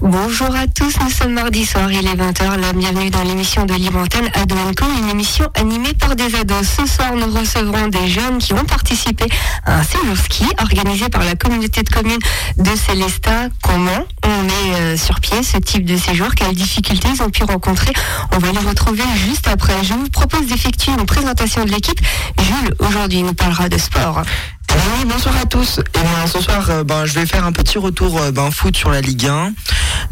Bonjour 0.00 0.54
à 0.54 0.68
tous, 0.68 0.94
nous 1.00 1.10
sommes 1.10 1.32
mardi 1.32 1.66
soir, 1.66 1.90
il 1.90 2.06
est 2.06 2.14
20h, 2.14 2.60
la 2.60 2.72
bienvenue 2.72 3.10
dans 3.10 3.24
l'émission 3.24 3.66
de 3.66 3.74
Libre 3.74 3.98
Antenne 3.98 4.30
Ado 4.32 4.54
une 5.02 5.08
émission 5.10 5.50
animée 5.54 5.92
par 5.92 6.14
des 6.14 6.36
ados. 6.36 6.68
Ce 6.68 6.86
soir, 6.86 7.14
nous 7.16 7.26
recevrons 7.36 7.88
des 7.88 8.06
jeunes 8.06 8.38
qui 8.38 8.52
ont 8.52 8.64
participé 8.64 9.24
à 9.64 9.78
un 9.78 9.82
séjour 9.82 10.16
ski 10.16 10.44
organisé 10.60 11.08
par 11.08 11.24
la 11.24 11.34
communauté 11.34 11.82
de 11.82 11.88
communes 11.88 12.20
de 12.56 12.70
Célestat. 12.76 13.48
Comment 13.62 14.06
on 14.24 14.42
met 14.44 14.76
euh, 14.76 14.96
sur 14.96 15.18
pied 15.18 15.42
ce 15.42 15.58
type 15.58 15.84
de 15.84 15.96
séjour? 15.96 16.28
Quelles 16.36 16.54
difficultés 16.54 17.08
ils 17.12 17.22
ont 17.22 17.30
pu 17.30 17.42
rencontrer? 17.42 17.92
On 18.32 18.38
va 18.38 18.52
les 18.52 18.68
retrouver 18.68 19.02
juste 19.16 19.48
après. 19.48 19.82
Je 19.82 19.94
vous 19.94 20.08
propose 20.10 20.46
d'effectuer 20.46 20.92
une 20.92 21.06
présentation 21.06 21.64
de 21.64 21.70
l'équipe. 21.70 22.00
Jules, 22.40 22.74
aujourd'hui, 22.78 23.24
nous 23.24 23.34
parlera 23.34 23.68
de 23.68 23.78
sport. 23.78 24.22
Oui, 24.70 25.04
bonsoir 25.06 25.36
à 25.36 25.46
tous. 25.46 25.78
Et 25.78 26.00
bien, 26.00 26.26
ce 26.26 26.40
soir, 26.40 26.68
euh, 26.70 26.84
ben, 26.84 27.06
je 27.06 27.14
vais 27.14 27.26
faire 27.26 27.44
un 27.44 27.52
petit 27.52 27.78
retour 27.78 28.20
euh, 28.20 28.30
ben, 28.30 28.50
foot 28.50 28.76
sur 28.76 28.90
la 28.90 29.00
Ligue 29.00 29.26
1, 29.26 29.52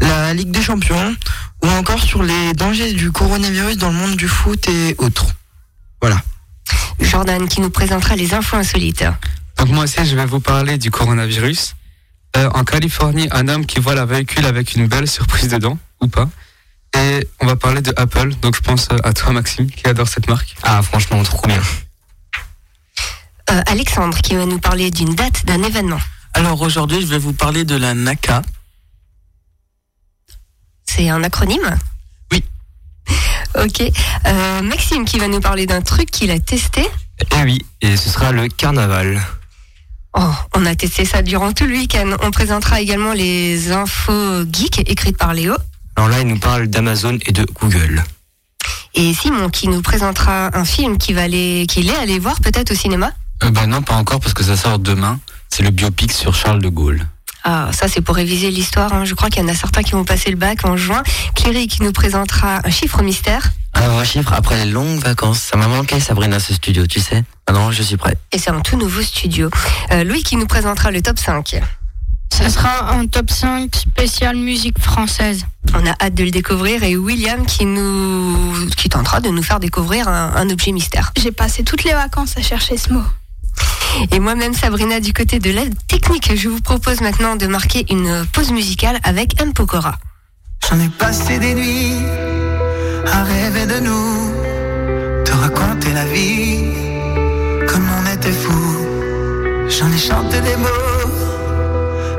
la 0.00 0.34
Ligue 0.34 0.50
des 0.50 0.62
Champions, 0.62 1.15
ou 1.62 1.69
encore 1.69 2.01
sur 2.01 2.23
les 2.23 2.52
dangers 2.55 2.92
du 2.92 3.12
coronavirus 3.12 3.77
dans 3.79 3.88
le 3.88 3.95
monde 3.95 4.16
du 4.16 4.29
foot 4.29 4.69
et 4.69 4.95
autres. 4.98 5.27
Voilà. 6.01 6.20
Jordan 7.01 7.48
qui 7.48 7.60
nous 7.60 7.70
présentera 7.70 8.16
les 8.16 8.34
infos 8.34 8.56
insolites. 8.56 9.05
Donc 9.59 9.69
moi 9.69 9.84
aussi, 9.84 10.05
je 10.05 10.16
vais 10.16 10.27
vous 10.27 10.41
parler 10.41 10.79
du 10.79 10.91
coronavirus. 10.91 11.74
Euh, 12.37 12.51
en 12.54 12.65
Californie, 12.65 13.29
un 13.30 13.48
homme 13.48 13.65
qui 13.65 13.80
voit 13.80 13.98
un 13.98 14.04
véhicule 14.04 14.45
avec 14.46 14.74
une 14.74 14.87
belle 14.87 15.09
surprise 15.09 15.48
dedans, 15.48 15.79
ou 16.01 16.09
pas. 16.09 16.29
Et 16.96 17.27
on 17.41 17.46
va 17.46 17.57
parler 17.57 17.82
de 17.82 17.93
Apple. 17.96 18.34
Donc 18.43 18.57
je 18.57 18.60
pense 18.60 18.88
à 19.04 19.12
toi, 19.12 19.32
Maxime, 19.32 19.70
qui 19.70 19.87
adore 19.87 20.09
cette 20.09 20.29
marque. 20.29 20.54
Ah, 20.62 20.82
franchement, 20.82 21.23
trop 21.23 21.46
bien. 21.46 21.60
Euh, 23.50 23.62
Alexandre 23.66 24.18
qui 24.18 24.34
va 24.34 24.45
nous 24.45 24.59
parler 24.59 24.91
d'une 24.91 25.14
date, 25.14 25.45
d'un 25.46 25.62
événement. 25.62 26.00
Alors 26.34 26.60
aujourd'hui, 26.60 27.00
je 27.00 27.06
vais 27.06 27.18
vous 27.18 27.32
parler 27.32 27.64
de 27.64 27.77
la 27.77 27.95
NACA. 27.95 28.42
C'est 30.84 31.09
un 31.09 31.23
acronyme? 31.23 31.78
Oui. 32.32 32.42
ok. 33.62 33.82
Euh, 34.26 34.62
Maxime 34.62 35.04
qui 35.04 35.18
va 35.18 35.29
nous 35.29 35.40
parler 35.40 35.66
d'un 35.66 35.80
truc 35.80 36.10
qu'il 36.10 36.30
a 36.30 36.38
testé. 36.38 36.87
Eh 37.38 37.43
oui, 37.45 37.65
et 37.80 37.96
ce 37.96 38.10
sera 38.10 38.32
le 38.32 38.48
carnaval. 38.48 39.23
Oh, 40.18 40.32
on 40.54 40.66
a 40.66 40.74
testé 40.74 41.04
ça 41.04 41.23
durant 41.23 41.52
tout 41.52 41.66
le 41.66 41.74
week-end. 41.74 42.16
On 42.23 42.30
présentera 42.30 42.80
également 42.80 43.12
les 43.12 43.71
infos 43.71 44.45
geeks 44.51 44.88
écrites 44.90 45.18
par 45.18 45.34
Léo. 45.34 45.54
Alors 45.95 46.09
là, 46.09 46.21
il 46.21 46.26
nous 46.26 46.38
parle 46.38 46.66
d'Amazon 46.66 47.18
et 47.26 47.32
de 47.32 47.46
Google. 47.60 48.02
Et 48.95 49.12
Simon 49.15 49.51
qui 49.51 49.68
nous 49.68 49.82
présentera 49.82 50.56
un 50.56 50.65
film 50.65 50.96
qu'il 50.99 51.16
qu'il 51.66 51.88
est 51.90 51.96
allé 51.96 52.18
voir 52.18 52.40
peut-être 52.40 52.73
au 52.73 52.74
cinéma. 52.74 53.12
Euh, 53.45 53.51
bah 53.51 53.66
non, 53.66 53.82
pas 53.82 53.95
encore 53.95 54.20
parce 54.20 54.34
que 54.34 54.42
ça 54.42 54.56
sort 54.56 54.79
demain. 54.79 55.18
C'est 55.48 55.62
le 55.62 55.70
biopic 55.70 56.12
sur 56.12 56.34
Charles 56.34 56.60
de 56.60 56.68
Gaulle. 56.68 57.06
Ah, 57.45 57.70
ça 57.73 57.87
c'est 57.87 58.01
pour 58.01 58.16
réviser 58.16 58.51
l'histoire. 58.51 58.93
Hein. 58.93 59.04
Je 59.04 59.15
crois 59.15 59.30
qu'il 59.30 59.40
y 59.40 59.46
en 59.46 59.48
a 59.48 59.54
certains 59.54 59.82
qui 59.82 59.93
vont 59.93 60.04
passer 60.04 60.30
le 60.30 60.37
bac 60.37 60.65
en 60.65 60.76
juin. 60.76 61.02
Cléry 61.37 61.68
qui 61.68 61.82
nous 61.82 61.93
présentera 61.93 62.60
un 62.65 62.70
chiffre 62.70 63.02
mystère. 63.02 63.51
Alors 63.73 63.98
un 63.98 64.04
chiffre 64.04 64.32
après 64.32 64.65
les 64.65 64.70
longues 64.70 64.98
vacances. 64.98 65.38
Ça 65.38 65.56
m'a 65.56 65.69
manqué 65.69 66.00
Sabrina 66.00 66.41
ce 66.41 66.54
studio, 66.54 66.87
tu 66.88 66.98
sais. 66.98 67.22
Ah 67.47 67.53
non, 67.53 67.70
je 67.70 67.82
suis 67.82 67.97
prêt. 67.97 68.16
Et 68.32 68.38
c'est 68.38 68.50
un 68.50 68.60
tout 68.60 68.76
nouveau 68.76 69.00
studio. 69.00 69.48
Euh, 69.93 70.03
Louis 70.03 70.25
qui 70.25 70.37
nous 70.37 70.47
présentera 70.47 70.91
le 70.91 71.00
top 71.03 71.21
5. 71.21 71.60
Ça 72.32 72.50
sera 72.50 72.93
un 72.93 73.06
top 73.06 73.31
5 73.31 73.75
spécial 73.76 74.37
musique 74.37 74.81
française. 74.81 75.47
On 75.72 75.87
a 75.87 75.94
hâte 76.03 76.15
de 76.15 76.25
le 76.25 76.32
découvrir 76.32 76.82
et 76.82 76.97
William 76.97 77.47
qui 77.47 77.65
nous 77.65 78.66
qui 78.76 78.88
tentera 78.88 79.21
de 79.21 79.28
nous 79.28 79.44
faire 79.44 79.60
découvrir 79.60 80.09
un, 80.09 80.32
un 80.34 80.50
objet 80.50 80.72
mystère. 80.72 81.12
J'ai 81.16 81.31
passé 81.31 81.62
toutes 81.62 81.84
les 81.84 81.93
vacances 81.93 82.37
à 82.37 82.43
chercher 82.43 82.76
ce 82.76 82.93
mot. 82.93 83.04
Et 84.12 84.21
moi-même, 84.21 84.55
Sabrina, 84.55 85.00
du 85.00 85.12
côté 85.12 85.39
de 85.39 85.50
l'aide 85.50 85.75
technique, 85.87 86.31
je 86.34 86.49
vous 86.49 86.61
propose 86.61 87.00
maintenant 87.00 87.37
de 87.37 87.47
marquer 87.47 87.87
une 87.91 88.27
pause 88.33 88.50
musicale 88.53 88.99
avec 89.05 89.41
M. 89.41 89.53
Pokora. 89.53 89.97
J'en 90.69 90.78
ai 90.81 90.89
passé 90.89 91.39
des 91.39 91.55
nuits 91.55 91.97
à 93.12 93.22
rêver 93.25 93.67
de 93.67 93.81
nous, 93.81 95.25
te 95.25 95.33
raconter 95.33 95.93
la 95.93 96.05
vie 96.05 96.72
comme 97.69 97.87
on 97.99 98.15
était 98.15 98.33
fou. 98.33 98.77
J'en 99.69 99.91
ai 99.91 99.99
chanté 99.99 100.41
des 100.41 100.56
mots, 100.56 101.11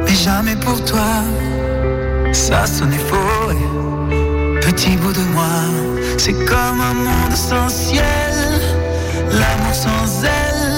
mais 0.06 0.16
jamais 0.16 0.56
pour 0.56 0.84
toi. 0.86 1.24
Ça 2.34 2.66
sonnait 2.66 3.06
faux, 3.10 3.54
petit 4.62 4.96
bout 4.98 5.14
de 5.14 5.26
moi, 5.34 5.56
c'est 6.18 6.34
comme 6.46 6.82
un 6.82 6.94
monde 6.94 7.36
sans 7.36 7.70
ciel, 7.70 8.36
l'amour 9.32 9.74
sans 9.74 10.24
elle 10.24 10.77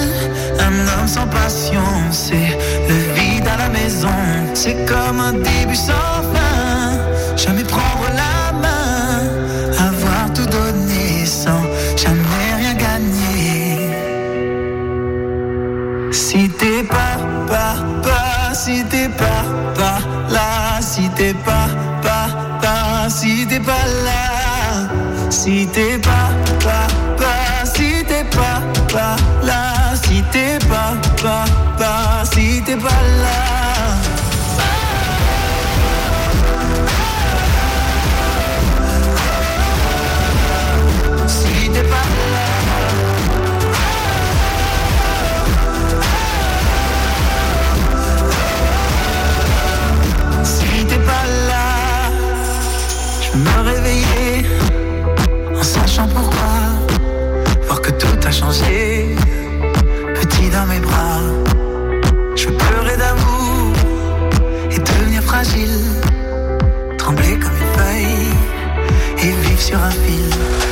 un 0.60 0.74
homme 0.92 1.08
sans 1.08 1.26
passion, 1.26 1.84
c'est 2.10 2.58
le 2.88 2.96
vide 3.14 3.46
à 3.46 3.56
la 3.56 3.68
maison. 3.68 4.08
C'est 4.54 4.84
comme 4.86 5.20
un 5.20 5.32
début 5.32 5.74
sans 5.74 6.22
fin. 6.32 6.96
Jamais 7.36 7.64
prendre 7.64 8.06
la 8.22 8.52
main, 8.64 9.88
avoir 9.88 10.32
tout 10.34 10.46
donné 10.46 11.24
sans 11.24 11.62
jamais 11.96 12.48
rien 12.58 12.74
gagner. 12.74 13.78
Si 16.12 16.48
t'es 16.50 16.82
pas, 16.82 17.16
pas, 17.48 17.76
pas, 18.02 18.54
si 18.54 18.84
t'es 18.84 19.08
pas, 19.08 19.44
pas 19.74 20.00
là, 20.30 20.80
si 20.80 21.08
t'es 21.16 21.34
pas, 21.34 21.68
pas, 22.02 22.28
pas, 22.60 23.08
si 23.08 23.46
t'es 23.46 23.60
pas 23.60 23.86
là, 24.04 24.88
si 25.30 25.66
t'es 25.72 25.89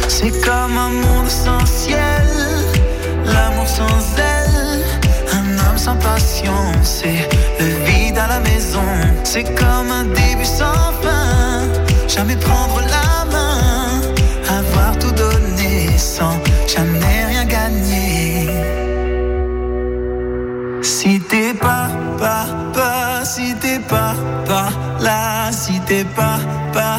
C'est 0.09 0.32
comme 0.44 0.76
un 0.76 0.88
monde 0.88 1.28
sans 1.28 1.64
ciel, 1.64 2.26
l'amour 3.25 3.69
sans 3.69 4.16
elle, 4.16 4.82
un 5.32 5.59
homme 5.59 5.78
sans 5.78 5.94
passion. 5.97 6.53
C'est 6.82 7.28
le 7.60 7.66
vide 7.84 8.19
à 8.19 8.26
la 8.26 8.41
maison, 8.41 8.82
c'est 9.22 9.44
comme 9.44 9.91
un 9.92 10.04
début 10.04 10.44
sans 10.44 10.92
fin. 11.03 11.69
Jamais 12.08 12.37
prendre 12.37 12.81
la 12.81 13.25
main, 13.31 14.00
avoir 14.48 14.98
tout 14.98 15.12
donné 15.12 15.97
sans 15.97 16.37
jamais 16.66 17.25
rien 17.26 17.44
gagner. 17.44 18.48
Si 20.82 21.20
t'es 21.20 21.54
pas, 21.54 21.88
pas, 22.19 22.47
pas, 22.75 23.25
si 23.25 23.54
t'es 23.54 23.78
pas, 23.78 24.14
pas 24.47 24.70
là, 25.00 25.53
si 25.53 25.78
t'es 25.87 26.04
pas, 26.04 26.41
pas, 26.72 26.98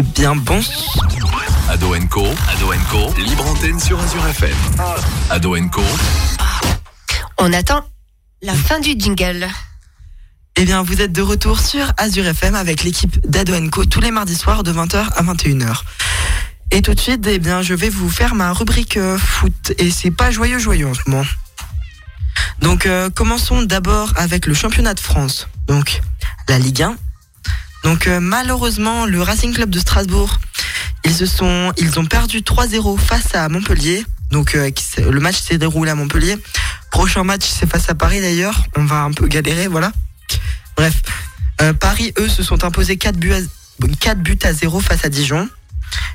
Eh 0.00 0.02
bien 0.02 0.34
bon, 0.34 0.58
Ado 1.68 1.94
Co, 2.08 2.26
Ado 2.48 2.72
Co, 2.90 3.12
libre 3.20 3.46
antenne 3.46 3.78
sur 3.78 4.00
Azure 4.00 4.26
FM. 4.28 4.56
Ado 5.28 5.54
Co, 5.70 5.82
On 7.36 7.52
attend 7.52 7.84
la 8.40 8.54
fin 8.54 8.80
du 8.80 8.94
jingle. 8.98 9.46
eh 10.56 10.64
bien 10.64 10.82
vous 10.82 11.02
êtes 11.02 11.12
de 11.12 11.20
retour 11.20 11.60
sur 11.60 11.84
Azure 11.98 12.24
FM 12.24 12.54
avec 12.54 12.82
l'équipe 12.82 13.20
d'Ado 13.28 13.52
Co 13.68 13.84
tous 13.84 14.00
les 14.00 14.10
mardis 14.10 14.36
soirs 14.36 14.62
de 14.62 14.72
20h 14.72 14.96
à 14.96 15.22
21h. 15.22 15.82
Et 16.70 16.80
tout 16.80 16.94
de 16.94 17.00
suite, 17.00 17.26
eh 17.26 17.38
bien 17.38 17.60
je 17.60 17.74
vais 17.74 17.90
vous 17.90 18.08
faire 18.08 18.34
ma 18.34 18.54
rubrique 18.54 18.96
euh, 18.96 19.18
foot 19.18 19.74
et 19.76 19.90
c'est 19.90 20.10
pas 20.10 20.30
joyeux 20.30 20.58
joyeux 20.58 20.86
en 20.86 20.94
ce 20.94 21.02
moment. 21.08 21.26
Donc 22.62 22.86
euh, 22.86 23.10
commençons 23.10 23.60
d'abord 23.60 24.14
avec 24.16 24.46
le 24.46 24.54
championnat 24.54 24.94
de 24.94 25.00
France. 25.00 25.46
Donc 25.66 26.00
la 26.48 26.58
Ligue 26.58 26.84
1. 26.84 26.96
Donc 27.84 28.06
euh, 28.06 28.20
malheureusement, 28.20 29.06
le 29.06 29.22
Racing 29.22 29.54
Club 29.54 29.70
de 29.70 29.78
Strasbourg, 29.78 30.38
ils 31.04 31.14
se 31.14 31.26
sont 31.26 31.72
ils 31.78 31.98
ont 31.98 32.04
perdu 32.06 32.40
3-0 32.40 32.98
face 32.98 33.34
à 33.34 33.48
Montpellier. 33.48 34.04
Donc 34.30 34.54
euh, 34.54 34.70
le 34.98 35.20
match 35.20 35.40
s'est 35.40 35.58
déroulé 35.58 35.90
à 35.90 35.94
Montpellier. 35.94 36.36
Prochain 36.90 37.24
match, 37.24 37.46
c'est 37.46 37.68
face 37.68 37.88
à 37.88 37.94
Paris 37.94 38.20
d'ailleurs. 38.20 38.64
On 38.76 38.84
va 38.84 39.02
un 39.02 39.12
peu 39.12 39.26
galérer, 39.26 39.66
voilà. 39.68 39.92
Bref, 40.76 40.94
Euh, 41.62 41.74
Paris, 41.74 42.14
eux, 42.18 42.28
se 42.28 42.42
sont 42.42 42.64
imposés 42.64 42.96
4 42.96 43.18
buts, 43.18 43.34
à, 43.34 43.40
4 44.00 44.18
buts 44.22 44.38
à 44.44 44.52
0 44.54 44.80
face 44.80 45.04
à 45.04 45.10
Dijon. 45.10 45.46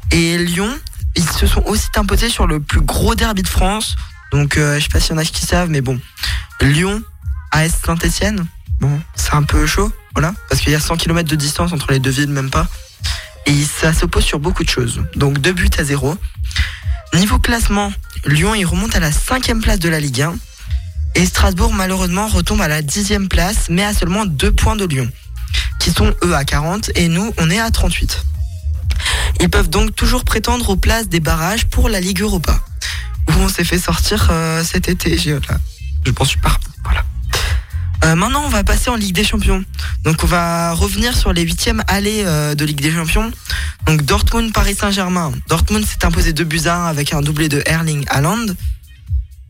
Et 0.09 0.39
Lyon, 0.39 0.71
ils 1.15 1.29
se 1.29 1.45
sont 1.45 1.61
aussi 1.67 1.89
imposés 1.97 2.29
sur 2.29 2.47
le 2.47 2.59
plus 2.59 2.81
gros 2.81 3.13
derby 3.13 3.43
de 3.43 3.47
France. 3.47 3.95
Donc, 4.31 4.55
je 4.57 4.79
sais 4.79 4.89
pas 4.89 4.99
s'il 4.99 5.11
y 5.11 5.13
en 5.13 5.21
a 5.21 5.23
qui 5.23 5.45
savent, 5.45 5.69
mais 5.69 5.81
bon. 5.81 5.99
Lyon, 6.61 7.03
AS 7.51 7.73
Saint-Etienne. 7.85 8.47
Bon, 8.79 8.99
c'est 9.15 9.35
un 9.35 9.43
peu 9.43 9.67
chaud, 9.67 9.91
voilà. 10.15 10.33
Parce 10.49 10.61
qu'il 10.61 10.71
y 10.71 10.75
a 10.75 10.79
100 10.79 10.97
km 10.97 11.29
de 11.29 11.35
distance 11.35 11.71
entre 11.73 11.91
les 11.91 11.99
deux 11.99 12.09
villes, 12.11 12.29
même 12.29 12.49
pas. 12.49 12.67
Et 13.45 13.63
ça 13.63 13.93
s'oppose 13.93 14.23
sur 14.23 14.39
beaucoup 14.39 14.63
de 14.63 14.69
choses. 14.69 15.01
Donc, 15.15 15.39
2 15.39 15.53
buts 15.53 15.69
à 15.77 15.83
0. 15.83 16.17
Niveau 17.13 17.37
classement, 17.39 17.93
Lyon, 18.25 18.55
il 18.55 18.65
remonte 18.65 18.95
à 18.95 18.99
la 18.99 19.11
cinquième 19.11 19.61
place 19.61 19.79
de 19.79 19.89
la 19.89 19.99
Ligue 19.99 20.21
1. 20.21 20.35
Et 21.15 21.25
Strasbourg, 21.25 21.73
malheureusement, 21.73 22.27
retombe 22.27 22.61
à 22.61 22.67
la 22.67 22.81
dixième 22.81 23.29
place, 23.29 23.67
mais 23.69 23.83
à 23.83 23.93
seulement 23.93 24.25
deux 24.25 24.51
points 24.51 24.75
de 24.75 24.85
Lyon, 24.85 25.09
qui 25.79 25.91
sont 25.91 26.13
eux 26.25 26.35
à 26.35 26.43
40 26.43 26.91
et 26.95 27.07
nous, 27.07 27.33
on 27.37 27.49
est 27.49 27.59
à 27.59 27.71
38. 27.71 28.23
Ils 29.39 29.49
peuvent 29.49 29.69
donc 29.69 29.95
toujours 29.95 30.25
prétendre 30.25 30.69
aux 30.69 30.75
places 30.75 31.07
des 31.07 31.19
barrages 31.21 31.65
pour 31.67 31.87
la 31.87 32.01
Ligue 32.01 32.21
Europa, 32.21 32.59
où 33.29 33.33
on 33.39 33.47
s'est 33.47 33.63
fait 33.63 33.79
sortir 33.79 34.27
euh, 34.31 34.63
cet 34.63 34.89
été. 34.89 35.17
j'ai- 35.17 35.33
là, 35.33 35.39
Je 36.05 36.11
pense 36.11 36.29
suis 36.29 36.39
pas. 36.39 36.49
Voilà. 36.49 36.74
Euh, 38.05 38.13
maintenant, 38.13 38.43
on 38.45 38.49
va 38.49 38.63
passer 38.63 38.91
en 38.91 38.95
Ligue 38.95 39.15
des 39.15 39.23
Champions. 39.23 39.63
Donc, 40.03 40.23
on 40.23 40.27
va 40.27 40.73
revenir 40.73 41.17
sur 41.17 41.33
les 41.33 41.41
huitièmes 41.41 41.83
allées 41.87 42.21
euh, 42.23 42.53
de 42.53 42.63
Ligue 42.63 42.81
des 42.81 42.91
Champions. 42.91 43.31
Donc, 43.87 44.03
Dortmund, 44.03 44.53
Paris 44.53 44.75
Saint-Germain. 44.75 45.31
Dortmund 45.47 45.83
s'est 45.83 46.05
imposé 46.05 46.31
2 46.31 46.43
buts 46.43 46.61
à 46.65 46.75
1 46.75 46.85
avec 46.85 47.13
un 47.13 47.21
doublé 47.21 47.49
de 47.49 47.63
Erling 47.65 48.05
Haaland 48.09 48.45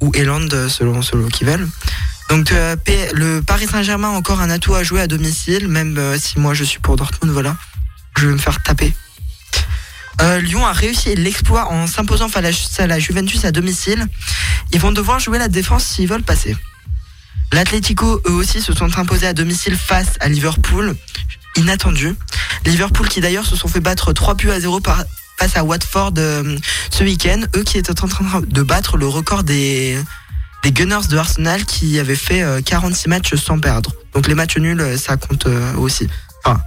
ou 0.01 0.11
Eland 0.15 0.47
selon 0.69 1.01
selon 1.01 1.27
qui 1.27 1.43
veulent. 1.43 1.67
Donc 2.29 2.51
euh, 2.51 2.75
le 3.13 3.41
Paris 3.41 3.67
Saint-Germain 3.67 4.09
encore 4.09 4.41
un 4.41 4.49
atout 4.49 4.73
à 4.75 4.83
jouer 4.83 4.99
à 4.99 5.07
domicile, 5.07 5.67
même 5.67 5.99
si 6.17 6.39
moi 6.39 6.53
je 6.53 6.63
suis 6.63 6.79
pour 6.79 6.95
Dortmund, 6.95 7.31
voilà. 7.31 7.55
Je 8.17 8.27
vais 8.27 8.33
me 8.33 8.37
faire 8.37 8.61
taper. 8.61 8.93
Lyon 10.41 10.65
a 10.65 10.73
réussi 10.73 11.15
l'exploit 11.15 11.71
en 11.71 11.87
s'imposant 11.87 12.29
face 12.29 12.79
à 12.79 12.87
la 12.87 12.99
Juventus 12.99 13.45
à 13.45 13.51
domicile. 13.51 14.05
Ils 14.71 14.79
vont 14.79 14.91
devoir 14.91 15.19
jouer 15.19 15.37
la 15.37 15.47
défense 15.47 15.85
s'ils 15.85 16.07
veulent 16.07 16.23
passer. 16.23 16.55
L'Atlético, 17.53 18.21
eux 18.27 18.33
aussi, 18.33 18.61
se 18.61 18.73
sont 18.73 18.97
imposés 18.97 19.27
à 19.27 19.33
domicile 19.33 19.77
face 19.77 20.17
à 20.19 20.27
Liverpool. 20.27 20.95
Inattendu. 21.55 22.15
Liverpool 22.65 23.07
qui 23.07 23.21
d'ailleurs 23.21 23.45
se 23.45 23.55
sont 23.55 23.67
fait 23.67 23.79
battre 23.79 24.11
3 24.11 24.33
buts 24.33 24.51
à 24.51 24.59
0 24.59 24.81
par, 24.81 25.03
face 25.37 25.55
à 25.55 25.63
Watford 25.63 26.13
euh, 26.17 26.57
ce 26.89 27.03
week-end. 27.03 27.41
Eux 27.55 27.63
qui 27.63 27.77
étaient 27.77 28.03
en 28.03 28.07
train 28.07 28.41
de 28.41 28.61
battre 28.61 28.97
le 28.97 29.07
record 29.07 29.43
des, 29.43 29.97
Gunners 30.65 31.07
de 31.09 31.17
Arsenal 31.17 31.63
qui 31.65 31.99
avaient 31.99 32.15
fait 32.15 32.41
euh, 32.41 32.61
46 32.61 33.07
matchs 33.07 33.35
sans 33.35 33.59
perdre. 33.59 33.93
Donc 34.15 34.27
les 34.27 34.33
matchs 34.33 34.57
nuls, 34.57 34.79
euh, 34.79 34.97
ça 34.97 35.17
compte 35.17 35.45
euh, 35.45 35.75
aussi. 35.75 36.07
Enfin, 36.43 36.59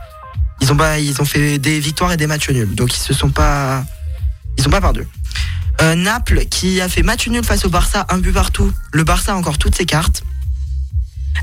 ils 0.60 0.70
ont 0.72 0.76
ils 0.98 1.20
ont 1.20 1.24
fait 1.24 1.58
des 1.58 1.80
victoires 1.80 2.12
et 2.12 2.16
des 2.16 2.26
matchs 2.26 2.50
nuls. 2.50 2.74
Donc 2.74 2.94
ils 2.94 3.00
se 3.00 3.14
sont 3.14 3.30
pas, 3.30 3.84
ils 4.56 4.62
sont 4.62 4.70
pas 4.70 4.80
perdus. 4.80 5.06
Euh, 5.80 5.94
Naples 5.94 6.44
qui 6.46 6.80
a 6.80 6.88
fait 6.88 7.02
match 7.02 7.26
nul 7.28 7.44
face 7.44 7.64
au 7.64 7.70
Barça, 7.70 8.06
un 8.10 8.18
but 8.18 8.32
partout. 8.32 8.70
Le 8.92 9.02
Barça 9.02 9.32
a 9.32 9.36
encore 9.36 9.58
toutes 9.58 9.74
ses 9.74 9.86
cartes. 9.86 10.22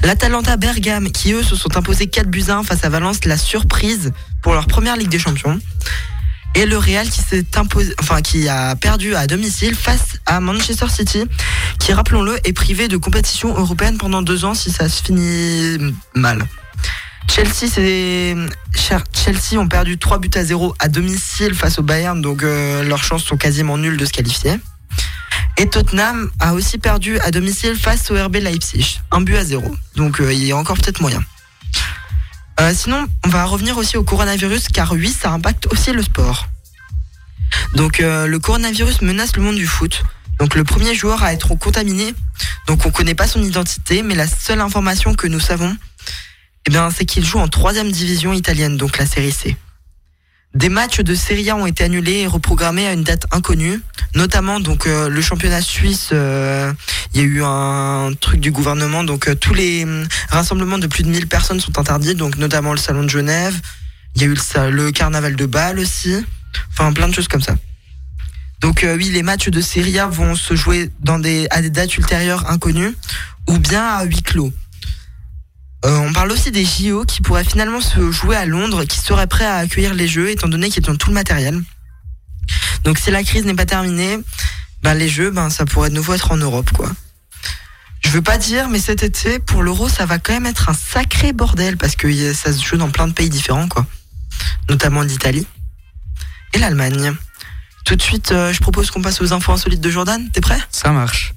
L'Atalanta 0.04 0.58
Bergame 0.58 1.12
qui 1.12 1.34
eux 1.34 1.44
se 1.44 1.56
sont 1.56 1.78
imposés 1.78 2.08
4 2.08 2.28
buts 2.28 2.46
à 2.50 2.58
1 2.58 2.64
face 2.64 2.84
à 2.84 2.90
Valence, 2.90 3.26
la 3.26 3.38
surprise 3.38 4.12
pour 4.42 4.54
leur 4.54 4.68
première 4.68 4.98
Ligue 4.98 5.10
des 5.10 5.20
Champions. 5.20 5.60
Et 6.56 6.66
le 6.66 6.78
Real 6.78 7.10
qui 7.10 7.22
s'est 7.22 7.46
imposé, 7.56 7.94
enfin 8.00 8.22
qui 8.22 8.48
a 8.48 8.76
perdu 8.78 9.14
à 9.14 9.28
domicile 9.28 9.76
face 9.76 10.20
à 10.26 10.40
Manchester 10.40 10.88
City, 10.88 11.26
qui 11.80 11.92
rappelons-le 11.92 12.38
est 12.46 12.54
privé 12.54 12.88
de 12.88 12.96
compétition 12.96 13.50
européenne 13.58 13.98
pendant 13.98 14.22
deux 14.22 14.46
ans 14.46 14.54
si 14.54 14.72
ça 14.72 14.88
se 14.88 15.04
finit 15.04 15.94
mal. 16.14 16.46
Chelsea, 17.28 17.68
Chelsea 19.14 19.60
ont 19.60 19.68
perdu 19.68 19.98
3 19.98 20.20
buts 20.20 20.30
à 20.36 20.46
0 20.46 20.76
à 20.80 20.88
domicile 20.88 21.54
face 21.54 21.80
au 21.80 21.84
Bayern, 21.84 22.22
donc 22.22 22.44
euh, 22.44 22.84
leurs 22.84 23.04
chances 23.04 23.24
sont 23.24 23.36
quasiment 23.36 23.78
nulles 23.78 23.98
de 23.98 24.06
se 24.06 24.14
qualifier. 24.14 24.54
Et 25.58 25.68
Tottenham 25.68 26.30
a 26.40 26.54
aussi 26.54 26.78
perdu 26.78 27.18
à 27.20 27.32
domicile 27.32 27.76
face 27.76 28.12
au 28.12 28.22
RB 28.22 28.36
Leipzig, 28.36 29.00
un 29.12 29.22
but 29.22 29.38
à 29.38 29.46
0. 29.46 29.76
Donc 29.96 30.20
euh, 30.20 30.34
il 30.34 30.44
y 30.44 30.52
a 30.52 30.58
encore 30.58 30.76
peut-être 30.78 31.02
moyen. 31.02 31.24
Euh, 32.60 32.74
sinon, 32.74 33.06
on 33.26 33.30
va 33.30 33.46
revenir 33.46 33.78
aussi 33.78 33.98
au 33.98 34.04
coronavirus 34.04 34.68
car 34.70 34.92
oui, 34.94 35.10
ça 35.10 35.32
impacte 35.32 35.68
aussi 35.72 35.92
le 35.92 36.04
sport. 36.04 36.48
Donc 37.74 38.00
euh, 38.00 38.28
le 38.28 38.40
coronavirus 38.40 39.02
menace 39.02 39.36
le 39.36 39.44
monde 39.44 39.56
du 39.56 39.68
foot. 39.68 40.04
Donc 40.40 40.56
le 40.56 40.64
premier 40.66 40.94
joueur 40.94 41.24
à 41.24 41.32
être 41.32 41.56
contaminé, 41.56 42.14
donc 42.68 42.86
on 42.86 42.92
connaît 42.92 43.16
pas 43.16 43.28
son 43.28 43.42
identité, 43.42 44.04
mais 44.04 44.16
la 44.16 44.28
seule 44.28 44.60
information 44.60 45.14
que 45.14 45.28
nous 45.28 45.40
savons, 45.40 45.76
eh 46.68 46.74
c'est 46.96 47.06
qu'il 47.06 47.26
joue 47.26 47.40
en 47.40 47.48
troisième 47.48 47.92
division 47.92 48.34
italienne, 48.34 48.76
donc 48.76 48.98
la 48.98 49.06
série 49.06 49.32
C. 49.32 49.56
Des 50.56 50.70
matchs 50.70 51.02
de 51.02 51.14
Serie 51.16 51.50
A 51.50 51.58
ont 51.58 51.66
été 51.66 51.84
annulés 51.84 52.20
et 52.20 52.28
reprogrammés 52.28 52.88
à 52.88 52.94
une 52.94 53.04
date 53.04 53.26
inconnue, 53.32 53.82
notamment 54.16 54.62
donc 54.62 54.88
euh, 54.88 55.10
le 55.10 55.22
championnat 55.22 55.62
suisse. 55.62 56.12
euh, 56.14 56.72
Il 57.14 57.20
y 57.20 57.24
a 57.24 57.28
eu 57.28 57.44
un 57.44 58.12
truc 58.18 58.40
du 58.40 58.52
gouvernement, 58.52 59.04
donc 59.04 59.28
euh, 59.28 59.36
tous 59.36 59.54
les 59.54 59.84
hum, 59.84 60.08
rassemblements 60.30 60.78
de 60.78 60.88
plus 60.88 61.04
de 61.04 61.10
1000 61.10 61.28
personnes 61.28 61.60
sont 61.60 61.78
interdits, 61.78 62.16
donc 62.16 62.38
notamment 62.38 62.72
le 62.72 62.78
salon 62.78 63.04
de 63.04 63.10
Genève. 63.10 63.60
Il 64.16 64.22
y 64.22 64.26
a 64.26 64.28
eu 64.30 64.38
le, 64.72 64.92
carnaval 64.92 65.36
de 65.36 65.46
Bâle 65.46 65.78
aussi. 65.78 66.16
Enfin, 66.72 66.94
plein 66.94 67.10
de 67.10 67.14
choses 67.14 67.28
comme 67.28 67.42
ça. 67.42 67.58
Donc 68.62 68.86
oui, 68.88 69.10
les 69.10 69.24
matchs 69.24 69.50
de 69.50 69.60
Serie 69.60 70.00
A 70.00 70.08
vont 70.08 70.36
se 70.36 70.56
jouer 70.56 70.90
dans 71.02 71.20
des, 71.20 71.48
à 71.52 71.62
des 71.62 71.70
dates 71.70 71.98
ultérieures 71.98 72.50
inconnues 72.50 72.96
ou 73.50 73.60
bien 73.60 73.84
à 73.84 74.06
huis 74.06 74.24
clos. 74.24 74.54
Euh, 75.86 76.00
on 76.00 76.14
parle 76.14 76.32
aussi 76.32 76.52
des 76.52 76.66
JO 76.66 77.06
qui 77.06 77.22
pourraient 77.22 77.44
finalement 77.44 77.80
se 77.80 78.12
jouer 78.12 78.36
à 78.36 78.48
Londres, 78.48 78.86
qui 78.86 78.98
seraient 78.98 79.28
prêts 79.28 79.46
à 79.46 79.58
accueillir 79.58 79.94
les 79.94 80.08
Jeux 80.08 80.32
étant 80.32 80.48
donné 80.48 80.70
qu'ils 80.70 80.90
ont 80.90 80.96
tout 80.96 81.10
le 81.10 81.14
matériel. 81.14 81.62
Donc 82.84 82.98
si 82.98 83.12
la 83.12 83.24
crise 83.24 83.46
n'est 83.46 83.54
pas 83.54 83.68
terminée, 83.68 84.18
ben, 84.82 84.96
les 84.96 85.08
Jeux, 85.08 85.30
ben, 85.30 85.52
ça 85.52 85.66
pourrait 85.66 85.90
de 85.90 85.96
nouveau 85.96 86.16
être 86.16 86.32
en 86.32 86.38
Europe, 86.38 86.72
quoi. 86.72 86.92
Je 88.04 88.10
veux 88.10 88.24
pas 88.24 88.40
dire, 88.40 88.68
mais 88.68 88.80
cet 88.80 89.04
été, 89.04 89.38
pour 89.38 89.62
l'Euro, 89.62 89.88
ça 89.88 90.08
va 90.08 90.18
quand 90.18 90.34
même 90.34 90.48
être 90.48 90.70
un 90.70 90.74
sacré 90.74 91.34
bordel 91.34 91.78
parce 91.78 91.96
que 91.96 92.34
ça 92.34 92.52
se 92.52 92.64
joue 92.64 92.78
dans 92.78 92.90
plein 92.90 93.08
de 93.08 93.14
pays 93.14 93.30
différents, 93.30 93.68
quoi. 93.68 93.86
Notamment 94.70 95.04
l'Italie 95.04 95.46
et 96.54 96.58
l'Allemagne. 96.58 97.14
Tout 97.84 97.96
de 97.96 98.02
suite, 98.02 98.32
euh, 98.32 98.52
je 98.52 98.60
propose 98.60 98.90
qu'on 98.90 99.04
passe 99.04 99.22
aux 99.22 99.34
infos 99.34 99.52
insolites 99.52 99.82
de 99.82 99.90
Jordan. 99.92 100.32
T'es 100.32 100.42
prêt? 100.42 100.60
Ça 100.72 100.92
marche. 100.92 101.35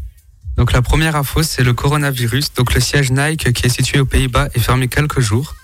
Donc 0.59 0.73
la 0.73 0.83
première 0.83 1.15
info, 1.15 1.45
c'est 1.45 1.62
le 1.62 1.73
coronavirus. 1.73 2.53
Donc 2.55 2.75
le 2.75 2.81
siège 2.81 3.12
Nike 3.12 3.53
qui 3.53 3.67
est 3.67 3.69
situé 3.69 4.00
aux 4.00 4.05
Pays-Bas 4.05 4.49
est 4.55 4.59
fermé 4.59 4.88
quelques 4.88 5.21
jours. 5.21 5.55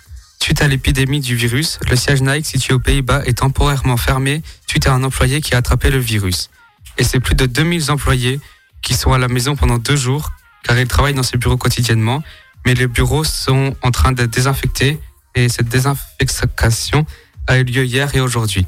Suite 0.40 0.62
à 0.62 0.68
l'épidémie 0.68 1.18
du 1.18 1.34
virus, 1.34 1.80
le 1.90 1.96
siège 1.96 2.22
Nike 2.22 2.46
situé 2.46 2.74
aux 2.74 2.78
Pays-Bas 2.78 3.24
est 3.26 3.38
temporairement 3.38 3.96
fermé 3.96 4.40
suite 4.68 4.86
à 4.86 4.94
un 4.94 5.02
employé 5.02 5.40
qui 5.40 5.56
a 5.56 5.58
attrapé 5.58 5.90
le 5.90 5.98
virus. 5.98 6.48
Et 6.96 7.02
c'est 7.02 7.18
plus 7.18 7.34
de 7.34 7.44
2000 7.44 7.90
employés 7.90 8.38
qui 8.82 8.94
sont 8.94 9.12
à 9.12 9.18
la 9.18 9.26
maison 9.26 9.56
pendant 9.56 9.78
deux 9.78 9.96
jours 9.96 10.30
car 10.62 10.78
ils 10.78 10.86
travaillent 10.86 11.14
dans 11.14 11.24
ces 11.24 11.38
bureaux 11.38 11.56
quotidiennement. 11.56 12.22
Mais 12.64 12.74
les 12.74 12.86
bureaux 12.86 13.24
sont 13.24 13.74
en 13.82 13.90
train 13.90 14.12
d'être 14.12 14.30
désinfectés 14.30 15.00
et 15.34 15.48
cette 15.48 15.68
désinfection 15.68 17.04
a 17.48 17.58
eu 17.58 17.64
lieu 17.64 17.84
hier 17.84 18.14
et 18.14 18.20
aujourd'hui. 18.20 18.64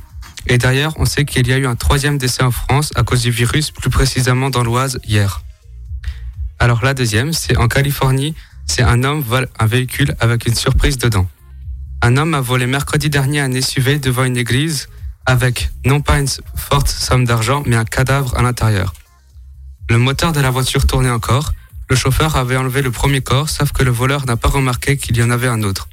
Et 0.49 0.59
d'ailleurs, 0.59 0.95
on 0.97 1.05
sait 1.05 1.25
qu'il 1.25 1.47
y 1.47 1.53
a 1.53 1.57
eu 1.57 1.69
un 1.69 1.77
troisième 1.77 2.19
décès 2.19 2.43
en 2.43 2.51
France 2.51 2.91
à 2.97 3.05
cause 3.05 3.23
du 3.23 3.31
virus, 3.31 3.71
plus 3.71 3.91
précisément 3.91 4.51
dans 4.51 4.65
l'Oise 4.65 4.99
hier. 5.07 5.43
Alors 6.59 6.85
la 6.85 6.95
deuxième, 6.95 7.33
c'est 7.33 7.57
en 7.57 7.69
Californie, 7.69 8.35
c'est 8.67 8.83
un 8.83 9.05
homme 9.05 9.21
vole 9.21 9.49
un 9.59 9.67
véhicule 9.67 10.15
avec 10.21 10.47
une 10.47 10.55
surprise 10.55 10.99
dedans. 10.99 11.29
Un 12.03 12.17
homme 12.17 12.35
a 12.35 12.41
volé 12.41 12.67
mercredi 12.67 13.11
dernier 13.11 13.41
un 13.41 13.61
SUV 13.61 13.99
devant 13.99 14.25
une 14.25 14.37
église 14.37 14.89
avec 15.27 15.71
non 15.85 16.01
pas 16.01 16.19
une 16.19 16.29
forte 16.55 16.89
somme 16.89 17.25
d'argent, 17.25 17.63
mais 17.67 17.77
un 17.77 17.85
cadavre 17.85 18.37
à 18.37 18.43
l'intérieur. 18.43 18.95
Le 19.91 19.99
moteur 19.99 20.33
de 20.33 20.41
la 20.41 20.51
voiture 20.51 20.87
tournait 20.87 21.11
encore. 21.11 21.53
Le 21.89 21.97
chauffeur 21.97 22.37
avait 22.37 22.57
enlevé 22.57 22.83
le 22.83 22.91
premier 22.91 23.21
corps, 23.21 23.49
sauf 23.49 23.73
que 23.73 23.83
le 23.83 23.91
voleur 23.91 24.27
n'a 24.27 24.37
pas 24.37 24.49
remarqué 24.49 24.97
qu'il 24.97 25.17
y 25.17 25.23
en 25.23 25.31
avait 25.31 25.49
un 25.49 25.63
autre. 25.63 25.89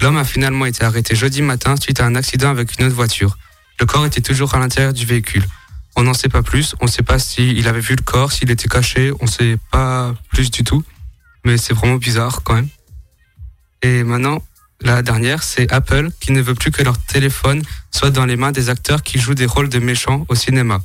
L'homme 0.00 0.16
a 0.16 0.24
finalement 0.24 0.66
été 0.66 0.84
arrêté 0.84 1.14
jeudi 1.14 1.42
matin 1.42 1.74
suite 1.76 2.00
à 2.00 2.06
un 2.06 2.14
accident 2.14 2.50
avec 2.50 2.78
une 2.78 2.86
autre 2.86 2.94
voiture. 2.94 3.38
Le 3.78 3.86
corps 3.86 4.06
était 4.06 4.20
toujours 4.20 4.54
à 4.54 4.58
l'intérieur 4.58 4.92
du 4.92 5.04
véhicule. 5.04 5.44
On 5.96 6.02
n'en 6.02 6.14
sait 6.14 6.28
pas 6.28 6.42
plus. 6.42 6.74
On 6.80 6.86
ne 6.86 6.90
sait 6.90 7.02
pas 7.02 7.18
s'il 7.18 7.66
avait 7.68 7.80
vu 7.80 7.96
le 7.96 8.02
corps, 8.02 8.32
s'il 8.32 8.50
était 8.50 8.68
caché. 8.68 9.12
On 9.20 9.24
ne 9.24 9.30
sait 9.30 9.58
pas 9.70 10.14
plus 10.30 10.50
du 10.50 10.64
tout. 10.64 10.84
Mais 11.44 11.56
c'est 11.56 11.74
vraiment 11.74 11.96
bizarre 11.96 12.42
quand 12.42 12.54
même. 12.54 12.68
Et 13.82 14.04
maintenant, 14.04 14.42
la 14.82 15.02
dernière, 15.02 15.42
c'est 15.42 15.70
Apple 15.72 16.10
qui 16.20 16.32
ne 16.32 16.40
veut 16.40 16.54
plus 16.54 16.70
que 16.70 16.82
leur 16.82 16.98
téléphone 16.98 17.62
soit 17.90 18.10
dans 18.10 18.26
les 18.26 18.36
mains 18.36 18.52
des 18.52 18.68
acteurs 18.70 19.02
qui 19.02 19.18
jouent 19.18 19.34
des 19.34 19.46
rôles 19.46 19.68
de 19.68 19.78
méchants 19.78 20.24
au 20.28 20.34
cinéma. 20.34 20.80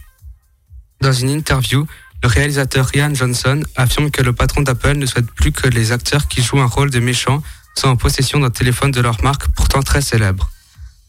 Dans 1.02 1.14
une 1.14 1.30
interview, 1.30 1.86
le 2.24 2.28
réalisateur 2.30 2.88
Ryan 2.88 3.14
Johnson 3.14 3.62
affirme 3.76 4.12
que 4.12 4.22
le 4.22 4.34
patron 4.34 4.62
d'Apple 4.62 4.98
ne 4.98 5.06
souhaite 5.06 5.30
plus 5.32 5.52
que 5.52 5.68
les 5.68 5.92
acteurs 5.92 6.28
qui 6.28 6.42
jouent 6.42 6.60
un 6.60 6.66
rôle 6.66 6.90
de 6.90 7.00
méchants 7.00 7.44
soient 7.78 7.90
en 7.90 7.98
possession 7.98 8.40
d'un 8.40 8.50
téléphone 8.50 8.92
de 8.92 9.02
leur 9.02 9.22
marque 9.24 9.48
pourtant 9.50 9.82
très 9.82 10.02
célèbre. 10.02 10.50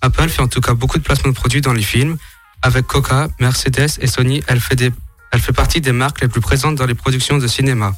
Apple 0.03 0.29
fait 0.29 0.43
en 0.43 0.49
tout 0.49 0.61
cas 0.61 0.75
beaucoup 0.75 0.99
de 0.99 1.03
placements 1.03 1.31
de 1.31 1.37
produits 1.37 1.61
dans 1.61 1.73
les 1.73 1.83
films. 1.83 2.19
Avec 2.63 2.87
Coca, 2.87 3.29
Mercedes 3.39 3.99
et 4.01 4.07
Sony, 4.07 4.43
elle 4.49 4.61
fait, 4.61 4.77
des, 4.77 4.93
elle 5.33 5.41
fait 5.41 5.53
partie 5.53 5.81
des 5.81 5.93
marques 5.93 6.21
les 6.21 6.29
plus 6.29 6.41
présentes 6.41 6.75
dans 6.77 6.87
les 6.87 6.95
productions 6.95 7.39
de 7.39 7.47
cinéma. 7.47 7.95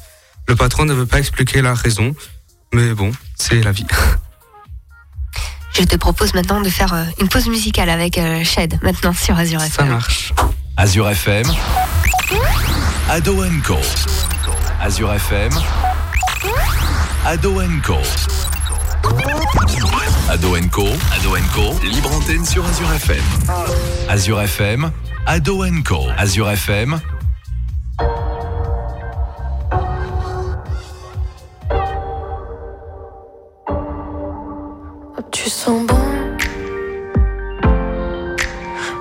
Le 0.47 0.55
patron 0.55 0.85
ne 0.85 0.93
veut 0.93 1.05
pas 1.05 1.19
expliquer 1.19 1.61
la 1.61 1.73
raison, 1.73 2.15
mais 2.73 2.93
bon, 2.93 3.11
c'est 3.35 3.61
la 3.61 3.71
vie. 3.71 3.87
Je 5.73 5.83
te 5.83 5.95
propose 5.95 6.33
maintenant 6.33 6.61
de 6.61 6.69
faire 6.69 6.93
euh, 6.93 7.03
une 7.21 7.29
pause 7.29 7.47
musicale 7.47 7.89
avec 7.89 8.17
euh, 8.17 8.43
Shed, 8.43 8.79
maintenant 8.81 9.13
sur 9.13 9.37
Azure 9.37 9.61
FM. 9.61 9.71
Ça 9.71 9.85
marche. 9.85 10.33
Azure 10.75 11.09
FM. 11.09 11.45
Ado 13.09 13.43
Co. 13.65 13.77
Azure 14.81 15.13
FM. 15.13 15.51
Ado 17.25 17.61
Co. 17.83 17.97
Ado 20.29 20.51
Co. 20.71 20.85
Ado 21.11 21.31
Co. 21.55 21.73
Libre 21.83 22.13
antenne 22.13 22.45
sur 22.45 22.63
Azure 22.63 22.93
FM. 22.93 23.23
Azure 24.07 24.41
FM. 24.43 24.91
Ado 25.25 25.63
Co. 25.83 26.05
Azure 26.17 26.51
FM. 26.51 27.01
Tu 35.31 35.49
sens 35.49 35.87
bon. 35.87 35.95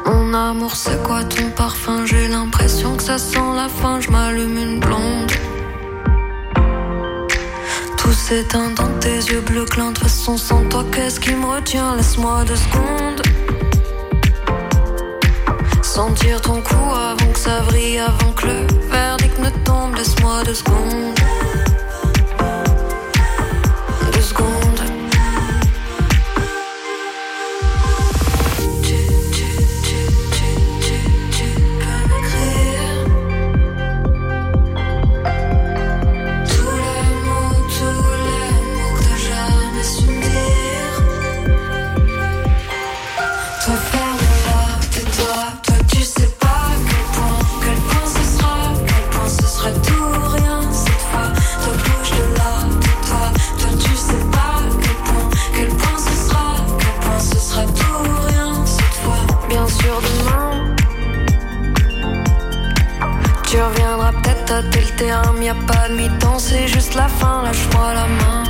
Mon 0.06 0.32
amour, 0.32 0.74
c'est 0.74 1.02
quoi 1.02 1.24
ton 1.24 1.50
parfum? 1.50 2.06
J'ai 2.06 2.28
l'impression 2.28 2.96
que 2.96 3.02
ça 3.02 3.18
sent 3.18 3.38
la 3.54 3.68
fin. 3.68 4.00
Je 4.00 4.10
m'allume 4.10 4.56
une 4.56 4.80
blonde. 4.80 5.30
Tout 8.08 8.14
s'éteint 8.14 8.70
dans 8.70 8.88
tes 9.00 9.16
yeux 9.16 9.42
bleus 9.42 9.66
clins. 9.66 9.92
De 9.92 9.98
façon, 9.98 10.38
sans 10.38 10.66
toi, 10.70 10.82
qu'est-ce 10.90 11.20
qui 11.20 11.34
me 11.34 11.44
retient? 11.44 11.94
Laisse-moi 11.94 12.42
deux 12.46 12.56
secondes. 12.56 13.22
Sentir 15.82 16.40
ton 16.40 16.62
cou 16.62 16.94
avant 16.94 17.30
que 17.30 17.38
ça 17.38 17.60
vrille, 17.66 17.98
avant 17.98 18.32
que 18.32 18.46
le 18.46 18.66
verdict 18.90 19.38
ne 19.38 19.50
tombe. 19.62 19.94
Laisse-moi 19.94 20.42
deux 20.42 20.54
secondes. 20.54 21.18
Tu 63.68 63.82
reviendras 63.82 64.12
peut-être 64.12 64.44
tâter 64.44 64.80
le 64.80 64.96
terrain, 64.96 65.32
mais 65.38 65.46
y 65.46 65.48
a 65.48 65.54
pas 65.54 65.88
de 65.88 65.94
mi-temps, 65.94 66.38
c'est 66.38 66.68
juste 66.68 66.94
la 66.94 67.08
fin, 67.08 67.42
lâche-moi 67.42 67.94
la 67.94 68.06
main. 68.06 68.44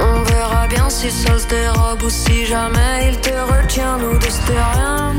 On 0.00 0.22
verra 0.22 0.66
bien 0.68 0.88
si 0.90 1.10
ça 1.10 1.38
se 1.38 1.46
dérobe 1.46 2.02
ou 2.02 2.10
si 2.10 2.46
jamais 2.46 3.10
il 3.10 3.20
te 3.20 3.30
retient, 3.30 3.98
nous 3.98 4.18
deux 4.18 4.30
c'était 4.30 4.60
rien. 4.74 5.14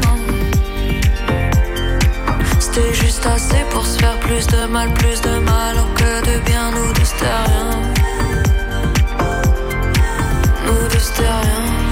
C'était 2.60 2.94
juste 2.94 3.26
assez 3.26 3.64
pour 3.72 3.86
se 3.86 4.00
faire 4.00 4.18
plus 4.20 4.46
de 4.48 4.66
mal, 4.68 4.90
plus 4.94 5.22
de 5.22 5.40
mal, 5.40 5.76
que 5.96 6.26
de 6.26 6.40
bien, 6.46 6.72
nous 6.72 6.94
deux 6.94 7.06
c'était 7.06 7.26
rien. 7.26 7.80
Nous 10.66 10.88
deux 10.90 11.00
c'était 11.00 11.24
rien. 11.24 11.89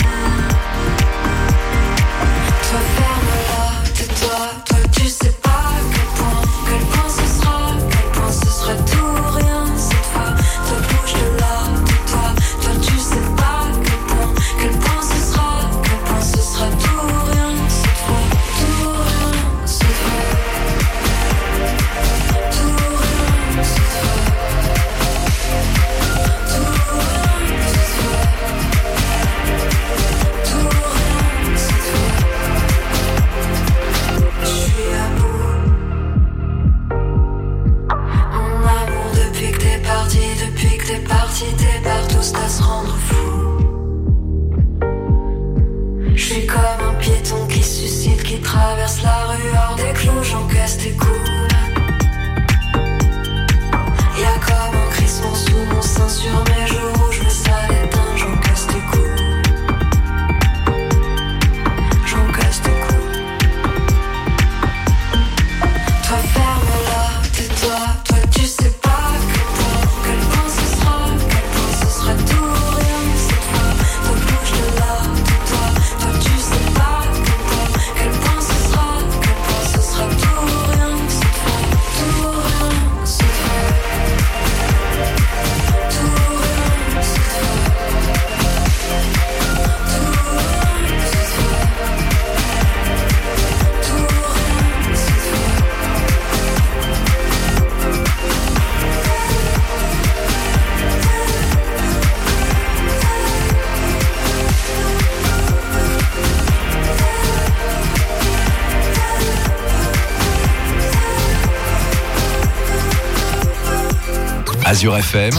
Azure 114.78 114.98
FM, 114.98 115.34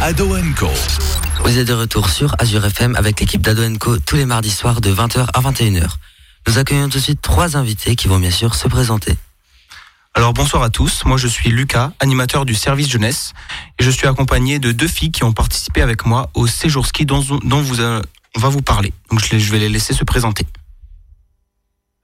Ado 0.00 0.36
Co. 0.56 0.68
Vous 1.42 1.58
êtes 1.58 1.66
de 1.66 1.72
retour 1.72 2.10
sur 2.10 2.36
Azure 2.38 2.64
FM 2.64 2.94
avec 2.94 3.18
l'équipe 3.18 3.42
d'Ado 3.42 3.62
Co 3.80 3.98
tous 3.98 4.14
les 4.14 4.24
mardis 4.24 4.52
soirs 4.52 4.80
de 4.80 4.94
20h 4.94 5.26
à 5.34 5.40
21h. 5.40 5.88
Nous 6.46 6.58
accueillons 6.58 6.88
tout 6.88 6.98
de 6.98 7.02
suite 7.02 7.20
trois 7.20 7.56
invités 7.56 7.96
qui 7.96 8.06
vont 8.06 8.20
bien 8.20 8.30
sûr 8.30 8.54
se 8.54 8.68
présenter. 8.68 9.16
Alors 10.14 10.32
bonsoir 10.32 10.62
à 10.62 10.70
tous, 10.70 11.04
moi 11.06 11.16
je 11.16 11.26
suis 11.26 11.50
Lucas, 11.50 11.90
animateur 11.98 12.44
du 12.44 12.54
service 12.54 12.88
jeunesse, 12.88 13.32
et 13.80 13.82
je 13.82 13.90
suis 13.90 14.06
accompagné 14.06 14.60
de 14.60 14.70
deux 14.70 14.86
filles 14.86 15.10
qui 15.10 15.24
ont 15.24 15.32
participé 15.32 15.82
avec 15.82 16.06
moi 16.06 16.30
au 16.34 16.46
séjour 16.46 16.86
ski 16.86 17.04
dont, 17.04 17.24
dont 17.42 17.62
vous, 17.62 17.80
euh, 17.80 18.00
on 18.36 18.38
va 18.38 18.48
vous 18.48 18.62
parler. 18.62 18.92
Donc 19.10 19.20
je 19.24 19.50
vais 19.50 19.58
les 19.58 19.68
laisser 19.68 19.92
se 19.92 20.04
présenter. 20.04 20.46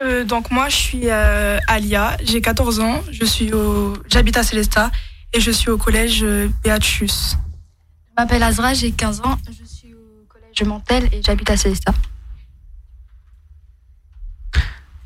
Euh, 0.02 0.25
donc 0.25 0.50
moi 0.50 0.68
je 0.70 0.76
suis 0.76 1.02
euh, 1.04 1.61
Alia, 1.68 2.16
j'ai 2.25 2.40
14 2.40 2.80
ans, 2.80 3.00
je 3.12 3.25
suis 3.25 3.52
au 3.52 3.97
j'habite 4.08 4.37
à 4.37 4.42
Célestat 4.42 4.90
et 5.32 5.40
je 5.40 5.50
suis 5.50 5.70
au 5.70 5.78
collège 5.78 6.23
euh, 6.23 6.49
Beatrice. 6.62 7.37
Je 8.06 8.23
m'appelle 8.23 8.42
Azra, 8.42 8.75
j'ai 8.75 8.92
15 8.92 9.20
ans, 9.20 9.38
je 9.47 9.64
suis 9.64 9.94
au 9.94 10.26
collège 10.28 10.62
Montel 10.62 11.08
et 11.12 11.23
j'habite 11.25 11.50
à 11.50 11.56
Célestat. 11.56 11.94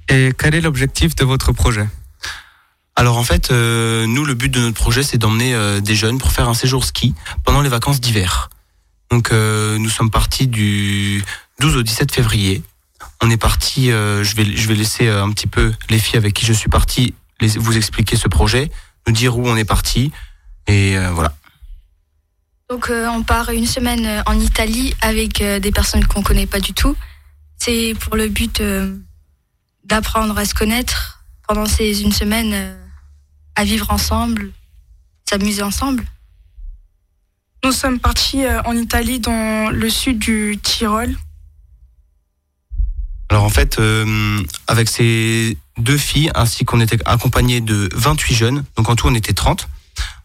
Et 0.09 0.33
quel 0.37 0.55
est 0.55 0.61
l'objectif 0.61 1.15
de 1.15 1.25
votre 1.25 1.53
projet? 1.53 1.89
Alors 2.95 3.17
en 3.17 3.25
fait, 3.25 3.51
euh, 3.51 4.07
nous 4.07 4.25
le 4.25 4.35
but 4.35 4.51
de 4.51 4.61
notre 4.61 4.77
projet 4.77 5.03
c'est 5.03 5.19
d'emmener 5.19 5.55
euh, 5.55 5.81
des 5.81 5.95
jeunes 5.95 6.19
pour 6.19 6.31
faire 6.31 6.49
un 6.49 6.55
séjour 6.55 6.85
ski 6.85 7.15
pendant 7.45 7.63
les 7.63 7.71
vacances 7.71 8.01
d'hiver. 8.01 8.51
Donc 9.13 9.31
euh, 9.31 9.77
nous 9.77 9.91
sommes 9.91 10.11
partis 10.11 10.47
du 10.47 11.23
12 11.61 11.77
au 11.77 11.83
17 11.83 12.13
février. 12.13 12.63
On 13.21 13.29
est 13.31 13.37
parti, 13.37 13.91
euh, 13.91 14.25
je 14.25 14.35
vais 14.35 14.57
je 14.57 14.67
vais 14.69 14.75
laisser 14.75 15.07
euh, 15.07 15.23
un 15.23 15.31
petit 15.31 15.47
peu 15.47 15.71
les 15.91 15.99
filles 15.99 16.17
avec 16.17 16.33
qui 16.33 16.47
je 16.47 16.53
suis 16.55 16.71
parti 16.71 17.15
les, 17.39 17.49
vous 17.59 17.77
expliquer 17.77 18.17
ce 18.17 18.27
projet, 18.29 18.71
nous 19.07 19.13
dire 19.13 19.37
où 19.37 19.47
on 19.49 19.57
est 19.57 19.65
parti 19.65 20.13
et 20.67 20.97
euh, 20.97 21.11
voilà. 21.11 21.35
Donc 22.69 22.89
euh, 22.89 23.07
on 23.09 23.23
part 23.23 23.51
une 23.51 23.67
semaine 23.67 24.07
euh, 24.07 24.23
en 24.27 24.39
Italie 24.39 24.95
avec 25.01 25.41
euh, 25.41 25.59
des 25.59 25.73
personnes 25.73 26.07
qu'on 26.07 26.23
connaît 26.23 26.47
pas 26.47 26.61
du 26.61 26.73
tout. 26.73 26.97
C'est 27.59 27.95
pour 28.01 28.17
le 28.17 28.29
but 28.29 28.61
euh, 28.61 28.97
d'apprendre 29.85 30.37
à 30.39 30.45
se 30.45 30.55
connaître 30.55 31.25
pendant 31.47 31.67
ces 31.67 32.03
une 32.03 32.13
semaine, 32.13 32.53
euh, 32.55 32.85
à 33.57 33.65
vivre 33.65 33.91
ensemble, 33.91 34.53
s'amuser 35.29 35.63
ensemble. 35.63 36.05
Nous 37.65 37.73
sommes 37.73 38.01
partis 38.01 38.45
euh, 38.45 38.63
en 38.63 38.77
Italie 38.77 39.21
dans 39.21 39.71
le 39.71 39.91
sud 39.91 40.19
du 40.19 40.59
Tyrol. 40.63 41.15
Alors 43.29 43.45
en 43.45 43.51
fait, 43.51 43.79
euh, 43.79 44.43
avec 44.67 44.89
ces 44.89 45.57
deux 45.79 45.97
filles, 45.97 46.31
ainsi 46.35 46.65
qu'on 46.65 46.81
était 46.81 46.99
accompagné 47.07 47.61
de 47.61 47.89
28 47.95 48.35
jeunes, 48.35 48.65
donc 48.77 48.89
en 48.89 48.97
tout 48.97 49.07
on 49.07 49.15
était 49.15 49.33
30, 49.33 49.69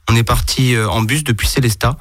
on 0.09 0.15
est 0.15 0.23
parti 0.23 0.75
euh, 0.75 0.89
en 0.89 1.01
bus 1.01 1.23
depuis 1.23 1.47
Célestat 1.47 1.97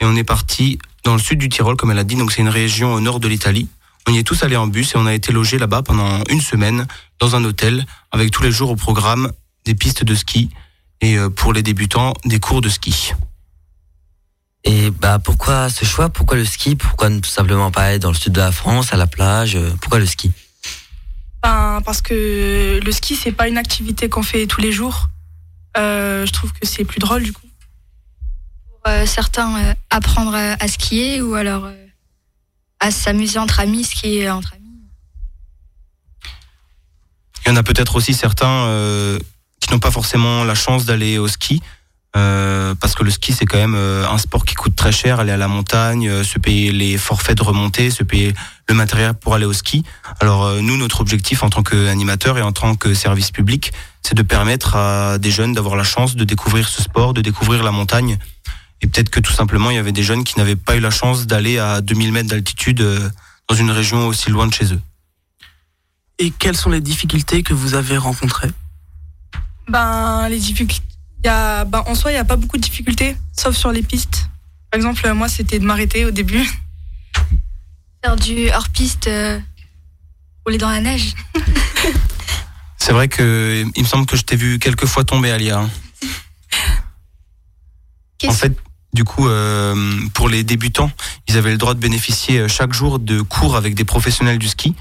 et 0.00 0.04
on 0.04 0.16
est 0.16 0.24
parti 0.24 0.78
dans 1.04 1.12
le 1.12 1.20
sud 1.20 1.38
du 1.38 1.48
Tyrol, 1.48 1.76
comme 1.76 1.90
elle 1.90 1.98
a 1.98 2.04
dit, 2.04 2.16
donc 2.16 2.32
c'est 2.32 2.40
une 2.40 2.48
région 2.48 2.94
au 2.94 3.00
nord 3.00 3.20
de 3.20 3.28
l'Italie. 3.28 3.68
On 4.06 4.12
y 4.12 4.18
est 4.18 4.22
tous 4.22 4.42
allés 4.42 4.56
en 4.56 4.66
bus 4.66 4.94
et 4.94 4.98
on 4.98 5.06
a 5.06 5.14
été 5.14 5.32
logés 5.32 5.58
là-bas 5.58 5.82
pendant 5.82 6.22
une 6.28 6.40
semaine 6.40 6.86
dans 7.20 7.36
un 7.36 7.44
hôtel 7.44 7.86
avec 8.12 8.30
tous 8.30 8.42
les 8.42 8.50
jours 8.50 8.70
au 8.70 8.76
programme 8.76 9.32
des 9.64 9.74
pistes 9.74 10.04
de 10.04 10.14
ski 10.14 10.50
et 11.00 11.16
euh, 11.16 11.30
pour 11.30 11.52
les 11.52 11.62
débutants 11.62 12.12
des 12.24 12.38
cours 12.38 12.60
de 12.60 12.68
ski. 12.68 13.12
Et 14.64 14.90
bah 14.90 15.18
pourquoi 15.18 15.68
ce 15.68 15.84
choix? 15.84 16.08
Pourquoi 16.08 16.36
le 16.36 16.44
ski? 16.44 16.74
Pourquoi 16.74 17.10
ne 17.10 17.20
tout 17.20 17.30
simplement 17.30 17.70
pas 17.70 17.92
être 17.92 18.02
dans 18.02 18.10
le 18.10 18.16
sud 18.16 18.32
de 18.32 18.40
la 18.40 18.52
France, 18.52 18.92
à 18.92 18.96
la 18.96 19.06
plage? 19.06 19.56
Euh, 19.56 19.70
Pourquoi 19.80 19.98
le 19.98 20.06
ski? 20.06 20.32
Ben, 21.44 21.82
parce 21.84 22.00
que 22.00 22.80
le 22.82 22.90
ski 22.90 23.16
c'est 23.16 23.30
pas 23.30 23.48
une 23.48 23.58
activité 23.58 24.08
qu'on 24.08 24.22
fait 24.22 24.46
tous 24.46 24.62
les 24.62 24.72
jours. 24.72 25.08
Euh, 25.76 26.24
je 26.24 26.32
trouve 26.32 26.50
que 26.54 26.66
c'est 26.66 26.86
plus 26.86 27.00
drôle 27.00 27.22
du 27.22 27.34
coup. 27.34 27.46
Pour 28.70 28.80
euh, 28.90 29.04
certains, 29.04 29.54
euh, 29.62 29.74
apprendre 29.90 30.34
à 30.34 30.68
skier 30.68 31.20
ou 31.20 31.34
alors 31.34 31.66
euh, 31.66 31.86
à 32.80 32.90
s'amuser 32.90 33.38
entre 33.38 33.60
amis, 33.60 33.84
skier 33.84 34.30
entre 34.30 34.54
amis. 34.54 34.64
Il 37.44 37.50
y 37.50 37.52
en 37.52 37.56
a 37.56 37.62
peut-être 37.62 37.94
aussi 37.96 38.14
certains 38.14 38.64
euh, 38.68 39.18
qui 39.60 39.70
n'ont 39.70 39.80
pas 39.80 39.90
forcément 39.90 40.44
la 40.44 40.54
chance 40.54 40.86
d'aller 40.86 41.18
au 41.18 41.28
ski. 41.28 41.60
Euh, 42.16 42.74
parce 42.76 42.94
que 42.94 43.02
le 43.02 43.10
ski 43.10 43.32
c'est 43.32 43.44
quand 43.44 43.58
même 43.58 43.74
euh, 43.74 44.08
un 44.08 44.18
sport 44.18 44.44
qui 44.44 44.54
coûte 44.54 44.76
très 44.76 44.92
cher, 44.92 45.20
aller 45.20 45.32
à 45.32 45.36
la 45.36 45.48
montagne, 45.48 46.08
euh, 46.08 46.24
se 46.24 46.38
payer 46.38 46.70
les 46.70 46.96
forfaits 46.96 47.36
de 47.36 47.42
remontée, 47.42 47.90
se 47.90 48.04
payer 48.04 48.34
le 48.68 48.74
matériel 48.74 49.14
pour 49.14 49.34
aller 49.34 49.46
au 49.46 49.52
ski. 49.52 49.84
Alors 50.20 50.44
euh, 50.44 50.60
nous 50.60 50.76
notre 50.76 51.00
objectif 51.00 51.42
en 51.42 51.50
tant 51.50 51.62
qu'animateur 51.62 52.38
et 52.38 52.42
en 52.42 52.52
tant 52.52 52.76
que 52.76 52.94
service 52.94 53.30
public, 53.30 53.72
c'est 54.02 54.14
de 54.14 54.22
permettre 54.22 54.76
à 54.76 55.18
des 55.18 55.30
jeunes 55.30 55.52
d'avoir 55.52 55.76
la 55.76 55.84
chance 55.84 56.14
de 56.14 56.24
découvrir 56.24 56.68
ce 56.68 56.82
sport, 56.82 57.14
de 57.14 57.20
découvrir 57.20 57.62
la 57.62 57.72
montagne. 57.72 58.18
Et 58.80 58.86
peut-être 58.86 59.10
que 59.10 59.20
tout 59.20 59.32
simplement 59.32 59.70
il 59.70 59.76
y 59.76 59.80
avait 59.80 59.92
des 59.92 60.02
jeunes 60.02 60.24
qui 60.24 60.38
n'avaient 60.38 60.56
pas 60.56 60.76
eu 60.76 60.80
la 60.80 60.90
chance 60.90 61.26
d'aller 61.26 61.58
à 61.58 61.80
2000 61.80 62.12
mètres 62.12 62.28
d'altitude 62.28 62.80
euh, 62.80 63.10
dans 63.48 63.56
une 63.56 63.70
région 63.70 64.06
aussi 64.06 64.30
loin 64.30 64.46
de 64.46 64.54
chez 64.54 64.72
eux. 64.72 64.80
Et 66.18 66.30
quelles 66.30 66.56
sont 66.56 66.70
les 66.70 66.80
difficultés 66.80 67.42
que 67.42 67.54
vous 67.54 67.74
avez 67.74 67.96
rencontrées? 67.96 68.52
Ben 69.68 70.28
les 70.28 70.38
difficultés, 70.38 70.82
y 71.26 71.28
a, 71.28 71.64
ben, 71.64 71.82
en 71.86 71.94
soi 71.94 72.12
il 72.12 72.14
y 72.14 72.18
a 72.18 72.24
pas 72.24 72.36
beaucoup 72.36 72.56
de 72.56 72.62
difficultés, 72.62 73.16
sauf 73.32 73.56
sur 73.56 73.72
les 73.72 73.82
pistes. 73.82 74.28
Par 74.70 74.78
exemple 74.78 75.10
moi 75.12 75.28
c'était 75.28 75.58
de 75.58 75.64
m'arrêter 75.64 76.04
au 76.04 76.10
début. 76.10 76.44
Faire 78.04 78.16
du 78.16 78.50
hors-piste, 78.50 79.06
euh, 79.08 79.38
rouler 80.44 80.58
dans 80.58 80.70
la 80.70 80.80
neige. 80.80 81.14
C'est 82.78 82.92
vrai 82.92 83.08
que 83.08 83.64
il 83.74 83.82
me 83.82 83.88
semble 83.88 84.04
que 84.04 84.14
je 84.14 84.22
t'ai 84.22 84.36
vu 84.36 84.58
quelques 84.58 84.84
fois 84.84 85.04
tomber, 85.04 85.30
Alia. 85.30 85.66
En 88.26 88.32
fait, 88.32 88.56
du 88.94 89.04
coup, 89.04 89.28
euh, 89.28 89.74
pour 90.14 90.28
les 90.28 90.44
débutants, 90.44 90.90
ils 91.28 91.36
avaient 91.36 91.50
le 91.50 91.58
droit 91.58 91.74
de 91.74 91.80
bénéficier 91.80 92.38
euh, 92.38 92.48
chaque 92.48 92.72
jour 92.72 92.98
de 92.98 93.20
cours 93.20 93.56
avec 93.56 93.74
des 93.74 93.84
professionnels 93.84 94.38
du 94.38 94.48
ski, 94.48 94.74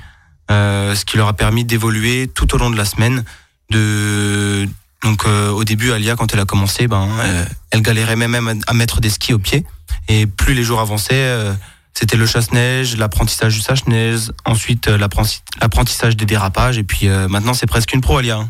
euh, 0.51 0.95
ce 0.95 1.03
qui 1.03 1.17
leur 1.17 1.27
a 1.27 1.33
permis 1.33 1.65
d'évoluer 1.65 2.29
tout 2.33 2.53
au 2.53 2.57
long 2.57 2.69
de 2.69 2.77
la 2.77 2.85
semaine. 2.85 3.25
De 3.69 4.69
donc 5.03 5.25
euh, 5.25 5.49
au 5.49 5.63
début, 5.63 5.91
Alia, 5.91 6.15
quand 6.15 6.33
elle 6.33 6.39
a 6.39 6.45
commencé, 6.45 6.87
ben 6.87 7.07
euh, 7.19 7.45
elle 7.71 7.81
galérait 7.81 8.15
même 8.15 8.61
à- 8.67 8.73
mettre 8.73 9.01
des 9.01 9.09
skis 9.09 9.33
aux 9.33 9.39
pieds. 9.39 9.65
Et 10.07 10.25
plus 10.27 10.53
les 10.53 10.63
jours 10.63 10.79
avançaient, 10.79 11.13
euh, 11.13 11.53
c'était 11.93 12.17
le 12.17 12.25
chasse-neige, 12.25 12.97
l'apprentissage 12.97 13.53
du 13.55 13.61
chasse-neige, 13.61 14.31
ensuite 14.45 14.87
euh, 14.87 14.97
l'apprentis- 14.97 15.41
l'apprentissage 15.61 16.15
des 16.17 16.25
dérapages, 16.25 16.77
et 16.77 16.83
puis 16.83 17.07
euh, 17.07 17.27
maintenant 17.27 17.53
c'est 17.53 17.67
presque 17.67 17.93
une 17.93 18.01
pro, 18.01 18.17
Alia. 18.17 18.37
hein. 18.37 18.49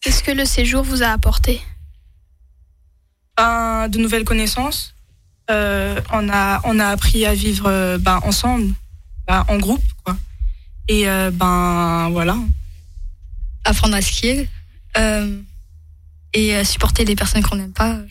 Qu'est-ce 0.00 0.22
que 0.22 0.32
le 0.32 0.44
séjour 0.44 0.82
vous 0.82 1.02
a 1.02 1.08
apporté? 1.08 1.60
Ben, 3.36 3.88
de 3.88 3.98
nouvelles 3.98 4.24
connaissances. 4.24 4.94
Euh, 5.50 6.00
on 6.12 6.28
a 6.28 6.60
on 6.64 6.78
a 6.78 6.86
appris 6.88 7.24
à 7.26 7.34
vivre 7.34 7.96
ben, 7.98 8.20
ensemble, 8.24 8.72
ben, 9.26 9.44
en 9.48 9.58
groupe 9.58 9.82
quoi. 10.04 10.16
Et 10.88 11.08
euh, 11.08 11.30
ben 11.32 12.08
voilà. 12.10 12.36
Apprendre 13.64 13.94
à 13.94 14.02
skier? 14.02 14.48
Et 14.96 16.54
euh, 16.56 16.64
supporter 16.64 17.04
les 17.04 17.14
personnes 17.16 17.42
qu'on 17.42 17.56
n'aime 17.56 17.72
pas. 17.72 17.96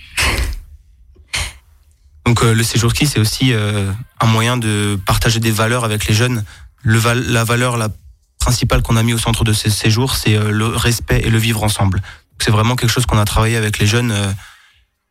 Donc 2.26 2.44
euh, 2.44 2.54
le 2.54 2.63
séjour 2.63 2.91
ski, 2.91 3.08
c'est 3.08 3.20
aussi 3.20 3.52
euh, 3.54 3.91
un 4.20 4.28
moyen 4.28 4.58
de 4.58 5.00
partager 5.06 5.39
des 5.39 5.52
valeurs 5.52 5.84
avec 5.84 6.08
les 6.08 6.13
jeunes. 6.13 6.44
Le 6.84 6.98
val- 6.98 7.26
la 7.28 7.44
valeur 7.44 7.78
la 7.78 7.89
principale 8.39 8.82
qu'on 8.82 8.96
a 8.98 9.04
mis 9.04 9.13
au 9.13 9.17
centre 9.17 9.44
de 9.44 9.54
ces 9.54 9.70
séjours, 9.70 10.15
c'est 10.15 10.36
euh, 10.36 10.52
le 10.52 10.67
respect 10.67 11.22
et 11.24 11.30
le 11.30 11.38
vivre 11.38 11.63
ensemble. 11.63 12.00
Donc, 12.00 12.41
C'est 12.44 12.52
vraiment 12.52 12.76
quelque 12.76 12.91
chose 12.91 13.06
qu'on 13.06 13.17
a 13.20 13.26
travaillé 13.26 13.56
avec 13.56 13.80
les 13.80 13.88
jeunes 13.88 14.12
euh, 14.12 14.32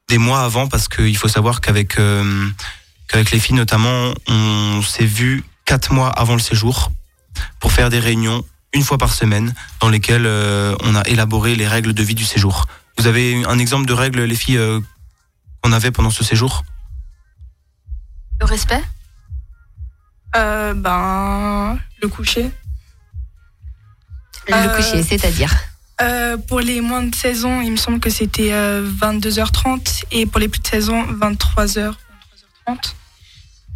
des 0.09 0.19
mois 0.19 0.43
avant, 0.43 0.67
parce 0.69 0.89
qu'il 0.89 1.17
faut 1.17 1.29
savoir 1.29 1.61
qu'avec 1.61 1.99
euh, 1.99 2.49
qu'avec 3.09 3.31
les 3.33 3.39
filles 3.41 3.57
notamment, 3.57 4.13
on 4.29 4.83
s'est 4.83 5.05
vu 5.05 5.45
quatre 5.65 5.93
mois 5.93 6.09
avant 6.11 6.35
le 6.35 6.41
séjour 6.41 6.91
pour 7.61 7.73
faire 7.73 7.91
des 7.91 7.99
réunions 8.01 8.45
une 8.73 8.83
fois 8.83 8.99
par 8.99 9.13
semaine 9.13 9.55
dans 9.81 9.89
lesquelles 9.89 10.27
euh, 10.27 10.77
on 10.83 10.95
a 10.95 11.03
élaboré 11.09 11.55
les 11.55 11.67
règles 11.67 11.93
de 11.93 12.03
vie 12.03 12.15
du 12.15 12.25
séjour. 12.25 12.67
Vous 12.99 13.07
avez 13.07 13.45
un 13.45 13.59
exemple 13.59 13.87
de 13.87 13.93
règles, 13.93 14.23
les 14.23 14.35
filles, 14.35 14.59
euh, 14.59 14.81
qu'on 15.63 15.73
avait 15.73 15.91
pendant 15.91 16.11
ce 16.11 16.23
séjour? 16.25 16.65
Le 18.41 18.47
respect? 18.47 18.83
Euh, 20.37 20.75
ben 20.75 21.79
le 22.01 22.09
coucher. 22.09 22.51
Le 24.49 24.55
Euh, 24.55 24.77
coucher, 24.77 25.03
c'est-à-dire? 25.03 25.53
Euh, 26.01 26.39
pour 26.39 26.61
les 26.61 26.81
moins 26.81 27.03
de 27.03 27.15
16 27.15 27.45
ans, 27.45 27.61
il 27.61 27.73
me 27.73 27.77
semble 27.77 28.01
que 28.01 28.09
c'était 28.09 28.53
euh, 28.53 28.89
22h30 29.03 30.05
et 30.13 30.25
pour 30.25 30.41
les 30.41 30.49
plus 30.49 30.61
de 30.61 30.67
16 30.67 30.91
ans, 30.91 31.05
23h, 31.05 31.93
23h30. 32.67 32.95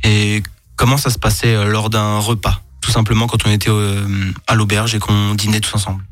Et 0.05 0.43
comment 0.77 0.97
ça 0.97 1.11
se 1.11 1.19
passait 1.19 1.67
lors 1.67 1.91
d'un 1.91 2.19
repas? 2.19 2.63
Tout 2.85 2.91
simplement 2.91 3.27
quand 3.27 3.47
on 3.47 3.51
était 3.51 3.71
euh, 3.71 4.31
à 4.47 4.55
l'auberge 4.55 4.95
et 4.95 4.99
qu'on 4.99 5.35
dînait 5.35 5.61
tous 5.61 5.75
ensemble. 5.75 6.05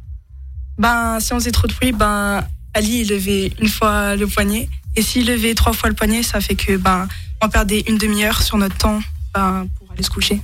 Ben, 0.79 1.21
si 1.21 1.35
on 1.35 1.39
faisait 1.39 1.51
trop 1.51 1.67
de 1.67 1.75
bruit, 1.75 1.93
ben, 1.93 2.43
Ali, 2.73 3.03
il 3.03 3.09
levait 3.11 3.53
une 3.61 3.69
fois 3.69 4.17
le 4.17 4.27
poignet. 4.27 4.71
Et 4.97 5.03
s'il 5.03 5.27
levait 5.27 5.55
trois 5.55 5.75
fois 5.75 5.91
le 5.91 5.95
poignet, 5.95 6.23
ça 6.23 6.41
fait 6.41 6.55
que, 6.55 6.79
ben, 6.79 7.09
on 7.43 7.51
perdait 7.51 7.85
une 7.89 7.99
demi-heure 7.99 8.41
sur 8.41 8.57
notre 8.57 8.75
temps, 8.79 9.01
ben, 9.35 9.67
pour 9.79 9.93
aller 9.93 10.03
se 10.03 10.09
coucher. 10.09 10.41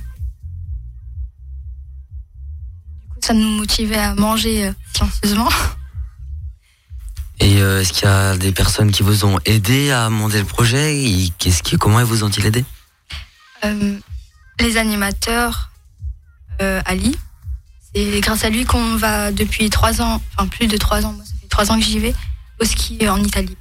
Ça 3.21 3.33
nous 3.33 3.49
motivait 3.49 3.97
à 3.97 4.13
manger 4.13 4.67
euh, 4.67 4.71
silencieusement. 4.93 5.49
Et 7.39 7.59
euh, 7.59 7.81
est-ce 7.81 7.91
qu'il 7.91 8.07
y 8.07 8.11
a 8.11 8.37
des 8.37 8.51
personnes 8.51 8.91
qui 8.91 9.01
vous 9.01 9.25
ont 9.25 9.39
aidé 9.45 9.89
à 9.89 10.11
monter 10.11 10.37
le 10.37 10.45
projet? 10.45 10.95
Et 10.95 11.33
qu'est-ce 11.39 11.63
qui, 11.63 11.75
Comment 11.77 12.03
vous 12.03 12.23
ont-ils 12.23 12.45
aidé 12.45 12.63
Euh, 13.63 13.97
les 14.59 14.77
animateurs, 14.77 15.68
Ali, 16.59 17.15
c'est 17.93 18.19
grâce 18.21 18.43
à 18.43 18.49
lui 18.49 18.65
qu'on 18.65 18.95
va 18.95 19.31
depuis 19.31 19.69
trois 19.69 20.01
ans, 20.01 20.21
enfin 20.35 20.47
plus 20.47 20.67
de 20.67 20.77
trois 20.77 21.05
ans, 21.05 21.13
moi 21.13 21.23
ça 21.25 21.33
trois 21.49 21.71
ans 21.71 21.79
que 21.79 21.85
j'y 21.85 21.99
vais, 21.99 22.13
au 22.61 22.65
ski 22.65 22.97
en 23.09 23.21
Italie. 23.23 23.57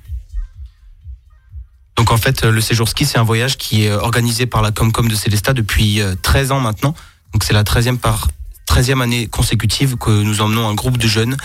Donc 1.97 2.13
en 2.13 2.17
fait, 2.17 2.45
euh, 2.45 2.53
le 2.53 2.61
séjour 2.61 2.89
ski, 2.89 3.05
c'est 3.05 3.19
un 3.19 3.25
voyage 3.25 3.57
qui 3.57 3.85
est 3.85 3.91
euh, 3.91 3.99
organisé 3.99 4.47
par 4.47 4.63
la 4.63 4.71
Comcom 4.71 5.09
de 5.09 5.15
Célestat 5.17 5.53
depuis 5.53 6.01
euh, 6.01 6.15
13 6.23 6.53
ans 6.53 6.61
maintenant. 6.61 6.95
Donc 7.33 7.43
c'est 7.43 7.53
la 7.53 7.65
13e, 7.65 7.99
par, 7.99 8.29
13e 8.69 9.03
année 9.03 9.27
consécutive 9.27 9.97
que 9.97 10.11
nous 10.11 10.41
emmenons 10.41 10.69
un 10.69 10.75
groupe 10.75 10.99
de 10.99 11.09
jeunes 11.09 11.37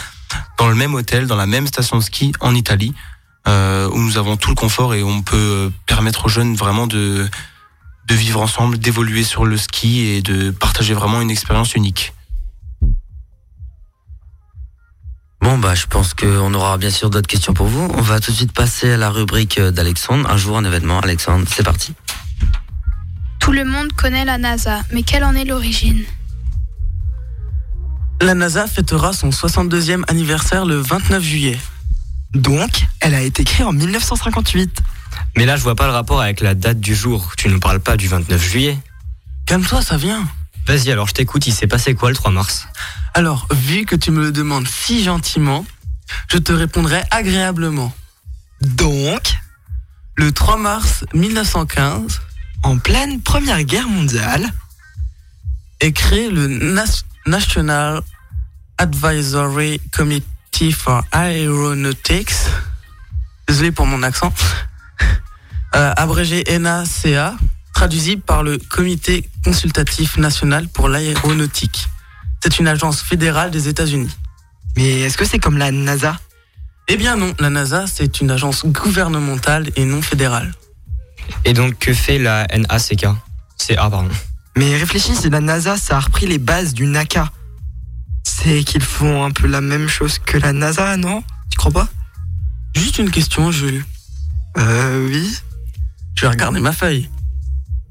dans 0.59 0.67
le 0.67 0.75
même 0.75 0.93
hôtel, 0.93 1.25
dans 1.25 1.35
la 1.35 1.47
même 1.47 1.67
station 1.67 1.97
de 1.97 2.03
ski 2.03 2.33
en 2.39 2.53
Italie, 2.53 2.93
euh, 3.47 3.89
où 3.89 3.99
nous 3.99 4.17
avons 4.17 4.37
tout 4.37 4.49
le 4.49 4.55
confort 4.55 4.93
et 4.93 5.03
on 5.03 5.21
peut 5.21 5.35
euh, 5.37 5.69
permettre 5.85 6.25
aux 6.25 6.29
jeunes 6.29 6.55
vraiment 6.55 6.87
de, 6.87 7.27
de 8.07 8.15
vivre 8.15 8.41
ensemble, 8.41 8.77
d'évoluer 8.77 9.23
sur 9.23 9.45
le 9.45 9.57
ski 9.57 10.01
et 10.01 10.21
de 10.21 10.51
partager 10.51 10.93
vraiment 10.93 11.21
une 11.21 11.31
expérience 11.31 11.75
unique. 11.75 12.13
Bon, 15.41 15.57
bah, 15.57 15.75
je 15.75 15.87
pense 15.87 16.13
qu'on 16.13 16.53
aura 16.53 16.77
bien 16.77 16.89
sûr 16.89 17.09
d'autres 17.09 17.27
questions 17.27 17.53
pour 17.53 17.67
vous. 17.67 17.91
On 17.95 18.01
va 18.01 18.21
tout 18.21 18.31
de 18.31 18.37
suite 18.37 18.53
passer 18.53 18.91
à 18.91 18.97
la 18.97 19.09
rubrique 19.09 19.59
d'Alexandre. 19.59 20.29
Un 20.29 20.37
jour, 20.37 20.57
un 20.57 20.63
événement. 20.63 21.01
Alexandre, 21.01 21.45
c'est 21.49 21.63
parti. 21.63 21.93
Tout 23.39 23.51
le 23.51 23.65
monde 23.65 23.91
connaît 23.91 24.23
la 24.23 24.37
NASA, 24.37 24.83
mais 24.93 25.03
quelle 25.03 25.25
en 25.25 25.35
est 25.35 25.43
l'origine? 25.43 26.03
La 28.21 28.35
NASA 28.35 28.67
fêtera 28.67 29.11
son 29.11 29.31
62e 29.31 30.03
anniversaire 30.07 30.65
le 30.65 30.75
29 30.77 31.21
juillet. 31.21 31.59
Donc, 32.33 32.85
elle 33.01 33.13
a 33.13 33.21
été 33.21 33.43
créée 33.43 33.65
en 33.65 33.73
1958. 33.73 34.81
Mais 35.35 35.45
là, 35.45 35.55
je 35.57 35.63
vois 35.63 35.75
pas 35.75 35.85
le 35.87 35.93
rapport 35.93 36.21
avec 36.21 36.41
la 36.41 36.55
date 36.55 36.79
du 36.79 36.95
jour. 36.95 37.33
Tu 37.37 37.47
ne 37.49 37.57
parles 37.57 37.79
pas 37.79 37.97
du 37.97 38.07
29 38.07 38.41
juillet. 38.43 38.77
Calme-toi, 39.45 39.81
ça 39.81 39.97
vient. 39.97 40.27
Vas-y, 40.67 40.91
alors 40.91 41.07
je 41.07 41.13
t'écoute, 41.13 41.45
il 41.47 41.53
s'est 41.53 41.67
passé 41.67 41.93
quoi 41.95 42.09
le 42.09 42.15
3 42.15 42.31
mars? 42.31 42.67
Alors, 43.13 43.47
vu 43.53 43.85
que 43.85 43.95
tu 43.95 44.11
me 44.11 44.21
le 44.21 44.31
demandes 44.31 44.67
si 44.67 45.03
gentiment, 45.03 45.65
je 46.31 46.37
te 46.37 46.51
répondrai 46.53 47.01
agréablement. 47.11 47.93
Donc, 48.61 49.33
Le 50.15 50.31
3 50.31 50.57
mars 50.57 51.03
1915 51.15 52.21
en 52.63 52.77
pleine 52.77 53.19
Première 53.21 53.63
Guerre 53.63 53.89
mondiale, 53.89 54.47
est 55.81 55.91
créé 55.91 56.29
le 56.29 56.47
Nas- 56.47 57.03
National 57.25 58.01
Advisory 58.77 59.81
Committee 59.91 60.71
for 60.71 61.03
Aeronautics. 61.11 62.33
Désolé 63.47 63.71
pour 63.71 63.85
mon 63.85 64.01
accent. 64.03 64.31
Euh, 65.75 65.91
abrégé 65.97 66.43
NACA, 66.59 67.35
traduisible 67.73 68.21
par 68.21 68.43
le 68.43 68.59
Comité 68.59 69.27
consultatif 69.43 70.17
national 70.17 70.67
pour 70.67 70.87
l'aéronautique. 70.87 71.87
C'est 72.43 72.59
une 72.59 72.67
agence 72.67 73.01
fédérale 73.01 73.49
des 73.49 73.67
États-Unis. 73.67 74.15
mais 74.75 75.01
est-ce 75.01 75.17
que 75.17 75.25
c'est 75.25 75.39
comme 75.39 75.57
la 75.57 75.71
NASA? 75.71 76.15
Eh 76.87 76.97
bien 76.97 77.15
non, 77.15 77.33
la 77.39 77.49
NASA, 77.49 77.85
c'est 77.87 78.21
une 78.21 78.29
agence 78.29 78.65
gouvernementale 78.65 79.69
et 79.75 79.85
non 79.85 80.01
fédérale. 80.01 80.53
Et 81.45 81.53
donc, 81.53 81.79
que 81.79 81.93
fait 81.93 82.19
la 82.19 82.45
NACK 82.47 83.07
C'est 83.57 83.77
A, 83.77 83.89
pardon. 83.89 84.09
Mais 84.55 84.77
réfléchis, 84.77 85.15
si 85.15 85.29
la 85.29 85.39
NASA, 85.39 85.77
ça 85.77 85.97
a 85.97 85.99
repris 86.01 86.27
les 86.27 86.37
bases 86.37 86.73
du 86.73 86.85
NACA. 86.85 87.31
C'est 88.23 88.63
qu'ils 88.63 88.83
font 88.83 89.23
un 89.23 89.31
peu 89.31 89.47
la 89.47 89.61
même 89.61 89.87
chose 89.87 90.19
que 90.19 90.37
la 90.37 90.53
NASA, 90.53 90.97
non? 90.97 91.23
Tu 91.49 91.57
crois 91.57 91.71
pas? 91.71 91.87
Juste 92.75 92.99
une 92.99 93.09
question, 93.09 93.51
Jules. 93.51 93.85
Euh, 94.57 95.07
oui. 95.07 95.35
Je 96.23 96.27
vais 96.29 96.31
regarder 96.35 96.61
ma 96.61 96.71
feuille. 96.71 97.09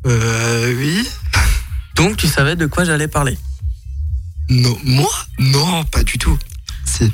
Euh, 0.06 0.74
oui. 0.78 1.06
Donc 1.96 2.16
tu 2.16 2.26
savais 2.26 2.56
de 2.56 2.64
quoi 2.64 2.82
j'allais 2.82 3.06
parler. 3.06 3.36
Non, 4.48 4.74
moi 4.84 5.10
Non, 5.38 5.84
pas 5.84 6.02
du 6.02 6.16
tout. 6.16 6.38
Si. 6.86 7.12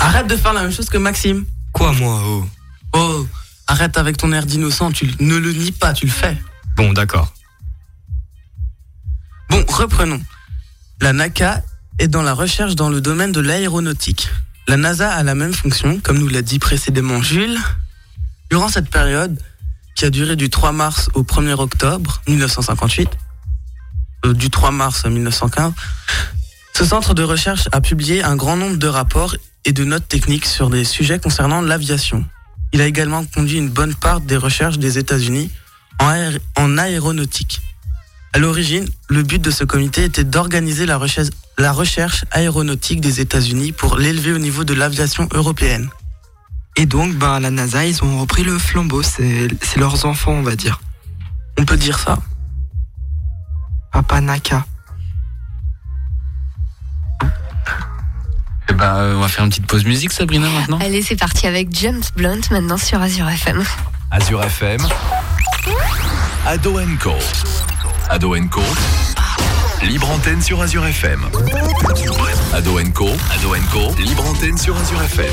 Arrête 0.00 0.26
de 0.26 0.36
faire 0.36 0.54
la 0.54 0.62
même 0.62 0.72
chose 0.72 0.88
que 0.88 0.98
Maxime. 0.98 1.44
Quoi, 1.70 1.92
moi 1.92 2.20
oh 2.26 2.48
Oh, 2.94 3.28
arrête 3.68 3.96
avec 3.96 4.16
ton 4.16 4.32
air 4.32 4.44
d'innocent, 4.44 4.90
tu 4.90 5.08
ne 5.20 5.36
le 5.36 5.52
nies 5.52 5.70
pas, 5.70 5.92
tu 5.92 6.06
le 6.06 6.10
fais. 6.10 6.36
Bon, 6.74 6.92
d'accord. 6.92 7.32
Bon, 9.50 9.64
reprenons. 9.68 10.20
La 11.00 11.12
NACA 11.12 11.62
est 12.00 12.08
dans 12.08 12.22
la 12.22 12.34
recherche 12.34 12.74
dans 12.74 12.88
le 12.88 13.00
domaine 13.00 13.30
de 13.30 13.40
l'aéronautique. 13.40 14.30
La 14.66 14.78
NASA 14.78 15.12
a 15.12 15.22
la 15.22 15.36
même 15.36 15.54
fonction, 15.54 16.00
comme 16.00 16.18
nous 16.18 16.28
l'a 16.28 16.42
dit 16.42 16.58
précédemment 16.58 17.22
Jules. 17.22 17.60
Durant 18.50 18.68
cette 18.68 18.90
période, 18.90 19.40
qui 19.96 20.04
a 20.04 20.10
duré 20.10 20.36
du 20.36 20.50
3 20.50 20.72
mars 20.72 21.08
au 21.14 21.22
1er 21.22 21.54
octobre 21.54 22.20
1958, 22.28 23.08
euh, 24.26 24.34
du 24.34 24.50
3 24.50 24.70
mars 24.70 25.04
1915, 25.06 25.72
ce 26.74 26.84
centre 26.84 27.14
de 27.14 27.22
recherche 27.22 27.68
a 27.72 27.80
publié 27.80 28.22
un 28.22 28.36
grand 28.36 28.56
nombre 28.56 28.76
de 28.76 28.86
rapports 28.86 29.34
et 29.64 29.72
de 29.72 29.84
notes 29.84 30.06
techniques 30.06 30.46
sur 30.46 30.68
des 30.70 30.84
sujets 30.84 31.18
concernant 31.18 31.60
l'aviation. 31.62 32.24
Il 32.72 32.80
a 32.82 32.86
également 32.86 33.24
conduit 33.24 33.56
une 33.58 33.70
bonne 33.70 33.94
part 33.94 34.20
des 34.20 34.36
recherches 34.36 34.78
des 34.78 34.98
États-Unis 34.98 35.50
en, 35.98 36.10
aé- 36.12 36.38
en 36.56 36.76
aéronautique. 36.76 37.60
À 38.34 38.38
l'origine, 38.38 38.86
le 39.08 39.22
but 39.22 39.40
de 39.40 39.50
ce 39.50 39.64
comité 39.64 40.04
était 40.04 40.24
d'organiser 40.24 40.84
la 40.84 41.72
recherche 41.72 42.24
aéronautique 42.32 43.00
des 43.00 43.20
États-Unis 43.22 43.72
pour 43.72 43.96
l'élever 43.96 44.32
au 44.32 44.38
niveau 44.38 44.64
de 44.64 44.74
l'aviation 44.74 45.26
européenne. 45.32 45.88
Et 46.76 46.86
donc, 46.86 47.14
ben, 47.14 47.40
la 47.40 47.50
NASA, 47.50 47.86
ils 47.86 48.04
ont 48.04 48.20
repris 48.20 48.44
le 48.44 48.58
flambeau. 48.58 49.02
C'est 49.02 49.48
c'est 49.62 49.80
leurs 49.80 50.04
enfants, 50.04 50.32
on 50.32 50.42
va 50.42 50.56
dire. 50.56 50.80
On 51.58 51.64
peut 51.64 51.76
dire 51.76 51.98
ça. 51.98 52.18
Papa 53.92 54.20
Naka. 54.20 54.64
Eh 58.68 58.74
ben, 58.74 58.94
euh, 58.96 59.16
on 59.16 59.20
va 59.20 59.28
faire 59.28 59.44
une 59.44 59.50
petite 59.50 59.66
pause 59.66 59.84
musique, 59.84 60.12
Sabrina, 60.12 60.48
maintenant. 60.50 60.78
Allez, 60.80 61.00
c'est 61.00 61.16
parti 61.16 61.46
avec 61.46 61.68
James 61.74 62.02
Blunt 62.16 62.40
maintenant 62.50 62.76
sur 62.76 63.00
Azure 63.00 63.28
FM. 63.28 63.64
Azure 64.10 64.42
FM, 64.44 64.80
Ado 66.46 66.78
Co. 67.00 67.14
Ado 68.08 68.36
Co. 68.50 68.62
Libre 69.86 70.10
antenne 70.10 70.42
sur 70.42 70.60
Azure 70.60 70.86
FM. 70.88 71.20
Ado 72.52 72.78
Co. 72.92 73.06
Ado 73.32 73.54
Co. 73.72 73.94
Libre 73.98 74.24
antenne 74.26 74.58
sur 74.58 74.76
Azure 74.76 75.00
FM. 75.04 75.32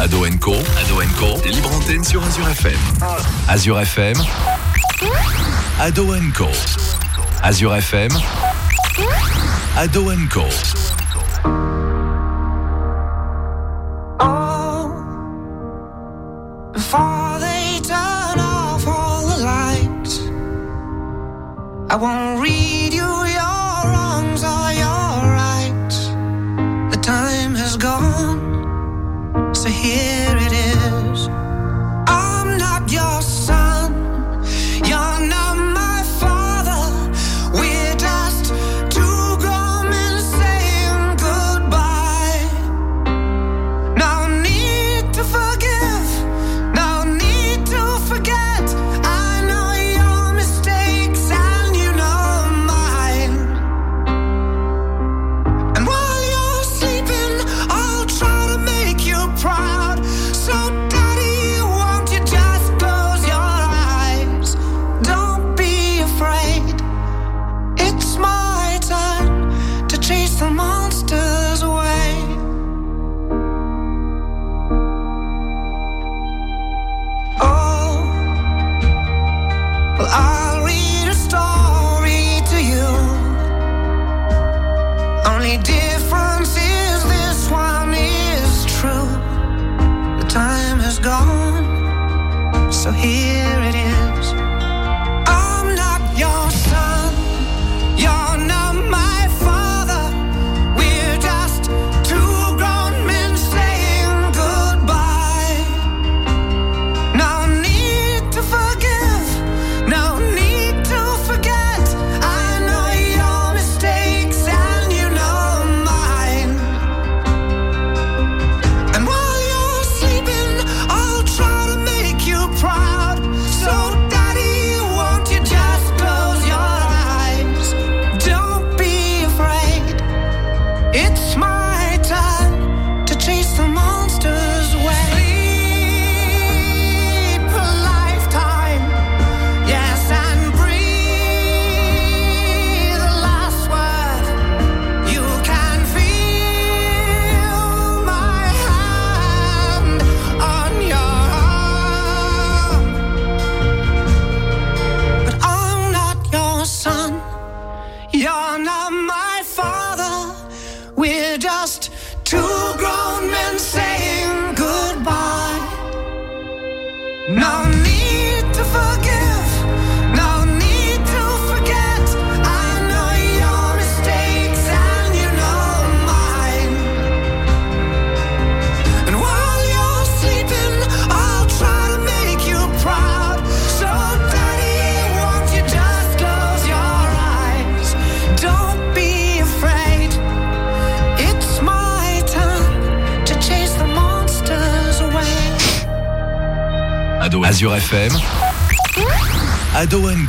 Ado 0.00 0.24
Co. 0.40 0.54
Ado 0.54 1.02
Co. 1.18 1.42
Libre 1.46 1.70
antenne 1.74 2.04
sur 2.04 2.24
Azure 2.24 2.50
FM. 2.50 2.78
Azure 3.48 3.82
FM. 3.82 4.16
Ado 5.78 6.06
Co. 6.36 6.48
Azure 7.42 7.76
FM. 7.78 8.10
Ado 9.76 10.10
Co. 10.32 11.73
I 21.94 21.96
won't 21.96 22.40
read 22.42 22.92
you 22.92 23.10
your 23.38 23.80
wrongs 23.92 24.42
or 24.42 24.66
your 24.82 25.10
rights. 25.42 26.08
The 26.92 27.00
time 27.00 27.54
has 27.54 27.76
gone, 27.76 29.54
so 29.54 29.68
here 29.68 30.36
it 30.36 30.52
is. 30.52 31.13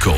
Co. 0.05 0.13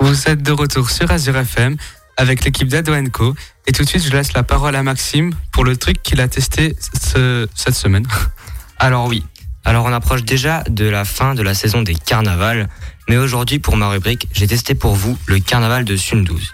Vous 0.00 0.28
êtes 0.28 0.42
de 0.42 0.52
retour 0.52 0.90
sur 0.90 1.10
Azure 1.10 1.36
FM 1.38 1.76
avec 2.18 2.44
l'équipe 2.44 2.68
d'Ado 2.68 2.92
Co. 3.10 3.34
Et 3.66 3.72
tout 3.72 3.84
de 3.84 3.88
suite, 3.88 4.04
je 4.04 4.10
laisse 4.12 4.34
la 4.34 4.42
parole 4.42 4.76
à 4.76 4.82
Maxime 4.82 5.32
pour 5.50 5.64
le 5.64 5.74
truc 5.78 6.02
qu'il 6.02 6.20
a 6.20 6.28
testé 6.28 6.76
ce- 7.00 7.48
cette 7.54 7.74
semaine. 7.74 8.06
Alors 8.78 9.06
oui, 9.06 9.24
alors 9.64 9.86
on 9.86 9.92
approche 9.94 10.24
déjà 10.24 10.62
de 10.68 10.84
la 10.84 11.06
fin 11.06 11.34
de 11.34 11.40
la 11.42 11.54
saison 11.54 11.80
des 11.80 11.94
carnavals, 11.94 12.68
mais 13.08 13.16
aujourd'hui 13.16 13.58
pour 13.60 13.78
ma 13.78 13.88
rubrique, 13.88 14.28
j'ai 14.32 14.46
testé 14.46 14.74
pour 14.74 14.94
vous 14.94 15.16
le 15.26 15.38
carnaval 15.40 15.84
de 15.86 15.96
Sundouze. 15.96 16.52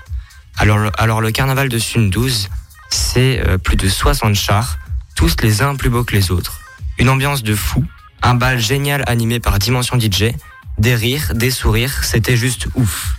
Alors, 0.59 0.79
le- 0.79 0.93
alors 0.97 1.21
le 1.21 1.33
carnaval 1.33 1.69
de 1.69 1.79
Sundouze, 1.79 2.49
c'est 2.91 3.41
euh, 3.47 3.59
plus 3.59 3.77
de 3.77 3.89
60 3.89 4.35
chars, 4.37 4.79
tous 5.17 5.35
les 5.43 5.61
uns 5.61 5.75
plus 5.75 5.91
beaux 5.91 6.05
que 6.05 6.15
les 6.15 6.31
autres. 6.31 6.61
Une 6.99 7.09
ambiance 7.09 7.43
de 7.43 7.57
fou, 7.57 7.85
un 8.23 8.35
bal 8.35 8.59
génial 8.61 9.03
animé 9.09 9.41
par 9.41 9.59
Dimension 9.59 9.99
DJ, 10.01 10.33
des 10.79 10.95
rires, 10.95 11.33
des 11.35 11.51
sourires, 11.51 12.05
c'était 12.05 12.37
juste 12.37 12.69
ouf. 12.75 13.15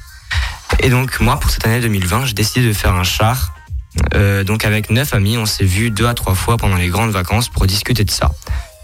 Et 0.80 0.89
donc 0.89 1.20
moi, 1.20 1.39
pour 1.39 1.50
cette 1.50 1.65
année 1.65 1.80
2020, 1.80 2.26
j'ai 2.26 2.34
décidé 2.34 2.68
de 2.68 2.74
faire 2.74 2.94
un 2.94 3.04
char. 3.04 3.54
Euh, 4.13 4.44
donc 4.44 4.65
avec 4.65 4.89
neuf 4.89 5.13
amis, 5.13 5.38
on 5.38 5.46
s'est 5.46 5.63
vu 5.65 5.89
deux 5.89 6.08
à 6.08 6.13
trois 6.13 6.36
fois 6.36 6.58
pendant 6.58 6.76
les 6.76 6.89
grandes 6.89 7.12
vacances 7.12 7.50
pour 7.50 7.65
discuter 7.65 8.04
de 8.04 8.12
ça. 8.12 8.32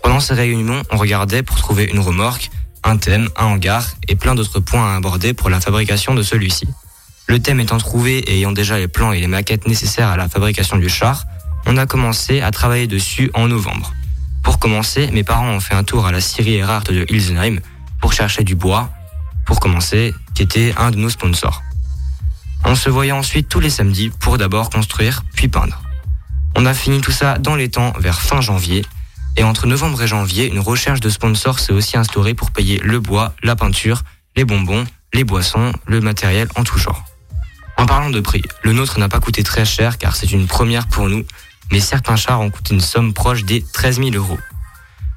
Pendant 0.04 0.20
ces 0.20 0.34
réunions, 0.34 0.82
on 0.90 0.98
regardait 0.98 1.44
pour 1.44 1.58
trouver 1.58 1.84
une 1.84 2.00
remorque, 2.00 2.50
un 2.84 2.98
thème, 2.98 3.30
un 3.36 3.46
hangar 3.46 3.86
et 4.08 4.16
plein 4.16 4.36
d'autres 4.36 4.60
points 4.60 4.94
à 4.94 4.96
aborder 4.96 5.34
pour 5.34 5.50
la 5.50 5.60
fabrication 5.60 6.16
de 6.16 6.24
celui-ci. 6.24 6.68
Le 7.28 7.40
thème 7.40 7.60
étant 7.60 7.78
trouvé 7.78 8.20
et 8.20 8.38
ayant 8.38 8.52
déjà 8.52 8.78
les 8.78 8.88
plans 8.88 9.12
et 9.12 9.20
les 9.20 9.28
maquettes 9.28 9.68
nécessaires 9.68 10.10
à 10.10 10.18
la 10.18 10.28
fabrication 10.28 10.78
du 10.78 10.90
char, 10.90 11.26
on 11.66 11.78
a 11.78 11.86
commencé 11.86 12.42
à 12.42 12.52
travailler 12.52 12.88
dessus 12.88 13.30
en 13.34 13.48
novembre. 13.48 13.94
Pour 14.44 14.58
commencer, 14.58 15.10
mes 15.12 15.24
parents 15.24 15.50
ont 15.50 15.60
fait 15.60 15.76
un 15.76 15.84
tour 15.84 16.08
à 16.08 16.12
la 16.12 16.20
scierie 16.20 16.56
Erhardt 16.56 16.92
de 16.92 17.06
Ilsenheim 17.10 17.60
pour 18.02 18.14
chercher 18.14 18.44
du 18.44 18.56
bois, 18.56 18.90
pour 19.46 19.60
commencer, 19.60 20.14
qui 20.34 20.44
était 20.44 20.74
un 20.78 20.92
de 20.92 20.98
nos 20.98 21.10
sponsors. 21.10 21.62
On 22.66 22.76
se 22.76 22.90
voyait 22.90 23.12
ensuite 23.12 23.50
tous 23.50 23.60
les 23.60 23.70
samedis 23.70 24.12
pour 24.20 24.38
d'abord 24.38 24.70
construire, 24.70 25.24
puis 25.34 25.48
peindre. 25.48 25.82
On 26.56 26.66
a 26.66 26.74
fini 26.74 27.02
tout 27.02 27.12
ça 27.12 27.38
dans 27.38 27.56
les 27.56 27.70
temps 27.70 27.94
vers 28.00 28.22
fin 28.22 28.42
janvier, 28.42 28.86
et 29.38 29.44
entre 29.44 29.66
novembre 29.66 30.04
et 30.04 30.08
janvier, 30.08 30.48
une 30.48 30.60
recherche 30.60 31.00
de 31.00 31.10
sponsors 31.10 31.60
s'est 31.60 31.74
aussi 31.74 31.98
instaurée 31.98 32.34
pour 32.34 32.52
payer 32.52 32.80
le 32.80 33.00
bois, 33.00 33.34
la 33.44 33.56
peinture, 33.56 34.04
les 34.36 34.46
bonbons, 34.46 34.86
les 35.14 35.24
boissons, 35.24 35.72
le 35.88 36.02
matériel 36.02 36.48
en 36.56 36.64
tout 36.64 36.78
genre. 36.78 37.06
En 37.78 37.86
parlant 37.86 38.10
de 38.10 38.20
prix, 38.20 38.44
le 38.64 38.74
nôtre 38.74 39.00
n'a 39.00 39.10
pas 39.10 39.20
coûté 39.20 39.44
très 39.44 39.66
cher 39.66 39.98
car 39.98 40.16
c'est 40.16 40.32
une 40.32 40.48
première 40.48 40.88
pour 40.88 41.10
nous, 41.10 41.26
mais 41.72 41.80
certains 41.80 42.16
chars 42.16 42.42
ont 42.42 42.50
coûté 42.50 42.74
une 42.74 42.82
somme 42.82 43.14
proche 43.14 43.44
des 43.44 43.64
13 43.74 43.98
000 43.98 44.12
euros. 44.12 44.40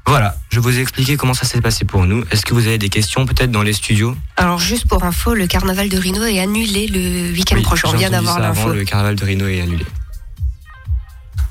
Voilà, 0.07 0.37
je 0.51 0.61
vous 0.61 0.79
ai 0.79 0.83
expliqué 0.83 1.17
comment 1.17 1.33
ça 1.35 1.47
s'est 1.47 1.61
passé 1.63 1.85
pour 1.85 2.05
nous. 2.05 2.25
Est-ce 2.31 2.45
que 2.45 2.53
vous 2.53 2.67
avez 2.67 2.77
des 2.79 2.91
questions 2.91 3.25
peut-être 3.25 3.51
dans 3.51 3.63
les 3.63 3.73
studios? 3.73 4.17
Alors 4.37 4.59
juste 4.59 4.87
pour 4.87 5.03
info, 5.03 5.35
le 5.35 5.47
carnaval 5.47 5.89
de 5.89 5.97
Rhino 5.97 6.23
est 6.25 6.41
annulé 6.41 6.87
le 6.89 7.33
week-end 7.33 7.57
Oui, 7.57 7.63
prochain. 7.63 7.89
On 7.91 7.97
vient 7.97 8.11
d'avoir 8.11 8.37
ça 8.37 8.49
avant, 8.49 8.67
l'info. 8.67 8.73
Le 8.75 8.85
carnaval 8.85 9.17
de 9.17 9.25
Rhino 9.25 9.47
est 9.49 9.63
annulé. 9.63 9.87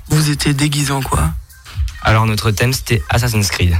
Vous 0.10 0.30
étiez 0.30 0.54
déguisé 0.54 0.92
en 0.92 1.02
quoi? 1.02 1.32
Alors 2.04 2.26
notre 2.28 2.52
thème 2.52 2.74
c'était 2.74 3.02
Assassin's 3.10 3.50
Creed. 3.50 3.76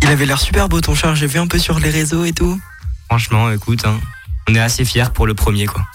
Il 0.00 0.08
avait 0.08 0.26
l'air 0.26 0.40
super 0.40 0.68
beau 0.68 0.80
ton 0.80 0.94
char, 0.94 1.14
j'ai 1.14 1.26
vu 1.26 1.38
un 1.38 1.46
peu 1.46 1.58
sur 1.58 1.78
les 1.78 1.90
réseaux 1.90 2.24
et 2.24 2.32
tout. 2.32 2.60
Franchement, 3.08 3.50
écoute, 3.50 3.84
hein, 3.86 4.00
on 4.48 4.54
est 4.54 4.60
assez 4.60 4.84
fiers 4.84 5.10
pour 5.12 5.26
le 5.26 5.34
premier 5.34 5.66
quoi. 5.66 5.86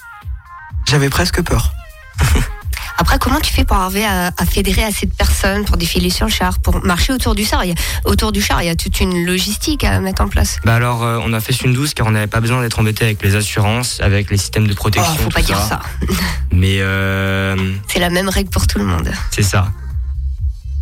J'avais 0.86 1.10
presque 1.10 1.42
peur. 1.42 1.74
Après, 3.00 3.20
comment 3.20 3.40
tu 3.40 3.54
fais 3.54 3.64
pour 3.64 3.78
arriver 3.78 4.06
à, 4.06 4.32
à 4.36 4.46
fédérer 4.46 4.84
assez 4.84 5.06
de 5.06 5.12
personnes 5.14 5.66
pour 5.66 5.78
défiler 5.78 6.10
sur 6.10 6.26
le 6.26 6.32
char, 6.32 6.60
pour 6.60 6.84
marcher 6.84 7.14
autour 7.14 7.36
du 7.36 7.46
char? 7.46 7.64
Il 7.64 7.70
y 7.70 7.72
a- 7.72 7.76
Autour 8.06 8.32
du 8.32 8.42
char, 8.42 8.62
il 8.64 8.66
y 8.66 8.70
a 8.70 8.76
toute 8.76 9.00
une 9.00 9.26
logistique 9.26 9.84
à 9.84 10.00
mettre 10.00 10.22
en 10.24 10.28
place. 10.28 10.58
Bah 10.66 10.76
alors, 10.76 11.04
euh, 11.04 11.20
on 11.24 11.32
a 11.34 11.40
fait 11.40 11.54
une 11.64 11.74
douce 11.74 11.94
car 11.94 12.08
on 12.08 12.12
n'avait 12.12 12.28
pas 12.28 12.40
besoin 12.42 12.62
d'être 12.62 12.80
embêté 12.80 13.06
avec 13.06 13.22
les 13.24 13.36
assurances, 13.36 14.00
avec 14.02 14.30
les 14.32 14.38
systèmes 14.38 14.66
de 14.68 14.72
Oh, 14.74 14.76
protection. 14.76 15.16
faut 15.16 15.24
tout 15.26 15.30
pas 15.30 15.42
dire 15.42 15.60
ça. 15.62 15.80
Mais 16.52 16.78
euh, 16.82 17.56
C'est 17.88 18.00
la 18.00 18.10
même 18.10 18.30
règle 18.30 18.50
pour 18.50 18.66
tout 18.68 18.80
le 18.80 18.86
monde. 18.86 19.12
c'est 19.32 19.44
ça. 19.44 19.72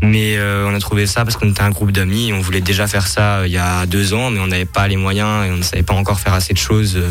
Mais 0.02 0.38
euh, 0.38 0.68
on 0.70 0.76
a 0.76 0.80
trouvé 0.80 1.08
ça 1.08 1.24
parce 1.26 1.36
qu'on 1.38 1.50
était 1.50 1.62
un 1.64 1.70
groupe 1.72 1.92
d'amis 1.92 2.32
on 2.34 2.40
voulait 2.42 2.62
déjà 2.62 2.86
faire 2.86 3.08
ça 3.08 3.38
euh, 3.38 3.48
il 3.48 3.54
y 3.54 3.58
a 3.58 3.86
deux 3.86 4.14
ans, 4.14 4.30
mais 4.30 4.40
on 4.40 4.48
n'avait 4.48 4.66
pas 4.66 4.88
les 4.88 4.98
moyens 4.98 5.48
et 5.48 5.52
on 5.52 5.58
ne 5.58 5.64
savait 5.64 5.84
pas 5.84 5.94
encore 5.96 6.20
faire 6.20 6.34
assez 6.34 6.54
de 6.54 6.60
choses 6.60 6.96
euh, 6.98 7.10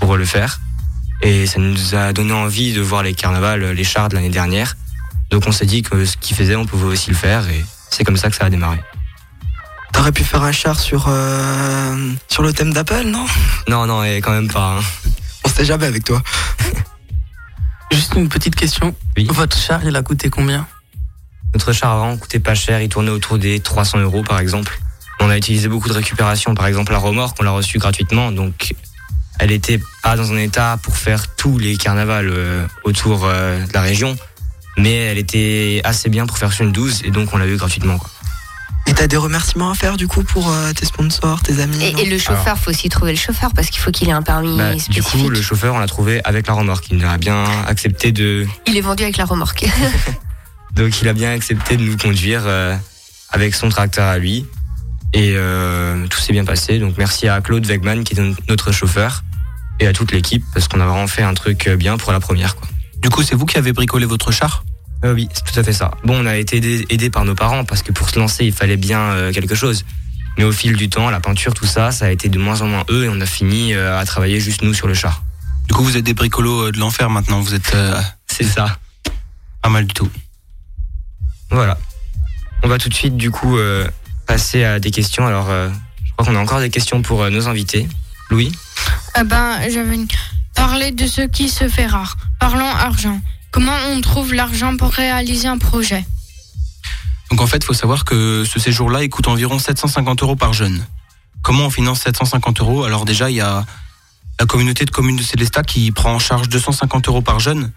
pour 0.00 0.16
le 0.16 0.24
faire. 0.24 0.60
Et 1.22 1.46
ça 1.46 1.58
nous 1.58 1.94
a 1.94 2.12
donné 2.12 2.32
envie 2.32 2.72
de 2.72 2.80
voir 2.80 3.02
les 3.02 3.14
carnavals, 3.14 3.62
euh, 3.62 3.72
les 3.74 3.84
chars 3.84 4.08
de 4.08 4.14
l'année 4.16 4.28
dernière. 4.30 4.76
Donc 5.30 5.44
on 5.46 5.52
s'est 5.52 5.66
dit 5.66 5.82
que 5.82 6.04
ce 6.04 6.16
qu'ils 6.16 6.36
faisaient, 6.36 6.56
on 6.56 6.66
pouvait 6.66 6.86
aussi 6.86 7.10
le 7.10 7.16
faire 7.16 7.48
et 7.48 7.64
c'est 7.90 8.04
comme 8.04 8.16
ça 8.16 8.30
que 8.30 8.36
ça 8.36 8.44
a 8.44 8.50
démarré. 8.50 8.78
T'aurais 9.92 10.12
pu 10.12 10.24
faire 10.24 10.42
un 10.42 10.52
char 10.52 10.78
sur, 10.78 11.06
euh, 11.08 12.12
sur 12.28 12.42
le 12.42 12.52
thème 12.52 12.72
d'Apple, 12.72 13.04
non? 13.06 13.24
Non, 13.66 13.86
non, 13.86 14.04
et 14.04 14.20
quand 14.20 14.32
même 14.32 14.48
pas. 14.48 14.76
hein. 14.78 14.82
On 15.44 15.48
sait 15.48 15.64
jamais 15.64 15.86
avec 15.86 16.04
toi. 16.04 16.22
Juste 17.92 18.14
une 18.14 18.28
petite 18.28 18.54
question. 18.56 18.94
Votre 19.30 19.56
char, 19.56 19.84
il 19.84 19.96
a 19.96 20.02
coûté 20.02 20.28
combien? 20.28 20.66
Notre 21.54 21.72
char 21.72 21.92
avant 21.92 22.16
coûtait 22.18 22.40
pas 22.40 22.54
cher, 22.54 22.80
il 22.82 22.88
tournait 22.88 23.10
autour 23.10 23.38
des 23.38 23.60
300 23.60 23.98
euros 24.00 24.22
par 24.22 24.38
exemple. 24.40 24.78
On 25.20 25.30
a 25.30 25.36
utilisé 25.38 25.68
beaucoup 25.68 25.88
de 25.88 25.94
récupération, 25.94 26.54
par 26.54 26.66
exemple 26.66 26.92
la 26.92 26.98
remorque, 26.98 27.38
on 27.40 27.44
l'a 27.44 27.52
reçue 27.52 27.78
gratuitement, 27.78 28.30
donc 28.32 28.74
elle 29.38 29.52
était 29.52 29.80
pas 30.02 30.16
dans 30.16 30.32
un 30.32 30.38
état 30.38 30.78
pour 30.82 30.96
faire 30.96 31.34
tous 31.36 31.58
les 31.58 31.76
carnavals 31.76 32.28
euh, 32.28 32.66
autour 32.84 33.24
euh, 33.24 33.64
de 33.64 33.72
la 33.72 33.80
région, 33.80 34.16
mais 34.76 34.94
elle 34.94 35.18
était 35.18 35.80
assez 35.84 36.08
bien 36.08 36.26
pour 36.26 36.38
faire 36.38 36.52
sur 36.52 36.64
une 36.64 36.72
12 36.72 37.02
et 37.04 37.10
donc 37.10 37.32
on 37.32 37.38
l'a 37.38 37.46
eu 37.46 37.56
gratuitement. 37.56 37.98
Quoi. 37.98 38.10
Et 38.88 38.94
t'as 38.94 39.08
des 39.08 39.16
remerciements 39.16 39.72
à 39.72 39.74
faire 39.74 39.96
du 39.96 40.06
coup 40.06 40.22
pour 40.22 40.50
euh, 40.50 40.72
tes 40.72 40.86
sponsors, 40.86 41.42
tes 41.42 41.60
amis 41.60 41.84
Et, 41.84 42.04
le 42.04 42.18
chauffeur, 42.18 42.56
faut 42.56 42.70
aussi 42.70 42.88
trouver 42.88 43.12
le 43.12 43.18
chauffeur 43.18 43.50
parce 43.52 43.68
qu'il 43.68 43.80
faut 43.80 43.90
qu'il 43.90 44.08
ait 44.08 44.12
un 44.12 44.22
permis 44.22 44.56
Bah, 44.56 44.74
du 44.74 45.02
coup, 45.02 45.28
le 45.28 45.42
chauffeur, 45.42 45.74
on 45.74 45.78
l'a 45.80 45.88
trouvé 45.88 46.20
avec 46.24 46.46
la 46.46 46.54
remorque. 46.54 46.86
Il 46.90 47.04
a 47.04 47.18
bien 47.18 47.44
accepté 47.66 48.12
de, 48.12 48.46
Il 48.66 48.76
est 48.76 48.80
vendu 48.80 49.02
avec 49.02 49.16
la 49.16 49.24
remorque. 49.24 49.66
donc 50.74 51.02
il 51.02 51.08
a 51.08 51.12
bien 51.12 51.32
accepté 51.32 51.76
de 51.76 51.82
nous 51.82 51.96
conduire. 51.96 52.42
euh, 52.46 52.76
avec 53.30 53.54
son 53.54 53.68
tracteur 53.68 54.06
à 54.06 54.18
lui. 54.18 54.46
Et 55.12 55.32
euh, 55.36 56.06
tout 56.08 56.18
s'est 56.18 56.32
bien 56.32 56.44
passé. 56.44 56.78
Donc 56.78 56.94
merci 56.98 57.28
à 57.28 57.40
Claude 57.40 57.64
Wegman 57.66 58.04
qui 58.04 58.14
est 58.14 58.22
no- 58.22 58.34
notre 58.48 58.72
chauffeur 58.72 59.22
et 59.80 59.86
à 59.86 59.92
toute 59.92 60.12
l'équipe 60.12 60.44
parce 60.52 60.68
qu'on 60.68 60.80
a 60.80 60.86
vraiment 60.86 61.06
fait 61.06 61.22
un 61.22 61.34
truc 61.34 61.66
euh, 61.68 61.76
bien 61.76 61.96
pour 61.96 62.12
la 62.12 62.20
première. 62.20 62.56
Quoi. 62.56 62.68
Du 63.02 63.08
coup, 63.08 63.22
c'est 63.22 63.34
vous 63.34 63.46
qui 63.46 63.56
avez 63.58 63.72
bricolé 63.72 64.04
votre 64.06 64.30
char? 64.32 64.64
Euh, 65.04 65.14
oui, 65.14 65.28
c'est 65.32 65.44
tout 65.44 65.58
à 65.58 65.62
fait 65.62 65.72
ça. 65.72 65.90
Bon, 66.04 66.22
on 66.22 66.26
a 66.26 66.36
été 66.36 66.56
aidé, 66.56 66.84
aidé 66.90 67.10
par 67.10 67.24
nos 67.24 67.34
parents 67.34 67.64
parce 67.64 67.82
que 67.82 67.92
pour 67.92 68.08
se 68.10 68.18
lancer, 68.18 68.44
il 68.44 68.52
fallait 68.52 68.76
bien 68.78 69.00
euh, 69.00 69.32
quelque 69.32 69.54
chose. 69.54 69.84
Mais 70.38 70.44
au 70.44 70.52
fil 70.52 70.76
du 70.76 70.88
temps, 70.90 71.08
la 71.10 71.20
peinture, 71.20 71.54
tout 71.54 71.66
ça, 71.66 71.92
ça 71.92 72.06
a 72.06 72.10
été 72.10 72.28
de 72.28 72.38
moins 72.38 72.60
en 72.60 72.66
moins 72.66 72.84
eux 72.90 73.04
et 73.04 73.08
on 73.08 73.20
a 73.20 73.26
fini 73.26 73.72
à 73.74 74.04
travailler 74.04 74.38
juste 74.40 74.62
nous 74.62 74.74
sur 74.74 74.86
le 74.86 74.92
char. 74.94 75.22
Du 75.68 75.74
coup, 75.74 75.82
vous 75.82 75.96
êtes 75.96 76.04
des 76.04 76.12
bricolos 76.14 76.70
de 76.72 76.78
l'enfer 76.78 77.08
maintenant. 77.10 77.40
Vous 77.40 77.54
êtes. 77.54 77.74
euh, 77.74 77.98
C'est 78.26 78.44
ça. 78.44 78.78
Pas 79.62 79.68
mal 79.70 79.86
du 79.86 79.94
tout. 79.94 80.10
Voilà. 81.50 81.78
On 82.62 82.68
va 82.68 82.76
tout 82.78 82.88
de 82.88 82.94
suite, 82.94 83.16
du 83.16 83.30
coup, 83.30 83.56
euh, 83.56 83.86
passer 84.26 84.64
à 84.64 84.78
des 84.80 84.90
questions. 84.90 85.26
Alors, 85.26 85.48
euh, 85.50 85.68
je 86.04 86.12
crois 86.12 86.26
qu'on 86.26 86.36
a 86.36 86.40
encore 86.42 86.60
des 86.60 86.70
questions 86.70 87.02
pour 87.02 87.22
euh, 87.22 87.30
nos 87.30 87.48
invités. 87.48 87.88
Louis 88.30 88.52
Eh 89.18 89.24
ben, 89.24 89.58
j'avais 89.70 89.94
une- 89.94 90.08
parlé 90.54 90.90
de 90.90 91.06
ce 91.06 91.22
qui 91.22 91.48
se 91.48 91.68
fait 91.68 91.86
rare. 91.86 92.16
Parlons 92.40 92.68
argent. 92.68 93.20
Comment 93.50 93.76
on 93.90 94.00
trouve 94.00 94.34
l'argent 94.34 94.76
pour 94.76 94.90
réaliser 94.92 95.48
un 95.48 95.58
projet? 95.58 96.04
Donc 97.30 97.40
en 97.40 97.46
fait, 97.46 97.58
il 97.58 97.64
faut 97.64 97.74
savoir 97.74 98.04
que 98.04 98.44
ce 98.44 98.58
séjour-là, 98.60 99.02
il 99.02 99.08
coûte 99.10 99.28
environ 99.28 99.58
750 99.58 100.22
euros 100.22 100.36
par 100.36 100.52
jeune. 100.52 100.84
Comment 101.42 101.66
on 101.66 101.70
finance 101.70 102.00
750 102.00 102.60
euros? 102.60 102.84
Alors 102.84 103.04
déjà, 103.04 103.30
il 103.30 103.36
y 103.36 103.40
a 103.40 103.64
la 104.40 104.46
communauté 104.46 104.84
de 104.84 104.90
communes 104.90 105.16
de 105.16 105.22
Célestat 105.22 105.62
qui 105.62 105.90
prend 105.92 106.14
en 106.14 106.18
charge 106.18 106.48
250 106.48 107.08
euros 107.08 107.22
par 107.22 107.40
jeune 107.40 107.72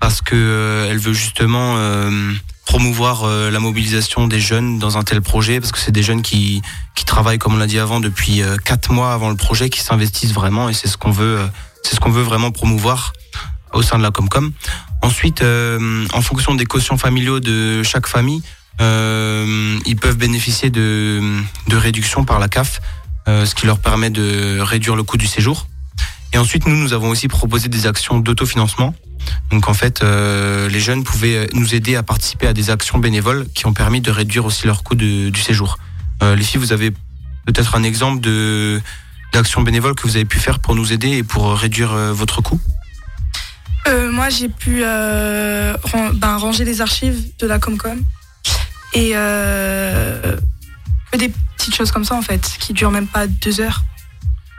parce 0.00 0.22
que 0.22 0.34
euh, 0.34 0.90
elle 0.90 0.98
veut 0.98 1.12
justement 1.12 1.74
euh, 1.76 2.32
promouvoir 2.66 3.24
euh, 3.24 3.50
la 3.50 3.60
mobilisation 3.60 4.28
des 4.28 4.40
jeunes 4.40 4.78
dans 4.78 4.96
un 4.96 5.02
tel 5.02 5.20
projet 5.20 5.60
parce 5.60 5.72
que 5.72 5.78
c'est 5.78 5.92
des 5.92 6.02
jeunes 6.02 6.22
qui 6.22 6.62
qui 6.94 7.04
travaillent 7.04 7.38
comme 7.38 7.54
on 7.54 7.58
l'a 7.58 7.66
dit 7.66 7.78
avant 7.78 8.00
depuis 8.00 8.42
euh, 8.42 8.56
quatre 8.56 8.92
mois 8.92 9.12
avant 9.12 9.30
le 9.30 9.36
projet 9.36 9.68
qui 9.68 9.80
s'investissent 9.80 10.32
vraiment 10.32 10.68
et 10.68 10.74
c'est 10.74 10.88
ce 10.88 10.96
qu'on 10.96 11.10
veut 11.10 11.38
euh, 11.40 11.46
c'est 11.82 11.96
ce 11.96 12.00
qu'on 12.00 12.10
veut 12.10 12.22
vraiment 12.22 12.50
promouvoir 12.50 13.12
au 13.72 13.82
sein 13.82 13.96
de 13.96 14.02
la 14.02 14.10
Comcom. 14.10 14.52
Ensuite, 15.00 15.42
euh, 15.42 16.06
en 16.12 16.20
fonction 16.20 16.54
des 16.54 16.66
quotients 16.66 16.98
familiaux 16.98 17.40
de 17.40 17.82
chaque 17.82 18.06
famille, 18.06 18.42
ils 18.80 19.96
peuvent 20.00 20.16
bénéficier 20.16 20.68
de, 20.68 21.20
de 21.68 21.76
réductions 21.76 22.24
par 22.24 22.38
la 22.38 22.48
CAF, 22.48 22.80
ce 23.26 23.54
qui 23.54 23.66
leur 23.66 23.78
permet 23.78 24.10
de 24.10 24.60
réduire 24.60 24.94
le 24.94 25.04
coût 25.04 25.16
du 25.16 25.26
séjour. 25.26 25.66
Et 26.32 26.38
ensuite, 26.38 26.66
nous, 26.66 26.76
nous 26.76 26.92
avons 26.92 27.08
aussi 27.10 27.28
proposé 27.28 27.68
des 27.68 27.86
actions 27.86 28.18
d'autofinancement. 28.18 28.94
Donc 29.50 29.68
en 29.68 29.74
fait, 29.74 30.02
euh, 30.02 30.68
les 30.68 30.80
jeunes 30.80 31.04
pouvaient 31.04 31.48
nous 31.52 31.74
aider 31.74 31.96
à 31.96 32.02
participer 32.02 32.46
à 32.46 32.52
des 32.52 32.70
actions 32.70 32.98
bénévoles 32.98 33.46
qui 33.54 33.66
ont 33.66 33.72
permis 33.74 34.00
de 34.00 34.10
réduire 34.10 34.44
aussi 34.44 34.66
leur 34.66 34.82
coût 34.82 34.94
de- 34.94 35.30
du 35.30 35.40
séjour. 35.40 35.78
Euh, 36.22 36.36
les 36.36 36.44
filles, 36.44 36.60
vous 36.60 36.72
avez 36.72 36.90
peut-être 37.46 37.74
un 37.74 37.82
exemple 37.82 38.20
d'action 39.32 39.62
bénévole 39.62 39.94
que 39.94 40.02
vous 40.02 40.16
avez 40.16 40.24
pu 40.24 40.38
faire 40.38 40.58
pour 40.58 40.74
nous 40.74 40.92
aider 40.92 41.08
et 41.08 41.22
pour 41.22 41.54
réduire 41.54 41.92
euh, 41.92 42.12
votre 42.12 42.40
coût? 42.42 42.60
Euh, 43.88 44.12
moi, 44.12 44.28
j'ai 44.30 44.48
pu 44.48 44.82
euh, 44.84 45.74
ben, 46.14 46.36
ranger 46.36 46.64
les 46.64 46.80
archives 46.80 47.20
de 47.40 47.46
la 47.46 47.58
Comcom. 47.58 47.98
Et 48.94 49.12
euh, 49.14 50.36
des 51.18 51.32
petites 51.56 51.74
choses 51.74 51.90
comme 51.90 52.04
ça, 52.04 52.14
en 52.14 52.22
fait, 52.22 52.56
qui 52.60 52.72
durent 52.74 52.90
même 52.90 53.06
pas 53.08 53.26
deux 53.26 53.60
heures. 53.60 53.82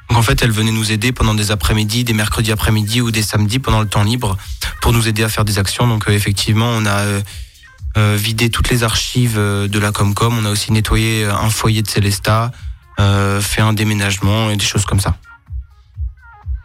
Donc 0.09 0.17
en 0.19 0.21
fait, 0.21 0.41
elle 0.43 0.51
venait 0.51 0.71
nous 0.71 0.91
aider 0.91 1.11
pendant 1.11 1.33
des 1.33 1.51
après-midi, 1.51 2.03
des 2.03 2.13
mercredis 2.13 2.51
après-midi 2.51 3.01
ou 3.01 3.09
des 3.09 3.23
samedis 3.23 3.59
pendant 3.59 3.81
le 3.81 3.87
temps 3.87 4.03
libre 4.03 4.37
pour 4.81 4.93
nous 4.93 5.07
aider 5.07 5.23
à 5.23 5.29
faire 5.29 5.45
des 5.45 5.57
actions. 5.59 5.87
Donc 5.87 6.07
euh, 6.07 6.11
effectivement, 6.11 6.69
on 6.69 6.85
a 6.85 6.99
euh, 6.99 7.21
euh, 7.97 8.17
vidé 8.19 8.49
toutes 8.49 8.69
les 8.69 8.83
archives 8.83 9.37
de 9.37 9.79
la 9.79 9.91
Comcom. 9.91 10.37
On 10.37 10.45
a 10.45 10.49
aussi 10.49 10.71
nettoyé 10.71 11.25
un 11.25 11.49
foyer 11.49 11.81
de 11.81 11.89
Célesta, 11.89 12.51
fait 12.97 13.61
un 13.61 13.73
déménagement 13.73 14.49
et 14.49 14.57
des 14.57 14.65
choses 14.65 14.85
comme 14.85 14.99
ça. 14.99 15.15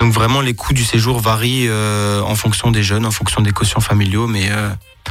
Donc 0.01 0.13
vraiment, 0.13 0.41
les 0.41 0.55
coûts 0.55 0.75
du 0.75 0.85
séjour 0.85 1.19
varient 1.21 1.71
en 1.71 2.35
fonction 2.35 2.71
des 2.71 2.83
jeunes, 2.83 3.05
en 3.07 3.11
fonction 3.11 3.41
des 3.41 3.51
quotients 3.51 3.81
familiaux, 3.81 4.27
mais 4.27 4.51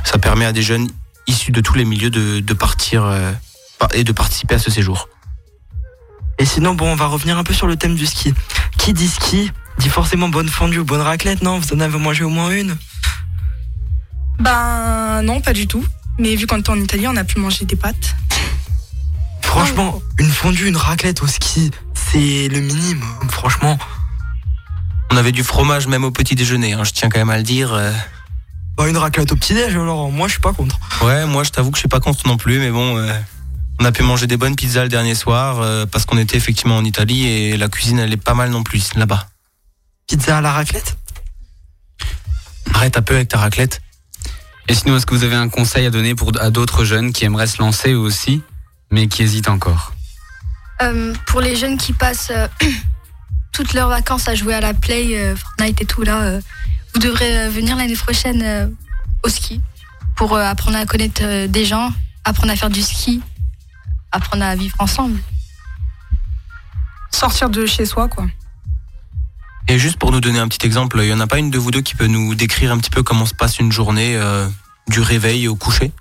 ça 0.04 0.18
permet 0.18 0.46
à 0.46 0.54
des 0.54 0.62
jeunes 0.62 0.90
issus 1.28 1.52
de 1.52 1.60
tous 1.62 1.74
les 1.74 1.86
milieux 1.86 2.10
de, 2.10 2.54
partir 2.54 3.12
par- 3.80 3.94
et 3.94 4.04
de 4.04 4.12
participer 4.12 4.56
à 4.56 4.60
ce 4.60 4.72
séjour. 4.72 5.10
Et 6.40 6.46
sinon, 6.46 6.76
bon, 6.76 6.92
on 6.92 6.96
va 6.96 7.08
revenir 7.08 7.38
un 7.38 7.44
peu 7.44 7.54
sur 7.54 7.68
le 7.68 7.76
thème 7.76 7.96
du 7.96 8.06
ski. 8.06 8.34
Qui 8.78 8.94
dit 8.94 9.08
ski 9.08 9.52
dit 9.80 9.90
forcément 9.90 10.30
bonne 10.30 10.50
fondue 10.50 10.80
ou 10.80 10.86
bonne 10.86 11.02
raclette, 11.02 11.42
non? 11.42 11.60
Vous 11.60 11.74
en 11.74 11.80
avez 11.80 11.98
mangé 11.98 12.24
au 12.24 12.30
moins 12.30 12.50
une? 12.52 12.78
Ben 14.40 15.22
non, 15.24 15.42
pas 15.42 15.54
du 15.54 15.68
tout. 15.68 15.84
Mais 16.20 16.36
vu 16.36 16.48
qu'on 16.48 16.58
était 16.60 16.70
en 16.70 16.80
Italie, 16.80 17.08
on 17.08 17.16
a 17.16 17.24
pu 17.24 17.40
manger 17.40 17.66
des 17.66 17.76
pâtes. 17.76 18.16
Franchement, 19.42 20.02
une 20.20 20.30
fondue, 20.30 20.68
une 20.68 20.78
raclette 20.78 21.24
au 21.24 21.28
ski, 21.28 21.72
c'est 21.94 22.48
le 22.50 22.60
minimum, 22.60 23.30
franchement. 23.30 23.78
On 25.10 25.18
avait 25.18 25.32
du 25.32 25.44
fromage 25.44 25.88
même 25.88 26.04
au 26.04 26.12
petit 26.12 26.36
déjeuner, 26.36 26.74
hein, 26.74 26.84
je 26.84 26.92
tiens 26.92 27.10
quand 27.10 27.18
même 27.20 27.30
à 27.30 27.38
le 27.38 27.44
dire. 27.44 27.74
euh. 27.74 27.92
Bah, 28.78 28.88
une 28.88 28.98
raclette 28.98 29.32
au 29.32 29.36
petit-déj, 29.36 29.72
alors 29.72 30.12
moi 30.12 30.28
je 30.28 30.34
suis 30.34 30.42
pas 30.42 30.54
contre. 30.54 30.78
Ouais, 31.02 31.26
moi 31.26 31.44
je 31.44 31.50
t'avoue 31.50 31.72
que 31.72 31.78
je 31.78 31.82
suis 31.82 31.88
pas 31.88 32.00
contre 32.00 32.28
non 32.28 32.38
plus, 32.38 32.60
mais 32.60 32.70
bon, 32.70 32.98
euh, 32.98 33.12
on 33.80 33.86
a 33.86 33.92
pu 33.92 34.04
manger 34.04 34.28
des 34.28 34.38
bonnes 34.38 34.56
pizzas 34.56 34.84
le 34.84 34.90
dernier 34.90 35.16
soir 35.16 35.62
euh, 35.62 35.86
parce 35.86 36.06
qu'on 36.06 36.18
était 36.18 36.38
effectivement 36.38 36.78
en 36.78 36.84
Italie 36.84 37.28
et 37.28 37.58
la 37.58 37.70
cuisine 37.70 38.00
elle 38.00 38.14
est 38.14 38.18
pas 38.18 38.34
mal 38.34 38.50
non 38.50 38.64
plus 38.64 38.94
là-bas. 38.96 39.28
Pizza 40.08 40.38
à 40.38 40.42
la 40.42 40.52
raclette? 40.52 40.98
Arrête 42.74 42.98
un 42.98 43.02
peu 43.02 43.16
avec 43.16 43.30
ta 43.30 43.38
raclette. 43.38 43.82
Et 44.70 44.76
sinon, 44.76 44.98
est-ce 44.98 45.06
que 45.06 45.16
vous 45.16 45.24
avez 45.24 45.36
un 45.36 45.50
conseil 45.50 45.86
à 45.86 45.90
donner 45.90 46.14
pour, 46.14 46.32
à 46.40 46.50
d'autres 46.50 46.84
jeunes 46.84 47.14
qui 47.14 47.26
aimeraient 47.26 47.48
se 47.48 47.60
lancer 47.60 47.94
eux 47.94 47.98
aussi, 47.98 48.42
mais 48.92 49.08
qui 49.08 49.24
hésitent 49.24 49.50
encore? 49.50 49.94
Euh, 50.82 51.14
pour 51.26 51.42
les 51.42 51.56
jeunes 51.56 51.78
qui 51.78 51.94
passent 51.94 52.32
euh, 52.32 52.48
toutes 53.52 53.74
leurs 53.74 53.90
vacances 53.90 54.28
à 54.28 54.36
jouer 54.36 54.54
à 54.54 54.62
la 54.62 54.74
Play, 54.74 55.18
euh, 55.18 55.36
Fortnite 55.36 55.82
et 55.82 55.86
tout 55.86 56.04
là, 56.04 56.22
euh, 56.22 56.42
vous 56.94 57.00
devrez 57.00 57.40
euh, 57.40 57.50
venir 57.50 57.78
l'année 57.78 57.96
prochaine 57.96 58.42
euh, 58.44 58.68
au 59.24 59.30
ski 59.30 59.62
pour 60.16 60.36
euh, 60.36 60.44
apprendre 60.44 60.78
à 60.78 60.86
connaître 60.86 61.22
euh, 61.24 61.48
des 61.48 61.66
gens, 61.66 61.92
apprendre 62.26 62.52
à 62.52 62.56
faire 62.56 62.70
du 62.70 62.82
ski, 62.82 63.22
apprendre 64.18 64.44
à 64.44 64.56
vivre 64.56 64.76
ensemble. 64.80 65.20
Sortir 67.12 67.50
de 67.50 67.66
chez 67.66 67.86
soi, 67.86 68.08
quoi. 68.08 68.26
Et 69.70 69.80
juste 69.80 69.98
pour 69.98 70.12
nous 70.12 70.22
donner 70.22 70.40
un 70.40 70.48
petit 70.48 70.66
exemple, 70.66 71.00
il 71.02 71.08
y 71.08 71.14
en 71.14 71.20
a 71.20 71.28
pas 71.28 71.40
une 71.40 71.52
de 71.52 71.58
vous 71.58 71.72
deux 71.72 71.82
qui 71.82 71.96
peut 71.96 72.08
nous 72.08 72.36
décrire 72.36 72.72
un 72.72 72.78
petit 72.78 72.90
peu 72.90 73.04
comment 73.04 73.26
se 73.26 73.34
passe 73.34 73.60
une 73.60 73.72
journée 73.72 74.16
euh, 74.16 74.48
du 74.88 75.02
réveil 75.02 75.48
au 75.48 75.56
coucher? 75.56 75.92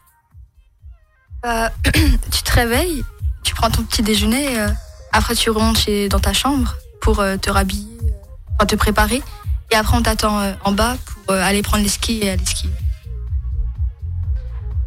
Euh, 1.44 1.68
tu 2.31 2.42
te 2.42 2.52
réveilles, 2.52 3.05
tu 3.42 3.55
prends 3.55 3.70
ton 3.70 3.83
petit 3.83 4.02
déjeuner, 4.02 4.59
euh, 4.59 4.68
après 5.12 5.35
tu 5.35 5.50
rentres 5.50 5.81
chez, 5.81 6.09
dans 6.09 6.20
ta 6.20 6.33
chambre 6.33 6.76
pour 7.00 7.16
te 7.16 7.50
rhabiller, 7.50 7.87
te 8.66 8.74
préparer, 8.76 9.22
et 9.70 9.74
après 9.74 9.96
on 9.96 10.02
t'attend 10.02 10.55
en 10.64 10.72
bas 10.72 10.96
pour 11.27 11.35
aller 11.35 11.62
prendre 11.62 11.83
les 11.83 11.88
skis 11.88 12.19
et 12.23 12.31
aller 12.31 12.44
skier. 12.44 12.71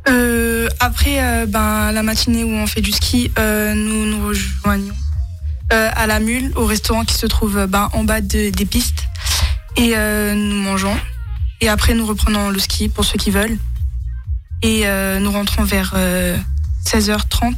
Euh, 0.07 0.67
après 0.79 1.21
euh, 1.21 1.45
ben, 1.45 1.91
la 1.91 2.03
matinée 2.03 2.43
où 2.43 2.49
on 2.51 2.67
fait 2.67 2.81
du 2.81 2.91
ski, 2.91 3.31
euh, 3.37 3.73
nous 3.73 4.05
nous 4.05 4.27
rejoignons 4.27 4.95
à 5.71 6.07
la 6.07 6.19
mule, 6.19 6.51
au 6.55 6.65
restaurant 6.65 7.05
qui 7.05 7.13
se 7.13 7.27
trouve 7.27 7.67
ben, 7.67 7.89
en 7.93 8.03
bas 8.03 8.21
de- 8.21 8.49
des 8.49 8.65
pistes. 8.65 9.03
Et 9.77 9.95
nous 9.95 10.55
mangeons. 10.63 10.97
Et 11.61 11.69
après, 11.69 11.93
nous 11.93 12.07
reprenons 12.07 12.49
le 12.49 12.57
ski 12.57 12.89
pour 12.89 13.05
ceux 13.05 13.19
qui 13.19 13.29
veulent. 13.29 13.57
Et 14.63 14.85
nous 15.19 15.31
rentrons 15.31 15.63
vers 15.63 15.93
euh, 15.95 16.35
16h30. 16.87 17.53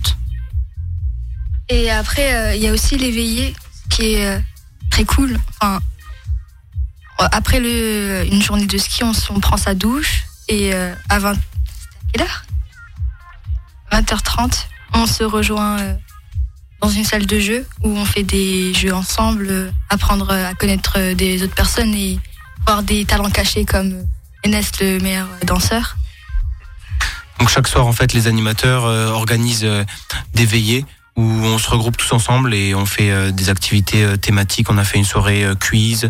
Et 1.70 1.90
après, 1.90 2.58
il 2.58 2.62
y 2.62 2.68
a 2.68 2.74
aussi 2.74 2.98
l'éveillé, 2.98 3.56
qui 3.90 4.16
est 4.16 4.42
très 4.90 5.06
cool. 5.06 5.40
Enfin, 5.62 5.80
après 7.32 7.62
le, 7.62 8.26
une 8.30 8.42
journée 8.42 8.66
de 8.66 8.78
ski, 8.78 9.06
on, 9.06 9.14
on 9.30 9.40
prend 9.40 9.56
sa 9.56 9.74
douche 9.74 10.24
et 10.50 10.74
à 10.74 11.18
20, 11.20 11.34
c'était 11.34 11.40
à 11.40 11.51
quelle 12.12 12.24
heure 12.24 12.44
20h30, 13.92 14.66
on 14.94 15.06
se 15.06 15.24
rejoint 15.24 15.80
euh, 15.80 15.94
dans 16.82 16.90
une 16.90 17.04
salle 17.04 17.26
de 17.26 17.40
jeu 17.40 17.66
où 17.84 17.90
on 17.90 18.06
fait 18.06 18.24
des 18.24 18.74
jeux 18.74 18.94
ensemble, 18.94 19.48
euh, 19.50 19.72
apprendre 19.90 20.32
à 20.32 20.54
connaître 20.54 20.94
euh, 20.98 21.14
des 21.14 21.44
autres 21.44 21.56
personnes 21.56 21.94
et 21.94 22.20
voir 22.66 22.84
des 22.84 23.06
talents 23.06 23.30
cachés 23.30 23.66
comme 23.66 23.94
euh, 23.94 24.04
Enes, 24.44 24.62
le 24.80 25.00
meilleur 25.00 25.28
euh, 25.28 25.46
danseur. 25.46 25.98
Donc 27.40 27.50
chaque 27.50 27.68
soir, 27.68 27.86
en 27.86 27.92
fait, 27.92 28.14
les 28.14 28.28
animateurs 28.28 28.86
euh, 28.86 29.08
organisent 29.08 29.66
euh, 29.66 29.84
des 30.34 30.46
veillées 30.46 30.86
où 31.18 31.24
on 31.24 31.58
se 31.58 31.70
regroupe 31.70 31.98
tous 31.98 32.14
ensemble 32.14 32.54
et 32.54 32.74
on 32.74 32.86
fait 32.86 33.12
euh, 33.12 33.32
des 33.32 33.50
activités 33.50 34.04
euh, 34.04 34.16
thématiques. 34.16 34.70
On 34.70 34.78
a 34.78 34.84
fait 34.84 34.98
une 34.98 35.06
soirée 35.06 35.44
euh, 35.44 35.56
quiz, 35.56 36.08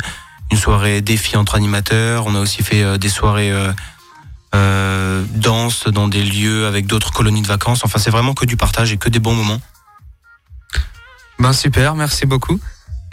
une 0.52 0.58
soirée 0.58 1.02
défi 1.02 1.38
entre 1.38 1.56
animateurs. 1.56 2.26
On 2.28 2.36
a 2.36 2.39
aussi 2.39 2.64
fait 2.64 2.84
euh, 2.84 2.97
des 2.97 3.10
soirées 3.10 3.52
euh, 4.54 5.24
danse 5.36 5.88
dans 5.88 6.08
des 6.08 6.24
lieux 6.24 6.66
avec 6.66 6.86
d'autres 6.86 7.12
colonies 7.12 7.41
de 7.41 7.47
vacances. 7.47 7.84
Enfin, 7.84 7.99
c'est 7.99 8.12
vraiment 8.12 8.34
que 8.34 8.45
du 8.45 8.58
partage 8.58 8.91
et 8.91 8.97
que 8.97 9.10
des 9.10 9.20
bons 9.20 9.34
moments. 9.34 9.62
Ben 11.39 11.54
super, 11.54 11.95
merci 11.95 12.26
beaucoup. 12.26 12.60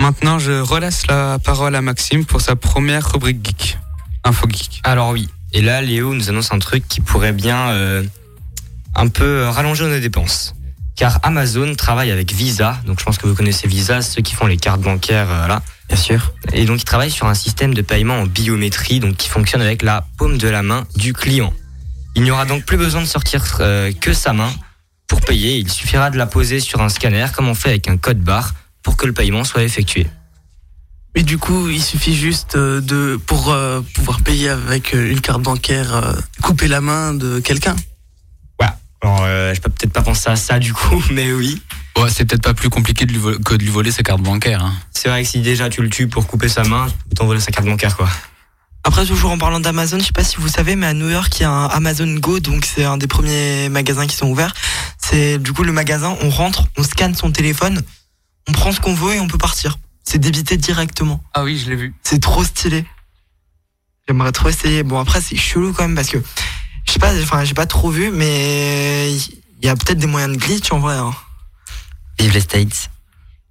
Maintenant, 0.01 0.39
je 0.39 0.53
relaisse 0.53 1.07
la 1.07 1.39
parole 1.39 1.75
à 1.75 1.83
Maxime 1.83 2.25
pour 2.25 2.41
sa 2.41 2.57
première 2.57 3.11
rubrique 3.13 3.45
geek. 3.45 3.79
Info 4.25 4.47
geek. 4.49 4.81
Alors 4.85 5.11
oui. 5.11 5.29
Et 5.53 5.63
là, 5.63 5.81
Léo 5.81 6.15
nous 6.15 6.29
annonce 6.29 6.53
un 6.53 6.59
truc 6.59 6.87
qui 6.87 7.01
pourrait 7.01 7.33
bien 7.33 7.71
euh, 7.71 8.05
un 8.95 9.09
peu 9.09 9.25
euh, 9.25 9.51
rallonger 9.51 9.87
nos 9.87 9.99
dépenses. 9.99 10.55
car 10.95 11.21
Amazon 11.23 11.75
travaille 11.75 12.11
avec 12.11 12.33
Visa, 12.33 12.77
donc 12.85 12.99
je 12.99 13.05
pense 13.05 13.19
que 13.19 13.27
vous 13.27 13.35
connaissez 13.35 13.67
Visa, 13.69 14.03
ceux 14.03 14.21
qui 14.21 14.35
font 14.35 14.47
les 14.47 14.57
cartes 14.57 14.81
bancaires, 14.81 15.31
euh, 15.31 15.47
là. 15.47 15.63
Bien 15.89 15.97
sûr. 15.97 16.33
Et 16.53 16.65
donc 16.65 16.81
ils 16.81 16.85
travaillent 16.85 17.11
sur 17.11 17.27
un 17.27 17.35
système 17.35 17.75
de 17.75 17.83
paiement 17.83 18.21
en 18.21 18.27
biométrie, 18.27 19.01
donc 19.01 19.17
qui 19.17 19.29
fonctionne 19.29 19.63
avec 19.63 19.83
la 19.83 20.07
paume 20.19 20.39
de 20.39 20.49
la 20.49 20.63
main 20.63 20.87
du 20.97 21.13
client. 21.13 21.53
Il 22.15 22.23
n'y 22.23 22.31
aura 22.31 22.45
donc 22.45 22.65
plus 22.65 22.77
besoin 22.77 23.01
de 23.01 23.07
sortir 23.07 23.59
euh, 23.61 23.93
que 23.93 24.13
sa 24.13 24.33
main 24.33 24.51
pour 25.07 25.21
payer, 25.23 25.57
il 25.57 25.71
suffira 25.71 26.11
de 26.11 26.19
la 26.19 26.27
poser 26.27 26.61
sur 26.61 26.83
un 26.83 26.91
scanner 26.91 27.27
comme 27.35 27.49
on 27.49 27.55
fait 27.55 27.71
avec 27.71 27.89
un 27.89 27.97
code 27.97 28.21
barre 28.21 28.55
pour 28.83 28.97
que 28.97 29.07
le 29.07 29.13
paiement 29.13 29.45
soit 29.45 29.63
effectué. 29.63 30.07
Et 31.15 31.23
du 31.23 31.39
coup, 31.39 31.69
il 31.69 31.83
suffit 31.83 32.15
juste 32.15 32.57
euh, 32.57 32.81
de 32.81 33.19
pour 33.27 33.51
euh, 33.51 33.81
pouvoir 33.95 34.21
payer 34.21 34.51
avec 34.51 34.93
une 34.93 35.21
carte 35.21 35.43
bancaire, 35.43 36.15
couper 36.43 36.69
la 36.69 36.83
main 36.83 37.15
de 37.15 37.41
quelqu'un. 37.41 37.75
Alors, 39.01 39.23
euh, 39.23 39.55
je 39.55 39.61
peux 39.61 39.71
peut-être 39.71 39.93
pas 39.93 40.03
penser 40.03 40.29
à 40.29 40.37
ça 40.37 40.59
du 40.59 40.73
coup, 40.73 41.03
mais 41.11 41.33
oui. 41.33 41.63
Ouais, 41.97 42.11
c'est 42.11 42.25
peut-être 42.25 42.43
pas 42.43 42.55
plus 42.55 42.71
compliqué 42.71 43.07
de 43.07 43.13
lui 43.13 43.19
vo- 43.19 43.39
que 43.39 43.55
de 43.55 43.63
lui 43.63 43.71
voler 43.71 43.91
ses 43.91 44.03
cartes 44.03 44.21
bancaires. 44.23 44.65
hein. 44.65 44.75
C'est 44.93 45.09
vrai 45.09 45.23
que 45.23 45.29
si 45.29 45.41
déjà 45.41 45.69
tu 45.69 45.83
le 45.83 45.89
tues 45.91 46.09
pour 46.09 46.27
couper 46.27 46.49
sa 46.49 46.63
main, 46.65 46.87
tu 46.89 46.95
peux 47.09 47.17
t'envoler 47.17 47.41
sa 47.41 47.51
carte 47.51 47.67
bancaire 47.67 47.97
quoi. 47.97 48.09
Après, 48.85 49.05
toujours 49.05 49.33
en 49.33 49.39
parlant 49.39 49.61
d'Amazon, 49.61 49.99
je 49.99 50.05
sais 50.05 50.13
pas 50.13 50.23
si 50.25 50.37
vous 50.37 50.49
savez, 50.49 50.75
mais 50.77 50.87
à 50.87 50.95
New 50.95 51.11
York, 51.11 51.33
il 51.39 51.43
y 51.43 51.45
a 51.45 51.51
un 51.51 51.67
Amazon 51.67 52.15
Go, 52.15 52.39
donc 52.41 52.65
c'est 52.65 52.85
un 52.85 52.97
des 52.97 53.09
premiers 53.09 53.69
magasins 53.69 54.07
qui 54.07 54.17
sont 54.17 54.29
ouverts. 54.29 54.55
C'est 54.99 55.39
du 55.39 55.53
coup 55.53 55.63
le 55.65 55.73
magasin, 55.73 56.17
on 56.23 56.31
rentre, 56.31 56.65
on 56.79 56.83
scanne 56.85 57.15
son 57.15 57.31
téléphone, 57.33 57.83
on 58.49 58.53
prend 58.53 58.73
ce 58.73 58.81
qu'on 58.81 58.95
veut 58.95 59.15
et 59.17 59.21
on 59.21 59.27
peut 59.27 59.37
partir. 59.37 59.79
C'est 60.05 60.19
débité 60.19 60.57
directement. 60.57 61.23
Ah 61.35 61.43
oui, 61.45 61.59
je 61.59 61.69
l'ai 61.69 61.77
vu. 61.77 61.95
C'est 62.03 62.21
trop 62.23 62.45
stylé. 62.45 62.85
J'aimerais 64.09 64.33
trop 64.33 64.49
essayer. 64.49 64.83
Bon 64.85 64.99
après, 64.99 65.21
c'est 65.21 65.37
chelou 65.37 65.73
quand 65.75 65.83
même 65.83 65.95
parce 65.97 66.09
que 66.09 66.19
je 66.89 66.95
sais 66.95 66.99
pas, 66.99 67.13
enfin 67.23 67.45
j'ai 67.45 67.53
pas 67.53 67.67
trop 67.67 67.91
vu, 67.91 68.11
mais 68.11 69.13
il 69.13 69.65
y 69.65 69.69
a 69.69 69.77
peut-être 69.77 69.99
des 69.99 70.07
moyens 70.07 70.35
de 70.35 70.43
glitch 70.43 70.73
en 70.73 70.79
vrai. 70.79 70.95
Hein. 70.95 71.13
Vive 72.19 72.33
les 72.33 72.41
States. 72.41 72.89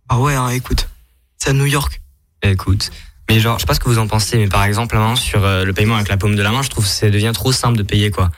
Ah 0.09 0.17
ouais, 0.17 0.33
hein, 0.33 0.49
écoute, 0.49 0.89
c'est 1.37 1.51
à 1.51 1.53
New 1.53 1.67
York. 1.67 2.01
Écoute. 2.41 2.89
Mais 3.29 3.39
genre, 3.39 3.57
je 3.59 3.61
sais 3.61 3.67
pas 3.67 3.75
ce 3.75 3.79
que 3.79 3.89
vous 3.89 3.99
en 3.99 4.07
pensez, 4.07 4.37
mais 4.37 4.47
par 4.47 4.63
exemple, 4.63 4.95
là, 4.95 5.15
sur 5.15 5.43
euh, 5.45 5.65
le 5.65 5.73
paiement 5.73 5.95
avec 5.95 6.07
la 6.07 6.17
paume 6.17 6.35
de 6.35 6.41
la 6.41 6.49
main, 6.49 6.63
je 6.63 6.69
trouve 6.69 6.85
que 6.85 6.89
ça 6.89 7.09
devient 7.11 7.31
trop 7.33 7.51
simple 7.51 7.77
de 7.77 7.83
payer, 7.83 8.09
quoi. 8.09 8.31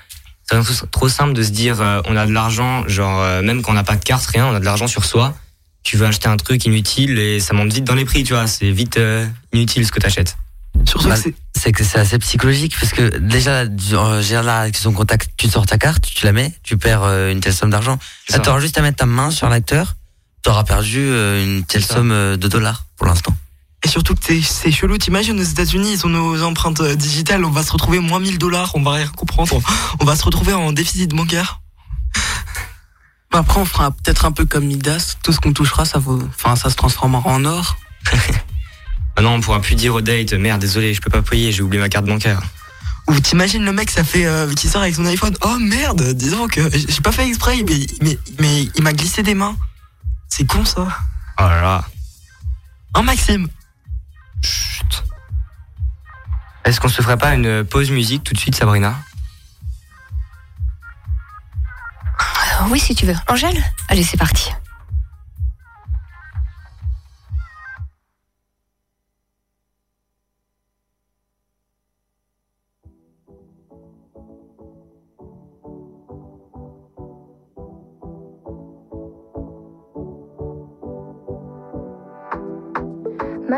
Ça 0.43 0.57
devient 0.57 0.67
trop- 0.75 0.87
trop 0.87 1.09
simple 1.09 1.31
de 1.33 1.43
se 1.43 1.51
dire, 1.51 1.79
euh, 1.79 2.01
on 2.05 2.17
a 2.17 2.25
de 2.25 2.33
l'argent, 2.33 2.85
genre, 2.87 3.21
euh, 3.21 3.41
même 3.41 3.61
quand 3.61 3.71
on 3.71 3.75
n'a 3.75 3.83
pas 3.83 3.95
de 3.95 4.03
carte, 4.03 4.25
rien, 4.25 4.47
on 4.47 4.55
a 4.55 4.59
de 4.59 4.65
l'argent 4.65 4.87
sur 4.87 5.05
soi. 5.05 5.33
Tu 5.83 5.95
veux 5.95 6.07
acheter 6.07 6.27
un 6.27 6.35
truc 6.35 6.65
inutile 6.65 7.19
et 7.19 7.39
ça 7.39 7.53
monte 7.53 7.71
vite 7.71 7.85
dans 7.85 7.95
les 7.95 8.03
prix, 8.03 8.23
tu 8.25 8.33
vois. 8.33 8.47
C'est 8.47 8.69
vite 8.71 8.99
inutile 9.53 9.85
ce 9.85 9.93
que 9.93 9.99
t'achètes. 9.99 10.35
Surtout 10.85 11.09
Bah, 11.09 11.15
c'est 11.57 11.71
que 11.71 11.83
c'est 11.83 11.99
assez 11.99 12.17
psychologique 12.19 12.75
parce 12.79 12.93
que 12.93 13.17
déjà, 13.17 13.65
j'ai 14.21 14.41
là 14.41 14.59
avec 14.61 14.77
son 14.77 14.93
contact, 14.93 15.31
tu 15.37 15.49
sors 15.49 15.65
ta 15.65 15.77
carte, 15.77 16.03
tu 16.05 16.25
la 16.25 16.31
mets, 16.31 16.53
tu 16.63 16.77
perds 16.77 17.03
euh, 17.03 17.31
une 17.31 17.39
telle 17.41 17.53
somme 17.53 17.69
d'argent. 17.69 17.99
Là, 18.29 18.35
ça. 18.37 18.39
t'auras 18.39 18.59
juste 18.59 18.77
à 18.77 18.81
mettre 18.81 18.97
ta 18.97 19.05
main 19.05 19.29
sur 19.31 19.49
l'acteur, 19.49 19.95
t'auras 20.41 20.63
perdu 20.63 20.99
euh, 21.01 21.43
une 21.43 21.63
telle 21.65 21.83
somme 21.83 22.11
euh, 22.11 22.37
de 22.37 22.47
dollars 22.47 22.85
pour 22.97 23.07
l'instant. 23.07 23.35
Et 23.83 23.87
surtout 23.87 24.13
que 24.15 24.23
c'est- 24.25 24.41
c'est 24.41 24.71
chelou, 24.71 24.97
t'imagines 24.97 25.39
aux 25.39 25.43
États-Unis, 25.43 25.93
ils 25.93 26.05
ont 26.05 26.09
nos 26.09 26.43
empreintes 26.43 26.81
digitales, 26.81 27.43
on 27.45 27.51
va 27.51 27.63
se 27.63 27.71
retrouver 27.71 27.99
moins 27.99 28.19
1000 28.19 28.37
dollars, 28.37 28.71
on 28.75 28.81
va 28.81 28.91
rien 28.93 29.07
comprendre, 29.07 29.53
on, 29.55 29.61
on 30.01 30.05
va 30.05 30.15
se 30.15 30.23
retrouver 30.23 30.53
en 30.53 30.71
déficit 30.71 31.11
bancaire. 31.13 31.61
Bah, 33.31 33.39
Après, 33.39 33.59
on 33.59 33.65
fera 33.65 33.91
peut-être 33.91 34.25
un 34.25 34.31
peu 34.31 34.45
comme 34.45 34.65
Midas. 34.65 35.15
Tout 35.23 35.31
ce 35.31 35.39
qu'on 35.39 35.53
touchera, 35.53 35.85
ça 35.85 35.99
vaut, 35.99 36.19
enfin, 36.29 36.55
ça 36.55 36.69
se 36.69 36.75
transformera 36.75 37.29
en 37.29 37.45
or. 37.45 37.77
Maintenant, 39.19 39.35
on 39.35 39.41
pourra 39.41 39.59
plus 39.59 39.75
dire 39.75 39.93
au 39.95 39.99
date, 39.99 40.31
merde, 40.31 40.61
désolé, 40.61 40.93
je 40.93 41.01
peux 41.01 41.09
pas 41.09 41.21
payer, 41.21 41.51
j'ai 41.51 41.61
oublié 41.61 41.81
ma 41.81 41.89
carte 41.89 42.05
bancaire. 42.05 42.41
Ou 43.09 43.19
t'imagines 43.19 43.65
le 43.65 43.73
mec, 43.73 43.89
ça 43.89 44.05
fait 44.05 44.25
euh, 44.25 44.49
qui 44.53 44.69
sort 44.69 44.81
avec 44.81 44.95
son 44.95 45.05
iPhone, 45.05 45.35
oh 45.41 45.57
merde, 45.59 46.13
disons 46.13 46.47
que 46.47 46.61
j'ai 46.71 47.01
pas 47.01 47.11
fait 47.11 47.27
exprès, 47.27 47.57
mais, 47.67 47.85
mais, 48.01 48.17
mais 48.39 48.61
il 48.75 48.81
m'a 48.81 48.93
glissé 48.93 49.21
des 49.21 49.33
mains. 49.33 49.57
C'est 50.29 50.45
con 50.45 50.63
ça. 50.63 50.87
Oh 51.37 51.41
là 51.41 51.61
là. 51.61 51.85
Hein 52.93 53.01
Maxime? 53.01 53.49
Est-ce 56.63 56.79
qu'on 56.79 56.87
se 56.87 57.01
ferait 57.01 57.17
pas 57.17 57.33
une 57.33 57.65
pause 57.65 57.91
musique 57.91 58.23
tout 58.23 58.33
de 58.33 58.39
suite, 58.39 58.55
Sabrina? 58.55 58.95
Euh, 62.21 62.67
oui, 62.69 62.79
si 62.79 62.95
tu 62.95 63.05
veux. 63.05 63.15
Angèle? 63.27 63.61
Allez, 63.89 64.03
c'est 64.03 64.15
parti. 64.15 64.49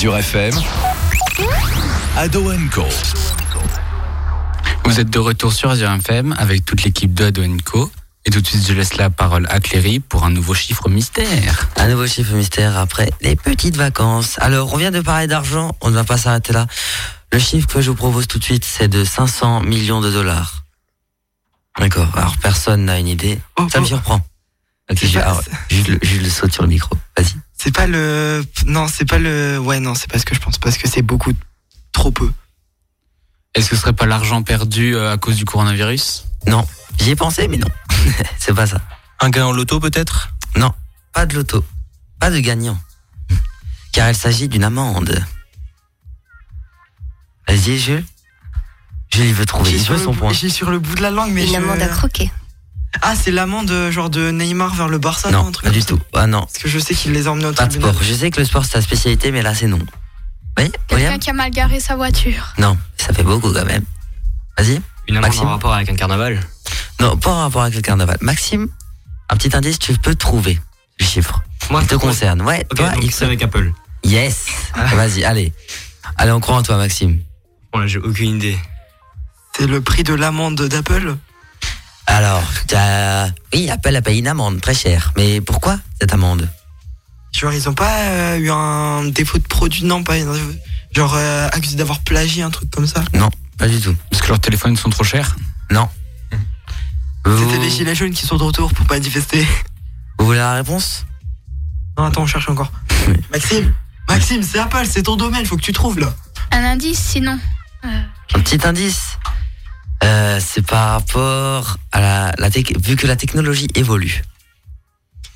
Azure 0.00 0.16
FM, 0.16 0.54
Ado 2.16 2.50
Co. 2.72 2.86
Vous 4.86 4.98
êtes 4.98 5.10
de 5.10 5.18
retour 5.18 5.52
sur 5.52 5.68
Azure 5.68 5.92
FM 5.92 6.34
avec 6.38 6.64
toute 6.64 6.84
l'équipe 6.84 7.12
de 7.12 7.26
Ado 7.26 7.42
Co. 7.66 7.92
Et 8.24 8.30
tout 8.30 8.40
de 8.40 8.46
suite, 8.46 8.66
je 8.66 8.72
laisse 8.72 8.96
la 8.96 9.10
parole 9.10 9.46
à 9.50 9.60
Cléry 9.60 10.00
pour 10.00 10.24
un 10.24 10.30
nouveau 10.30 10.54
chiffre 10.54 10.88
mystère. 10.88 11.68
Un 11.76 11.88
nouveau 11.88 12.06
chiffre 12.06 12.32
mystère 12.32 12.78
après 12.78 13.10
les 13.20 13.36
petites 13.36 13.76
vacances. 13.76 14.38
Alors, 14.38 14.72
on 14.72 14.78
vient 14.78 14.90
de 14.90 15.02
parler 15.02 15.26
d'argent, 15.26 15.76
on 15.82 15.90
ne 15.90 15.96
va 15.96 16.04
pas 16.04 16.16
s'arrêter 16.16 16.54
là. 16.54 16.66
Le 17.30 17.38
chiffre 17.38 17.68
que 17.68 17.82
je 17.82 17.90
vous 17.90 17.96
propose 17.96 18.26
tout 18.26 18.38
de 18.38 18.44
suite, 18.44 18.64
c'est 18.64 18.88
de 18.88 19.04
500 19.04 19.60
millions 19.64 20.00
de 20.00 20.10
dollars. 20.10 20.64
D'accord, 21.78 22.08
alors 22.16 22.38
personne 22.38 22.86
n'a 22.86 22.98
une 22.98 23.08
idée. 23.08 23.38
Ça 23.70 23.80
me 23.80 23.84
surprend. 23.84 24.26
Ok, 24.90 25.04
je, 25.04 25.18
alors, 25.18 25.42
Jules, 25.68 25.98
Jules 26.00 26.30
saute 26.30 26.54
sur 26.54 26.62
le 26.62 26.70
micro. 26.70 26.96
Vas-y. 27.18 27.34
C'est 27.62 27.72
pas 27.74 27.86
le. 27.86 28.42
Non, 28.64 28.88
c'est 28.88 29.04
pas 29.04 29.18
le. 29.18 29.58
Ouais, 29.58 29.80
non, 29.80 29.94
c'est 29.94 30.10
pas 30.10 30.18
ce 30.18 30.24
que 30.24 30.34
je 30.34 30.40
pense, 30.40 30.56
parce 30.56 30.78
que 30.78 30.88
c'est 30.88 31.02
beaucoup 31.02 31.34
trop 31.92 32.10
peu. 32.10 32.32
Est-ce 33.54 33.68
que 33.68 33.76
ce 33.76 33.82
serait 33.82 33.92
pas 33.92 34.06
l'argent 34.06 34.42
perdu 34.42 34.94
euh, 34.96 35.12
à 35.12 35.18
cause 35.18 35.36
du 35.36 35.44
coronavirus? 35.44 36.24
Non, 36.46 36.66
j'y 36.98 37.10
ai 37.10 37.16
pensé, 37.16 37.48
mais 37.48 37.58
non. 37.58 37.66
c'est 38.38 38.54
pas 38.54 38.66
ça. 38.66 38.80
Un 39.20 39.28
gain 39.28 39.44
en 39.44 39.52
loto 39.52 39.78
peut-être? 39.78 40.30
Non, 40.56 40.72
pas 41.12 41.26
de 41.26 41.34
loto. 41.34 41.62
Pas 42.18 42.30
de 42.30 42.38
gagnant. 42.40 42.80
Car 43.92 44.08
il 44.08 44.14
s'agit 44.16 44.48
d'une 44.48 44.64
amende. 44.64 45.22
Vas-y, 47.46 47.78
Jules. 47.78 48.04
Jules, 49.12 49.26
il 49.26 49.34
veut 49.34 49.44
trouver. 49.44 49.70
J'ai 49.72 49.76
Il 49.76 49.82
sur, 49.82 49.92
le 49.98 50.06
bout- 50.06 50.32
j'ai 50.32 50.48
sur 50.48 50.70
le 50.70 50.78
bout 50.78 50.94
de 50.94 51.02
la 51.02 51.10
langue, 51.10 51.32
mais. 51.32 51.44
Une 51.44 51.50
je- 51.52 51.56
amende 51.56 51.82
à 51.82 51.88
croquer. 51.88 52.30
Ah, 53.02 53.14
c'est 53.14 53.30
l'amende 53.30 53.70
euh, 53.70 53.90
genre 53.90 54.10
de 54.10 54.30
Neymar 54.30 54.74
vers 54.74 54.88
le 54.88 54.98
Barça, 54.98 55.30
Non, 55.30 55.46
un 55.46 55.52
truc 55.52 55.64
pas 55.66 55.70
du 55.70 55.84
tout. 55.84 56.00
Ah 56.12 56.26
non. 56.26 56.40
Parce 56.40 56.58
que 56.58 56.68
je 56.68 56.78
sais 56.78 56.94
qu'il 56.94 57.12
les 57.12 57.28
a 57.28 57.32
emmenés 57.32 57.46
au 57.46 57.52
Pas 57.52 57.64
de 57.66 57.70
tribunal. 57.70 57.94
sport. 57.94 58.02
Je 58.06 58.14
sais 58.14 58.30
que 58.30 58.40
le 58.40 58.44
sport 58.46 58.64
c'est 58.64 58.72
ta 58.72 58.82
spécialité, 58.82 59.30
mais 59.30 59.42
là 59.42 59.54
c'est 59.54 59.66
non. 59.68 59.78
Oui, 60.58 60.70
Quelqu'un 60.88 61.18
qui 61.18 61.30
a 61.30 61.32
mal 61.32 61.50
garé 61.50 61.78
sa 61.80 61.94
voiture. 61.96 62.52
Non, 62.58 62.76
ça 62.96 63.12
fait 63.12 63.22
beaucoup 63.22 63.52
quand 63.52 63.64
même. 63.64 63.84
Vas-y. 64.58 64.80
Une 65.08 65.16
amende 65.16 65.22
Maxime 65.30 65.46
en 65.46 65.50
rapport 65.52 65.72
avec 65.72 65.88
un 65.88 65.94
carnaval 65.94 66.40
Non, 67.00 67.16
pas 67.16 67.30
en 67.30 67.40
rapport 67.42 67.62
avec 67.62 67.74
le 67.74 67.80
carnaval. 67.80 68.18
Maxime, 68.20 68.68
un 69.30 69.36
petit 69.36 69.56
indice, 69.56 69.78
tu 69.78 69.94
peux 69.94 70.14
trouver 70.16 70.60
le 70.98 71.04
chiffre. 71.06 71.40
Moi, 71.70 71.80
il 71.82 71.86
te 71.88 71.94
concerne. 71.94 72.42
Ouais, 72.42 72.66
Ok, 72.70 72.76
toi, 72.76 72.90
donc 72.90 73.04
il 73.04 73.10
c'est 73.12 73.20
te- 73.20 73.24
avec 73.24 73.42
Apple. 73.42 73.72
Yes. 74.04 74.46
Vas-y, 74.94 75.24
allez. 75.24 75.52
Allez, 76.16 76.32
on 76.32 76.40
croit 76.40 76.56
en 76.56 76.62
toi, 76.62 76.76
Maxime. 76.76 77.20
Bon, 77.72 77.78
là, 77.78 77.86
j'ai 77.86 77.98
aucune 77.98 78.36
idée. 78.36 78.58
C'est 79.56 79.66
le 79.66 79.80
prix 79.80 80.02
de 80.02 80.14
l'amende 80.14 80.60
d'Apple 80.60 81.16
Alors, 82.10 82.42
t'as... 82.66 83.28
oui, 83.54 83.70
Apple 83.70 83.94
a 83.94 84.02
payé 84.02 84.18
une 84.18 84.26
amende 84.26 84.60
très 84.60 84.74
chère. 84.74 85.12
Mais 85.16 85.40
pourquoi 85.40 85.78
cette 86.00 86.12
amende? 86.12 86.48
Genre, 87.32 87.52
ils 87.52 87.68
ont 87.68 87.74
pas 87.74 88.00
euh, 88.00 88.36
eu 88.38 88.50
un 88.50 89.04
défaut 89.04 89.38
de 89.38 89.44
produit 89.44 89.84
Non, 89.84 90.02
pas. 90.02 90.16
Genre, 90.92 91.14
euh, 91.14 91.48
accusé 91.52 91.76
d'avoir 91.76 92.00
plagié, 92.00 92.42
un 92.42 92.50
truc 92.50 92.68
comme 92.70 92.88
ça? 92.88 93.04
Non, 93.14 93.30
pas 93.56 93.68
du 93.68 93.80
tout. 93.80 93.94
Parce 94.10 94.22
que 94.22 94.28
leurs 94.28 94.40
téléphones 94.40 94.76
sont 94.76 94.90
trop 94.90 95.04
chers? 95.04 95.36
Non. 95.70 95.88
C'était 97.24 97.58
les 97.58 97.70
gilets 97.70 97.94
jaunes 97.94 98.12
qui 98.12 98.26
sont 98.26 98.36
de 98.36 98.42
retour 98.42 98.72
pour 98.72 98.86
manifester. 98.90 99.46
Vous 100.18 100.26
voulez 100.26 100.38
la 100.38 100.54
réponse? 100.54 101.06
Non, 101.96 102.04
attends, 102.04 102.22
on 102.22 102.26
cherche 102.26 102.48
encore. 102.48 102.72
Maxime 103.30 103.72
Maxime, 104.08 104.42
c'est 104.42 104.58
Apple, 104.58 104.86
c'est 104.88 105.04
ton 105.04 105.16
domaine, 105.16 105.46
faut 105.46 105.56
que 105.56 105.62
tu 105.62 105.72
trouves 105.72 106.00
là. 106.00 106.12
Un 106.50 106.64
indice, 106.64 106.98
sinon. 106.98 107.38
Un 107.84 108.40
petit 108.40 108.66
indice. 108.66 109.09
Euh, 110.02 110.40
c'est 110.40 110.64
par 110.64 110.92
rapport 110.92 111.76
à 111.92 112.00
la, 112.00 112.32
la 112.38 112.48
vu 112.48 112.96
que 112.96 113.06
la 113.06 113.16
technologie 113.16 113.68
évolue. 113.74 114.22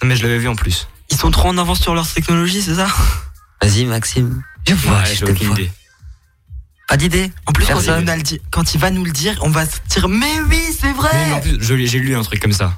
Mais 0.03 0.17
je 0.17 0.23
l'avais 0.23 0.39
vu 0.39 0.49
en 0.49 0.57
plus. 0.57 0.89
Ils 1.11 1.17
sont 1.19 1.31
trop 1.31 1.49
en 1.49 1.59
avance 1.59 1.81
sur 1.81 1.95
leur 1.95 2.07
technologie, 2.11 2.63
c'est 2.63 2.75
ça? 2.77 2.89
Vas-y, 3.63 3.85
Maxime. 3.85 4.43
Je 4.67 4.75
vois, 4.75 4.99
Ouais, 4.99 5.07
je 5.07 5.15
j'ai 5.15 5.25
te 5.27 5.31
aucune 5.31 5.47
vois. 5.49 5.57
idée. 5.61 5.71
Pas 6.89 6.97
d'idée 6.97 7.33
En 7.47 7.53
plus, 7.53 7.65
quand 7.67 7.73
il, 7.81 7.85
Personne 7.87 8.05
va 8.05 8.13
nous 8.13 8.17
le 8.19 8.23
dire- 8.23 8.39
quand 8.51 8.75
il 8.75 8.81
va 8.81 8.91
nous 8.91 9.05
le 9.05 9.11
dire, 9.13 9.39
on 9.43 9.51
va 9.51 9.65
se 9.67 9.79
dire 9.89 10.09
Mais 10.09 10.41
oui, 10.49 10.63
c'est 10.79 10.93
vrai 10.93 11.11
Mais 11.29 11.33
en 11.35 11.41
plus, 11.41 11.57
je 11.61 11.75
l'ai- 11.75 11.87
j'ai 11.87 11.99
lu 11.99 12.15
un 12.17 12.23
truc 12.23 12.41
comme 12.41 12.53
ça. 12.53 12.77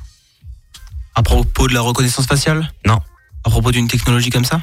À 1.14 1.22
propos 1.22 1.66
de 1.68 1.74
la 1.74 1.80
reconnaissance 1.80 2.26
faciale? 2.26 2.72
Non. 2.84 3.00
À 3.44 3.50
propos 3.50 3.70
d'une 3.72 3.88
technologie 3.88 4.30
comme 4.30 4.44
ça? 4.44 4.60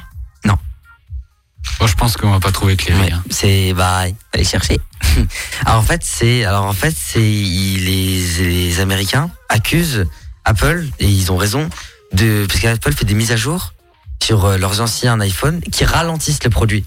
Moi, 1.80 1.88
je 1.88 1.94
pense 1.94 2.16
qu'on 2.16 2.30
va 2.30 2.40
pas 2.40 2.52
trouver 2.52 2.76
Cléry. 2.76 3.00
Ouais, 3.00 3.12
hein. 3.12 3.22
c'est 3.30 3.72
bah 3.74 4.04
allez 4.32 4.44
chercher. 4.44 4.80
alors 5.66 5.80
en 5.80 5.82
fait 5.82 6.02
c'est 6.02 6.44
alors 6.44 6.64
en 6.64 6.72
fait 6.72 6.94
c'est 6.96 7.18
les, 7.18 8.20
les 8.38 8.80
Américains 8.80 9.30
accusent 9.48 10.06
Apple 10.44 10.86
et 10.98 11.06
ils 11.06 11.30
ont 11.30 11.36
raison 11.36 11.68
de 12.12 12.46
parce 12.48 12.60
qu'Apple 12.60 12.92
fait 12.92 13.04
des 13.04 13.14
mises 13.14 13.32
à 13.32 13.36
jour 13.36 13.74
sur 14.22 14.44
euh, 14.44 14.56
leurs 14.56 14.80
anciens 14.80 15.20
iPhones 15.20 15.60
qui 15.60 15.84
ralentissent 15.84 16.42
les 16.42 16.50
produits. 16.50 16.84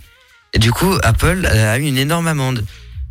Et 0.53 0.59
du 0.59 0.71
coup 0.71 0.97
Apple 1.03 1.45
euh, 1.45 1.73
a 1.73 1.77
eu 1.77 1.83
une 1.83 1.97
énorme 1.97 2.27
amende. 2.27 2.63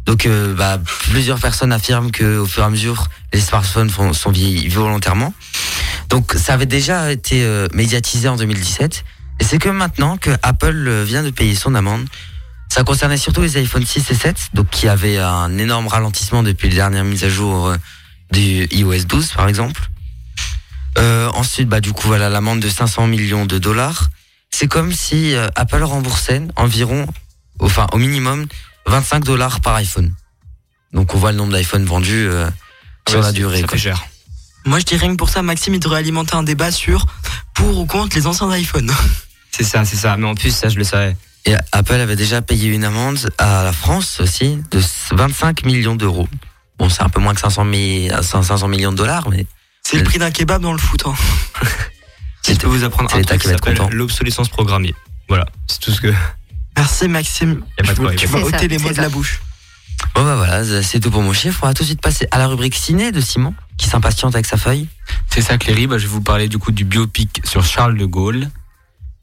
Donc 0.06 0.24
euh, 0.26 0.54
bah, 0.54 0.78
plusieurs 1.10 1.40
personnes 1.40 1.72
affirment 1.72 2.10
que 2.10 2.38
au 2.38 2.46
fur 2.46 2.62
et 2.62 2.66
à 2.66 2.70
mesure 2.70 3.08
les 3.32 3.40
smartphones 3.40 3.90
sont 3.90 4.30
vieillis 4.30 4.68
volontairement. 4.68 5.34
Donc 6.08 6.34
ça 6.36 6.54
avait 6.54 6.66
déjà 6.66 7.12
été 7.12 7.42
euh, 7.42 7.66
médiatisé 7.74 8.28
en 8.28 8.36
2017 8.36 9.04
et 9.40 9.44
c'est 9.44 9.58
que 9.58 9.68
maintenant 9.68 10.16
que 10.16 10.30
Apple 10.42 10.74
euh, 10.88 11.04
vient 11.04 11.22
de 11.22 11.30
payer 11.30 11.54
son 11.54 11.74
amende. 11.74 12.06
Ça 12.68 12.82
concernait 12.82 13.16
surtout 13.16 13.42
les 13.42 13.56
iPhone 13.58 13.86
6 13.86 14.10
et 14.10 14.14
7, 14.14 14.36
donc 14.54 14.68
qui 14.70 14.88
avaient 14.88 15.18
un 15.18 15.56
énorme 15.56 15.86
ralentissement 15.86 16.42
depuis 16.42 16.68
les 16.68 16.74
dernières 16.76 17.04
mises 17.04 17.22
à 17.24 17.28
jour 17.28 17.68
euh, 17.68 17.76
du 18.32 18.66
iOS 18.72 19.04
12 19.04 19.32
par 19.32 19.48
exemple. 19.48 19.80
Euh, 20.98 21.28
ensuite, 21.34 21.68
bah 21.68 21.80
du 21.80 21.92
coup 21.92 22.06
voilà 22.08 22.28
l'amende 22.28 22.60
de 22.60 22.68
500 22.68 23.06
millions 23.06 23.46
de 23.46 23.58
dollars. 23.58 24.08
C'est 24.50 24.66
comme 24.68 24.92
si 24.92 25.34
euh, 25.34 25.48
Apple 25.54 25.82
remboursait 25.82 26.42
environ, 26.56 27.06
enfin 27.60 27.86
au 27.92 27.98
minimum 27.98 28.46
25 28.86 29.22
dollars 29.24 29.60
par 29.60 29.74
iPhone. 29.76 30.14
Donc 30.92 31.14
on 31.14 31.18
voit 31.18 31.32
le 31.32 31.38
nombre 31.38 31.52
d'iPhone 31.52 31.84
vendus 31.84 32.26
euh, 32.28 32.48
sur 33.08 33.18
Ouais, 33.20 33.24
la 33.26 33.32
durée. 33.32 33.60
Ça 33.60 33.66
quoi. 33.66 33.76
fait 33.76 33.82
cher. 33.82 34.04
Moi, 34.64 34.80
je 34.80 34.84
dirais 34.84 35.02
rien 35.06 35.10
que 35.12 35.16
pour 35.18 35.28
ça, 35.30 35.42
Maxime, 35.42 35.74
il 35.74 35.80
devrait 35.80 35.98
alimenter 35.98 36.34
un 36.34 36.42
débat 36.42 36.72
sur 36.72 37.06
pour 37.54 37.78
ou 37.78 37.86
contre 37.86 38.16
les 38.16 38.26
anciens 38.26 38.50
iPhones. 38.56 38.90
C'est 39.56 39.64
ça, 39.64 39.84
c'est 39.84 39.96
ça. 39.96 40.16
Mais 40.16 40.26
en 40.26 40.34
plus, 40.34 40.50
ça, 40.54 40.68
je 40.68 40.76
le 40.76 40.84
savais. 40.84 41.16
Et 41.46 41.54
Apple 41.72 41.94
avait 41.94 42.16
déjà 42.16 42.42
payé 42.42 42.68
une 42.68 42.84
amende 42.84 43.30
à 43.38 43.62
la 43.64 43.72
France 43.72 44.20
aussi 44.20 44.58
de 44.70 44.80
25 45.12 45.64
millions 45.64 45.94
d'euros. 45.94 46.28
Bon, 46.78 46.88
c'est 46.90 47.02
un 47.02 47.08
peu 47.08 47.20
moins 47.20 47.34
que 47.34 47.40
500, 47.40 47.64
mi- 47.64 48.10
500 48.20 48.68
millions 48.68 48.90
de 48.92 48.96
dollars, 48.96 49.28
mais 49.30 49.46
C'est 49.82 49.96
le 49.96 50.02
prix 50.04 50.18
d'un 50.18 50.30
kebab 50.30 50.60
dans 50.60 50.72
le 50.72 50.78
foot. 50.78 51.04
hein. 51.06 51.14
Si 52.42 52.54
je 52.54 52.58
peux 52.60 52.68
vous 52.68 52.84
apprendre 52.84 53.08
c'est 53.10 53.16
un 53.16 53.20
l'État 53.20 53.38
truc 53.38 53.42
qui 53.42 53.48
s'appelle 53.48 53.88
l'obsolescence 53.90 54.48
programmée. 54.48 54.94
Voilà, 55.28 55.46
c'est 55.66 55.80
tout 55.80 55.90
ce 55.90 56.00
que. 56.00 56.14
Merci, 56.76 57.08
Maxime. 57.08 57.62
Y 57.78 57.82
a 57.82 57.84
pas 57.86 57.94
de 57.94 57.98
quoi, 57.98 58.14
tu 58.14 58.28
pas 58.28 58.38
vas 58.38 58.44
ôter 58.46 58.68
les 58.68 58.78
mots 58.78 58.86
ça, 58.88 58.94
de 58.94 59.00
la 59.02 59.08
bouche. 59.08 59.40
Bon 60.14 60.22
bah 60.22 60.36
voilà, 60.36 60.82
c'est 60.82 61.00
tout 61.00 61.10
pour 61.10 61.22
mon 61.22 61.32
chiffre. 61.32 61.58
On 61.62 61.66
va 61.66 61.74
tout 61.74 61.82
de 61.82 61.88
suite 61.88 62.00
passer 62.00 62.28
à 62.30 62.38
la 62.38 62.46
rubrique 62.46 62.76
ciné 62.76 63.10
de 63.10 63.20
Simon, 63.20 63.52
qui 63.78 63.88
s'impatiente 63.88 64.34
avec 64.36 64.46
sa 64.46 64.56
feuille. 64.58 64.86
C'est 65.28 65.40
ça, 65.40 65.58
Cléry. 65.58 65.88
Bah, 65.88 65.98
je 65.98 66.04
vais 66.04 66.12
vous 66.12 66.20
parler 66.20 66.48
du 66.48 66.58
coup 66.58 66.70
du 66.70 66.84
biopic 66.84 67.40
sur 67.44 67.64
Charles 67.64 67.96
de 67.98 68.04
Gaulle. 68.04 68.48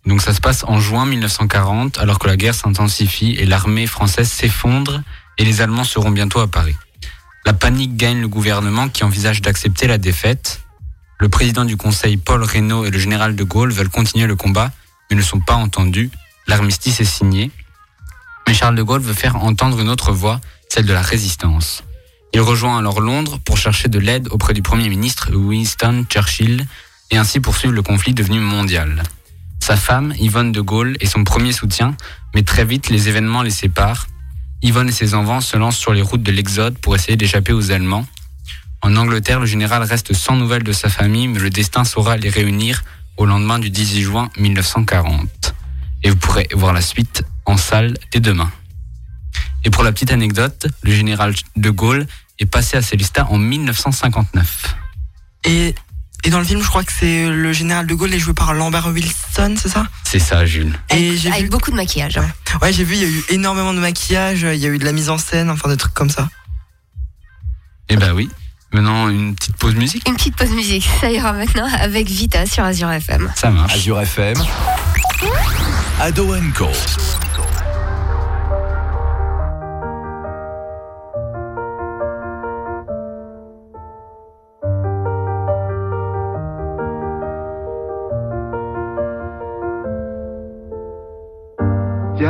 Donc 0.05 0.21
ça 0.21 0.33
se 0.33 0.41
passe 0.41 0.63
en 0.67 0.79
juin 0.79 1.05
1940, 1.05 1.97
alors 1.97 2.19
que 2.19 2.27
la 2.27 2.35
guerre 2.35 2.55
s'intensifie 2.55 3.35
et 3.39 3.45
l'armée 3.45 3.87
française 3.87 4.29
s'effondre 4.29 5.01
et 5.37 5.45
les 5.45 5.61
Allemands 5.61 5.85
seront 5.85 6.11
bientôt 6.11 6.39
à 6.39 6.47
Paris. 6.47 6.75
La 7.45 7.53
panique 7.53 7.95
gagne 7.95 8.21
le 8.21 8.27
gouvernement 8.27 8.89
qui 8.89 9.03
envisage 9.03 9.41
d'accepter 9.41 9.87
la 9.87 9.97
défaite. 9.97 10.61
Le 11.19 11.29
président 11.29 11.65
du 11.65 11.77
conseil 11.77 12.17
Paul 12.17 12.43
Reynaud 12.43 12.85
et 12.85 12.91
le 12.91 12.99
général 12.99 13.35
de 13.35 13.43
Gaulle 13.43 13.71
veulent 13.71 13.89
continuer 13.89 14.27
le 14.27 14.35
combat, 14.35 14.71
mais 15.09 15.17
ne 15.17 15.21
sont 15.21 15.39
pas 15.39 15.55
entendus. 15.55 16.09
L'armistice 16.47 16.99
est 16.99 17.05
signé. 17.05 17.51
Mais 18.47 18.53
Charles 18.53 18.75
de 18.75 18.83
Gaulle 18.83 19.01
veut 19.01 19.13
faire 19.13 19.37
entendre 19.37 19.79
une 19.79 19.89
autre 19.89 20.11
voix, 20.11 20.41
celle 20.69 20.85
de 20.85 20.93
la 20.93 21.01
résistance. 21.01 21.83
Il 22.33 22.41
rejoint 22.41 22.77
alors 22.77 22.99
Londres 22.99 23.39
pour 23.45 23.57
chercher 23.57 23.89
de 23.89 23.99
l'aide 23.99 24.27
auprès 24.31 24.53
du 24.53 24.61
Premier 24.61 24.89
ministre 24.89 25.31
Winston 25.33 26.05
Churchill 26.09 26.65
et 27.11 27.17
ainsi 27.17 27.39
poursuivre 27.39 27.73
le 27.73 27.83
conflit 27.83 28.13
devenu 28.13 28.39
mondial. 28.39 29.03
Sa 29.63 29.77
femme, 29.77 30.13
Yvonne 30.19 30.51
de 30.51 30.59
Gaulle, 30.59 30.97
est 30.99 31.05
son 31.05 31.23
premier 31.23 31.53
soutien, 31.53 31.95
mais 32.35 32.43
très 32.43 32.65
vite 32.65 32.89
les 32.89 33.07
événements 33.07 33.43
les 33.43 33.49
séparent. 33.49 34.07
Yvonne 34.61 34.89
et 34.89 34.91
ses 34.91 35.13
enfants 35.13 35.39
se 35.39 35.55
lancent 35.55 35.77
sur 35.77 35.93
les 35.93 36.01
routes 36.01 36.21
de 36.21 36.33
l'Exode 36.33 36.77
pour 36.79 36.95
essayer 36.95 37.15
d'échapper 37.15 37.53
aux 37.53 37.71
Allemands. 37.71 38.05
En 38.81 38.97
Angleterre, 38.97 39.39
le 39.39 39.45
général 39.45 39.81
reste 39.83 40.11
sans 40.11 40.35
nouvelles 40.35 40.63
de 40.63 40.73
sa 40.73 40.89
famille, 40.89 41.29
mais 41.29 41.39
le 41.39 41.49
destin 41.49 41.85
saura 41.85 42.17
les 42.17 42.27
réunir 42.27 42.83
au 43.15 43.25
lendemain 43.25 43.57
du 43.57 43.69
18 43.69 44.01
juin 44.01 44.29
1940. 44.37 45.55
Et 46.03 46.09
vous 46.09 46.17
pourrez 46.17 46.49
voir 46.53 46.73
la 46.73 46.81
suite 46.81 47.23
en 47.45 47.55
salle 47.55 47.93
dès 48.11 48.19
demain. 48.19 48.51
Et 49.63 49.69
pour 49.69 49.85
la 49.85 49.93
petite 49.93 50.11
anecdote, 50.11 50.67
le 50.81 50.91
général 50.91 51.35
de 51.55 51.69
Gaulle 51.69 52.05
est 52.37 52.47
passé 52.47 52.75
à 52.75 52.81
Célestat 52.81 53.27
en 53.29 53.37
1959. 53.37 54.75
Et, 55.45 55.73
et 56.23 56.29
dans 56.29 56.39
le 56.39 56.45
film, 56.45 56.61
je 56.61 56.67
crois 56.67 56.83
que 56.83 56.91
c'est 56.91 57.27
le 57.29 57.53
général 57.53 57.85
de 57.87 57.93
Gaulle 57.93 58.13
est 58.13 58.19
joué 58.19 58.33
par 58.33 58.53
Lambert 58.53 58.87
Wilson, 58.87 59.55
c'est 59.61 59.69
ça? 59.69 59.85
C'est 60.03 60.19
ça, 60.19 60.45
Jules. 60.45 60.77
Et 60.89 61.17
j'ai 61.17 61.29
Avec 61.29 61.43
vu, 61.43 61.49
beaucoup 61.49 61.71
de 61.71 61.75
maquillage. 61.75 62.17
hein. 62.17 62.29
ouais, 62.61 62.71
j'ai 62.71 62.83
vu, 62.83 62.95
il 62.95 63.01
y 63.01 63.05
a 63.05 63.07
eu 63.07 63.23
énormément 63.29 63.73
de 63.73 63.79
maquillage, 63.79 64.41
il 64.41 64.55
y 64.59 64.65
a 64.65 64.69
eu 64.69 64.77
de 64.77 64.85
la 64.85 64.91
mise 64.93 65.09
en 65.09 65.17
scène, 65.17 65.49
enfin 65.49 65.69
des 65.69 65.77
trucs 65.77 65.93
comme 65.93 66.09
ça. 66.09 66.29
Eh 67.89 67.97
ben 67.97 68.13
oui. 68.13 68.29
Maintenant, 68.71 69.07
une 69.09 69.35
petite 69.35 69.55
pause 69.57 69.75
musique? 69.75 70.07
Une 70.09 70.15
petite 70.15 70.35
pause 70.35 70.49
musique, 70.51 70.87
ça 70.99 71.11
ira 71.11 71.33
maintenant 71.33 71.67
avec 71.79 72.07
Vita 72.07 72.45
sur 72.47 72.63
Azure 72.63 72.89
FM. 72.91 73.31
Ça 73.35 73.51
marche. 73.51 73.75
Azure 73.75 74.01
FM, 74.01 74.35
Ado 75.99 76.35
Co. 76.55 76.69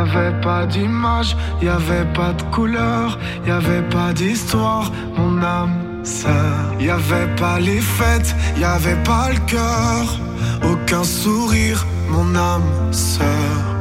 avait 0.04 0.40
pas 0.42 0.66
d'image, 0.66 1.36
y 1.62 1.68
avait 1.68 2.08
pas 2.14 2.34
de 2.34 2.44
couleur, 2.56 3.18
y 3.48 3.52
avait 3.52 3.88
pas 3.90 4.12
d'histoire, 4.14 4.92
mon 5.18 5.42
âme 5.42 5.78
sœur. 6.04 6.60
Y 6.80 6.90
avait 6.90 7.34
pas 7.36 7.60
les 7.60 7.80
fêtes, 7.80 8.36
y 8.58 8.64
avait 8.64 9.02
pas 9.04 9.30
le 9.32 9.40
cœur, 9.54 10.04
aucun 10.72 11.04
sourire, 11.04 11.86
mon 12.10 12.36
âme 12.36 12.70
sœur. 12.92 13.73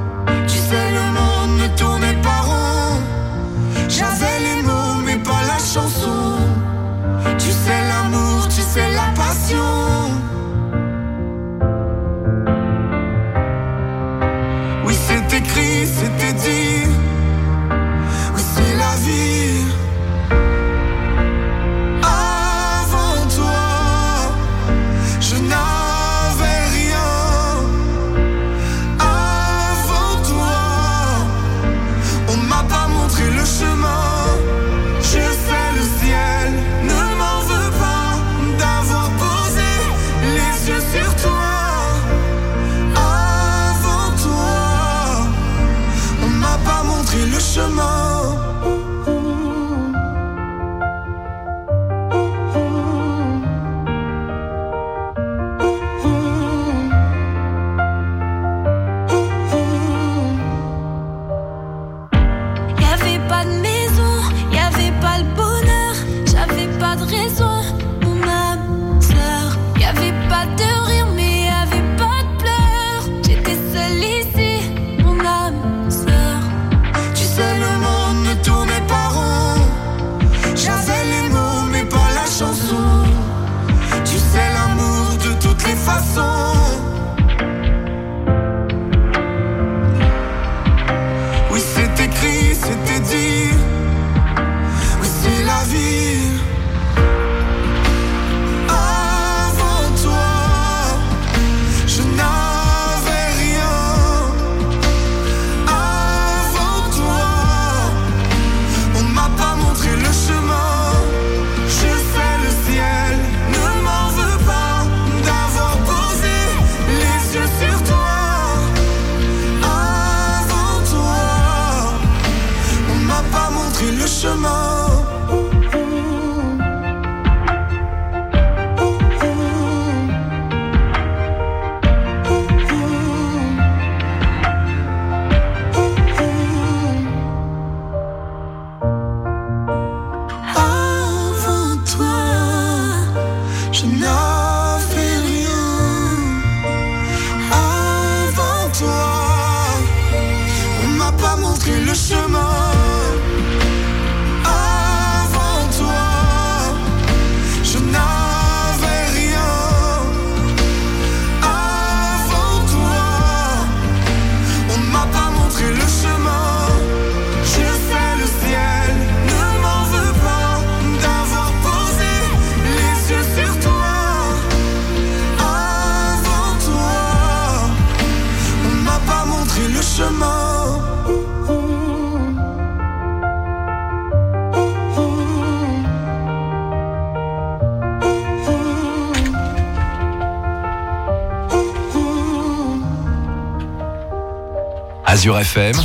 Azure 195.22 195.38
FM, 195.38 195.76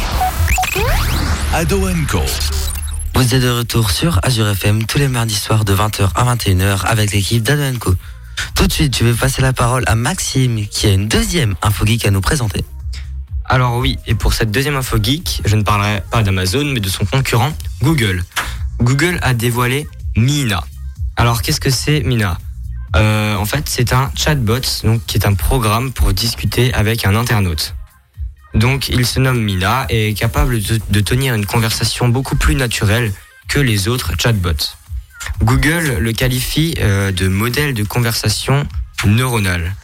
Ado 1.54 1.88
Co. 2.10 2.22
Vous 3.14 3.36
êtes 3.36 3.44
de 3.44 3.50
retour 3.50 3.92
sur 3.92 4.20
Azure 4.24 4.48
FM 4.48 4.88
tous 4.88 4.98
les 4.98 5.08
mardis 5.08 5.36
soirs 5.36 5.64
de 5.64 5.76
20h 5.76 6.10
à 6.16 6.36
21h 6.36 6.84
avec 6.86 7.12
l'équipe 7.12 7.44
d'Adoenco. 7.44 7.94
Tout 8.56 8.66
de 8.66 8.74
suite, 8.74 8.98
je 8.98 9.04
vais 9.04 9.14
passer 9.14 9.44
la 9.44 9.54
parole 9.54 9.84
à 9.86 9.94
Maxime 9.94 10.66
qui 10.66 10.88
a 10.88 10.90
une 10.90 11.08
deuxième 11.08 11.54
info 11.62 11.86
geek 11.86 12.08
à 12.08 12.10
nous 12.10 12.20
présenter. 12.20 12.66
Alors 13.46 13.78
oui, 13.78 14.00
et 14.08 14.16
pour 14.16 14.34
cette 14.34 14.50
deuxième 14.50 14.76
info 14.76 14.98
geek, 15.00 15.44
je 15.46 15.56
ne 15.56 15.62
parlerai 15.62 16.02
pas 16.10 16.24
d'Amazon, 16.24 16.66
mais 16.66 16.80
de 16.80 16.90
son 16.90 17.06
concurrent, 17.06 17.54
Google. 17.84 18.24
Google 18.80 19.20
a 19.22 19.36
dévoilé 19.36 19.88
Mina. 20.16 20.64
Alors 21.16 21.44
qu'est-ce 21.44 21.62
que 21.62 21.70
c'est 21.70 22.02
Mina? 22.02 22.40
Euh, 22.96 23.36
En 23.36 23.46
fait, 23.46 23.70
c'est 23.70 23.94
un 23.94 24.10
chatbot, 24.16 24.62
donc 24.84 25.06
qui 25.06 25.20
est 25.20 25.28
un 25.28 25.36
programme 25.36 25.92
pour 25.92 26.12
discuter 26.12 26.74
avec 26.74 27.06
un 27.06 27.14
internaute. 27.16 27.76
Donc 28.58 28.90
il 28.90 29.06
se 29.06 29.20
nomme 29.20 29.42
Mina 29.42 29.86
et 29.90 30.10
est 30.10 30.14
capable 30.14 30.60
de, 30.62 30.80
de 30.90 31.00
tenir 31.00 31.36
une 31.36 31.46
conversation 31.46 32.10
beaucoup 32.10 32.36
plus 32.36 32.56
naturelle 32.56 33.14
que 33.48 33.60
les 33.60 33.88
autres 33.88 34.14
chatbots. 34.18 34.76
Google 35.44 35.98
le 36.00 36.12
qualifie 36.12 36.74
euh, 36.80 37.12
de 37.12 37.28
modèle 37.28 37.76
de 37.76 37.84
conversation 37.84 38.68
neuronale, 39.06 39.76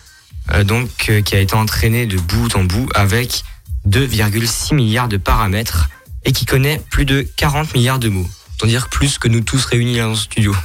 euh, 0.53 0.63
donc 0.63 0.89
euh, 1.09 1.21
qui 1.21 1.35
a 1.35 1.39
été 1.39 1.53
entraîné 1.55 2.07
de 2.07 2.17
bout 2.17 2.55
en 2.55 2.63
bout 2.63 2.89
avec 2.95 3.43
2,6 3.87 4.73
milliards 4.73 5.07
de 5.07 5.17
paramètres 5.17 5.89
et 6.25 6.31
qui 6.31 6.45
connaît 6.45 6.81
plus 6.89 7.05
de 7.05 7.27
40 7.37 7.75
milliards 7.75 7.99
de 7.99 8.09
mots. 8.09 8.27
Autant 8.55 8.67
dire 8.67 8.89
plus 8.89 9.19
que 9.19 9.27
nous 9.27 9.41
tous 9.41 9.65
réunis 9.65 9.97
dans 9.97 10.15
ce 10.15 10.23
studio. 10.23 10.55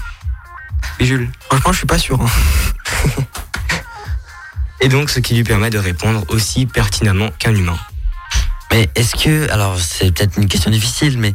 Et 0.98 1.04
Jules 1.04 1.30
Franchement, 1.50 1.72
je 1.72 1.78
suis 1.78 1.86
pas 1.86 1.98
sûr. 1.98 2.20
hein. 2.22 2.30
Et 4.80 4.88
donc 4.88 5.10
ce 5.10 5.18
qui 5.20 5.34
lui 5.34 5.44
permet 5.44 5.70
de 5.70 5.78
répondre 5.78 6.24
aussi 6.28 6.64
pertinemment 6.64 7.30
qu'un 7.38 7.54
humain. 7.54 7.78
Mais 8.70 8.88
est-ce 8.94 9.14
que, 9.14 9.50
alors 9.50 9.78
c'est 9.78 10.10
peut-être 10.12 10.36
une 10.38 10.46
question 10.48 10.70
difficile, 10.70 11.18
mais 11.18 11.34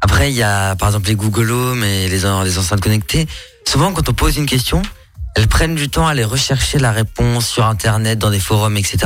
après 0.00 0.30
il 0.30 0.36
y 0.36 0.42
a 0.42 0.74
par 0.76 0.88
exemple 0.88 1.08
les 1.08 1.14
Google 1.14 1.50
Home 1.50 1.84
et 1.84 2.08
les, 2.08 2.26
en- 2.26 2.42
les 2.42 2.58
enceintes 2.58 2.80
connectées. 2.80 3.26
Souvent 3.66 3.92
quand 3.92 4.08
on 4.08 4.12
pose 4.12 4.36
une 4.36 4.46
question, 4.46 4.82
elles 5.36 5.46
prennent 5.48 5.74
du 5.76 5.88
temps 5.88 6.06
à 6.06 6.10
aller 6.10 6.24
rechercher 6.24 6.78
la 6.78 6.90
réponse 6.92 7.46
sur 7.46 7.64
Internet, 7.66 8.18
dans 8.18 8.30
des 8.30 8.40
forums, 8.40 8.76
etc. 8.76 8.98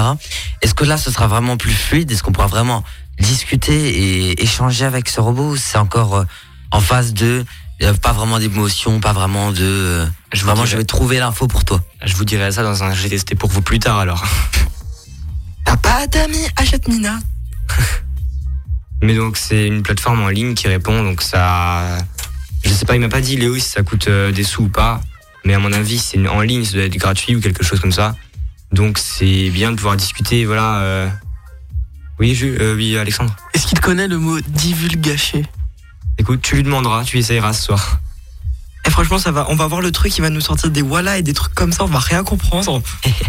Est-ce 0.62 0.74
que 0.74 0.85
là 0.85 0.97
ce 0.97 1.11
sera 1.11 1.27
vraiment 1.27 1.57
plus 1.57 1.72
fluide? 1.72 2.11
Est-ce 2.11 2.22
qu'on 2.22 2.33
pourra 2.33 2.47
vraiment 2.49 2.83
discuter 3.20 4.31
et 4.31 4.43
échanger 4.43 4.85
avec 4.85 5.09
ce 5.09 5.20
robot 5.20 5.51
ou 5.51 5.57
c'est 5.57 5.79
encore 5.79 6.16
euh, 6.16 6.24
en 6.72 6.81
phase 6.81 7.12
de 7.14 7.45
euh, 7.83 7.93
pas 7.95 8.12
vraiment 8.12 8.39
d'émotion, 8.39 9.01
pas 9.01 9.12
vraiment 9.12 9.53
de 9.53 9.62
euh, 9.62 10.07
Je 10.33 10.45
vraiment 10.45 10.64
dirai- 10.64 10.70
je 10.70 10.77
vais 10.79 10.85
trouver 10.85 11.18
l'info 11.18 11.47
pour 11.47 11.64
toi. 11.64 11.81
Je 12.05 12.14
vous 12.16 12.24
dirai 12.24 12.51
ça 12.53 12.62
dans 12.62 12.83
un 12.83 12.93
testé 12.95 13.35
pour 13.35 13.51
vous 13.51 13.62
plus 13.62 13.79
tard 13.79 13.99
alors. 13.99 14.24
T'as 15.64 15.77
pas 15.77 16.07
d'amis 16.07 16.47
Achète 16.57 16.89
Mina. 16.89 17.18
Mais 19.03 19.14
donc 19.14 19.37
c'est 19.37 19.67
une 19.67 19.83
plateforme 19.83 20.23
en 20.23 20.29
ligne 20.29 20.55
qui 20.55 20.69
répond, 20.69 21.03
donc 21.03 21.21
ça, 21.23 21.99
je 22.64 22.71
sais 22.71 22.87
pas, 22.87 22.95
il 22.95 23.01
m'a 23.01 23.09
pas 23.09 23.21
dit 23.21 23.37
Léo 23.37 23.55
si 23.57 23.69
ça 23.69 23.83
coûte 23.83 24.09
euh, 24.09 24.33
des 24.33 24.43
sous 24.43 24.64
ou 24.64 24.69
pas, 24.69 25.01
mais 25.45 25.53
à 25.55 25.59
mon 25.59 25.73
avis 25.73 25.99
c'est 25.99 26.17
une- 26.17 26.29
en 26.29 26.41
ligne, 26.41 26.64
ça 26.64 26.73
doit 26.73 26.85
être 26.85 26.97
gratuit 26.97 27.37
ou 27.37 27.41
quelque 27.41 27.62
chose 27.62 27.79
comme 27.81 27.93
ça. 27.93 28.17
Donc 28.73 28.99
c'est 28.99 29.51
bien 29.51 29.71
de 29.71 29.77
pouvoir 29.77 29.97
discuter, 29.97 30.45
voilà. 30.47 30.79
euh. 30.81 31.09
Oui, 32.19 32.37
euh, 32.43 32.75
oui 32.75 32.97
Alexandre. 32.97 33.37
Est-ce 33.53 33.67
qu'il 33.67 33.79
connaît 33.81 34.09
le 34.09 34.19
mot 34.19 34.41
divulgaché 34.41 35.45
Écoute, 36.19 36.41
tu 36.41 36.57
lui 36.57 36.62
demanderas, 36.62 37.05
tu 37.05 37.19
essayeras 37.19 37.53
ce 37.53 37.62
soir. 37.64 38.01
Et 38.87 38.91
franchement, 38.91 39.19
ça 39.19 39.31
va, 39.33 39.45
on 39.51 39.57
va 39.57 39.67
voir 39.67 39.83
le 39.83 39.93
truc, 39.93 40.17
il 40.17 40.23
va 40.23 40.31
nous 40.31 40.41
sortir 40.41 40.71
des 40.71 40.81
voilà 40.81 41.19
et 41.19 41.23
des 41.23 41.35
trucs 41.35 41.55
comme 41.55 41.73
ça, 41.73 41.85
on 41.85 41.89
va 41.89 41.99
rien 41.99 42.25
comprendre. 42.25 42.81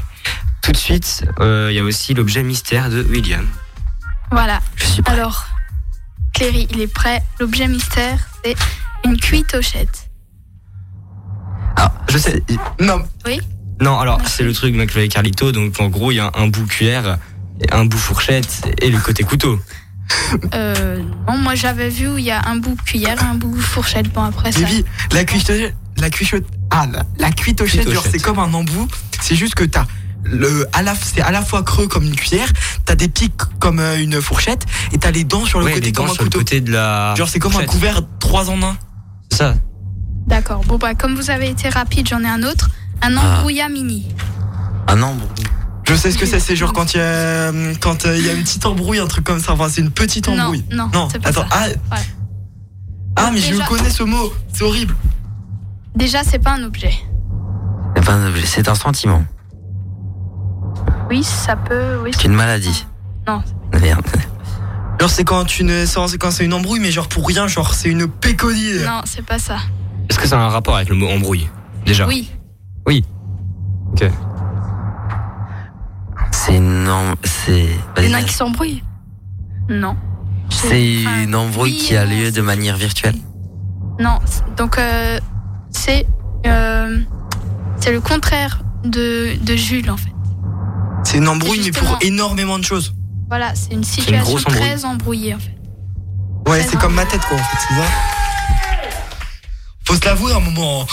Tout 0.61 0.71
de 0.71 0.77
suite, 0.77 1.25
euh, 1.41 1.67
il 1.71 1.75
y 1.75 1.79
a 1.79 1.83
aussi 1.83 2.13
l'objet 2.13 2.41
mystère 2.43 2.89
de 2.89 3.03
William. 3.03 3.45
Voilà. 4.31 4.59
Alors, 5.05 5.45
Cléry, 6.33 6.67
il 6.71 6.81
est 6.81 6.93
prêt. 6.93 7.23
L'objet 7.39 7.67
mystère, 7.67 8.19
c'est 8.43 8.55
une 9.05 9.17
cuitochette. 9.17 10.09
Je 12.09 12.17
sais. 12.17 12.43
Non. 12.79 13.03
Oui 13.25 13.39
Non, 13.81 13.99
alors 13.99 14.21
c'est 14.25 14.43
le 14.43 14.53
truc 14.53 14.73
McFly 14.75 15.05
et 15.05 15.07
Carlito, 15.09 15.51
donc 15.51 15.79
en 15.79 15.89
gros 15.89 16.11
il 16.11 16.15
y 16.15 16.19
a 16.19 16.31
un 16.35 16.47
bout 16.47 16.65
cuillère, 16.65 17.17
et 17.61 17.71
un 17.71 17.85
bout 17.85 17.97
fourchette 17.97 18.75
et 18.81 18.89
le 18.89 18.97
côté 18.99 19.23
couteau. 19.23 19.59
Euh, 20.53 21.01
non, 21.27 21.37
moi 21.37 21.55
j'avais 21.55 21.89
vu 21.89 22.07
où 22.07 22.17
il 22.17 22.23
y 22.23 22.31
a 22.31 22.41
un 22.47 22.55
bout 22.55 22.77
cuillère, 22.85 23.21
un 23.23 23.35
bout 23.35 23.55
fourchette. 23.59 24.11
Bon, 24.13 24.23
après 24.23 24.51
ça. 24.51 24.61
La 25.11 25.25
cuitochette, 25.25 25.75
la 25.97 26.09
cuitochette, 26.09 26.45
ah, 26.69 26.87
la, 26.91 27.03
la 27.19 27.91
genre, 27.91 28.05
c'est 28.09 28.21
comme 28.21 28.39
un 28.39 28.53
embout, 28.53 28.87
c'est 29.21 29.35
juste 29.35 29.55
que 29.55 29.65
t'as 29.65 29.85
le, 30.29 30.67
à 30.73 30.81
la, 30.83 30.93
c'est 30.95 31.21
à 31.21 31.31
la 31.31 31.41
fois 31.41 31.63
creux 31.63 31.87
comme 31.87 32.03
une 32.03 32.15
cuillère, 32.15 32.51
t'as 32.85 32.95
des 32.95 33.07
pics 33.07 33.33
comme 33.59 33.79
euh, 33.79 33.97
une 34.01 34.21
fourchette, 34.21 34.65
et 34.91 34.97
t'as 34.97 35.11
les 35.11 35.23
dents 35.23 35.45
sur 35.45 35.59
le 35.59 35.65
Ouais, 35.65 35.73
côté 35.73 35.85
les 35.87 35.91
comme 35.91 36.05
un 36.05 36.13
sur 36.13 36.23
le 36.23 36.29
couteau. 36.29 36.39
côté 36.39 36.61
de 36.61 36.71
la. 36.71 37.15
Genre, 37.15 37.27
c'est 37.29 37.39
comme 37.39 37.55
un 37.55 37.65
couvert 37.65 38.01
3 38.19 38.49
en 38.49 38.61
1. 38.61 38.77
C'est 39.31 39.37
ça. 39.37 39.55
D'accord. 40.27 40.61
Bon, 40.65 40.77
bah, 40.77 40.93
comme 40.95 41.15
vous 41.15 41.29
avez 41.29 41.49
été 41.49 41.69
rapide, 41.69 42.07
j'en 42.09 42.21
ai 42.23 42.27
un 42.27 42.43
autre. 42.43 42.69
Un 43.01 43.15
Ah. 43.17 43.37
embrouillat 43.37 43.69
mini. 43.69 44.07
Un 44.87 45.01
embout. 45.01 45.25
Je 45.87 45.95
sais 45.95 46.11
ce 46.11 46.17
que 46.17 46.25
c'est, 46.25 46.39
c'est 46.41 46.55
genre 46.57 46.73
quand 46.73 46.93
il 46.93 46.97
y 46.97 46.99
a, 47.01 47.51
quand 47.79 48.05
euh, 48.05 48.17
il 48.17 48.25
y 48.25 48.29
a 48.29 48.33
une 48.33 48.43
petite 48.43 48.65
embrouille, 48.65 48.99
un 48.99 49.07
truc 49.07 49.23
comme 49.23 49.39
ça, 49.39 49.53
enfin, 49.53 49.69
c'est 49.69 49.79
une 49.81 49.91
petite 49.91 50.27
Non, 50.27 50.41
embrouille. 50.43 50.65
non, 50.71 50.89
c'est 51.09 51.19
pas 51.21 51.29
attends, 51.29 51.41
ça. 51.43 51.47
ah, 51.51 51.67
Ouais. 51.95 52.01
ah, 53.15 53.29
mais 53.33 53.39
je 53.39 53.51
Déjà- 53.51 53.63
le 53.63 53.69
connais 53.69 53.89
ce 53.89 54.03
mot, 54.03 54.33
c'est 54.51 54.63
horrible. 54.63 54.95
Déjà, 55.95 56.23
c'est 56.25 56.39
pas 56.39 56.51
un 56.51 56.63
objet. 56.63 56.93
C'est 57.95 58.03
pas 58.05 58.13
un 58.13 58.27
objet, 58.27 58.45
c'est 58.45 58.67
un 58.67 58.75
sentiment. 58.75 59.23
Oui, 61.09 61.23
ça 61.23 61.55
peut. 61.55 61.99
Oui. 62.03 62.11
C'est 62.15 62.25
une 62.25 62.33
maladie. 62.33 62.85
Non. 63.27 63.41
Merde. 63.81 64.05
Genre, 64.99 65.09
c'est 65.09 65.23
quand 65.23 65.59
une, 65.59 65.85
c'est 65.85 66.17
quand 66.17 66.31
c'est 66.31 66.43
une 66.45 66.53
embrouille, 66.53 66.79
mais 66.79 66.91
genre 66.91 67.07
pour 67.07 67.27
rien, 67.27 67.47
genre, 67.47 67.73
c'est 67.73 67.89
une 67.89 68.07
pécodille. 68.07 68.81
Non, 68.85 69.01
c'est 69.05 69.23
pas 69.25 69.37
ça. 69.39 69.57
Est-ce 70.09 70.17
que 70.19 70.27
ça 70.27 70.39
a 70.39 70.43
un 70.43 70.49
rapport 70.49 70.75
avec 70.75 70.89
le 70.89 70.95
mot 70.95 71.07
embrouille 71.07 71.47
Déjà? 71.85 72.07
Oui. 72.07 72.31
Oui. 72.87 73.05
Ok. 73.91 74.09
C'est 76.31 76.55
une 76.55 76.87
em- 76.87 77.15
c'est 77.23 77.67
Il 77.97 78.05
y 78.09 78.15
en 78.15 78.17
a 78.17 78.23
qui 78.23 78.33
s'embrouillent. 78.33 78.83
Non. 79.69 79.95
c'est 80.49 81.03
une 81.23 81.35
embrouille 81.35 81.75
qui 81.75 81.95
a 81.95 82.05
lieu 82.05 82.31
de 82.31 82.41
manière 82.41 82.77
virtuelle. 82.77 83.15
Non. 83.99 84.19
Donc, 84.55 84.77
euh, 84.77 85.19
c'est. 85.71 86.07
euh, 86.45 86.97
c'est 87.79 87.91
le 87.91 87.99
contraire 88.01 88.61
de, 88.83 89.35
de 89.43 89.55
Jules, 89.55 89.89
en 89.91 89.97
fait. 89.97 90.11
C'est 91.09 91.19
une 91.19 91.29
embrouille, 91.29 91.61
mais 91.63 91.71
pour 91.71 91.97
énormément 92.01 92.59
de 92.59 92.65
choses. 92.65 92.93
Voilà, 93.29 93.55
c'est 93.55 93.71
une 93.71 93.85
situation 93.85 94.39
très 94.39 94.83
embrouillée, 94.83 95.35
en 95.35 95.39
fait. 95.39 95.55
Ouais, 96.45 96.61
c'est 96.69 96.77
comme 96.77 96.95
ma 96.95 97.05
tête, 97.05 97.21
quoi, 97.21 97.37
en 97.37 97.43
fait, 97.43 97.57
c'est 97.61 97.75
ça. 97.75 97.89
Faut 99.85 99.95
se 99.95 100.03
l'avouer 100.03 100.33
un 100.33 100.41
moment. 100.41 100.85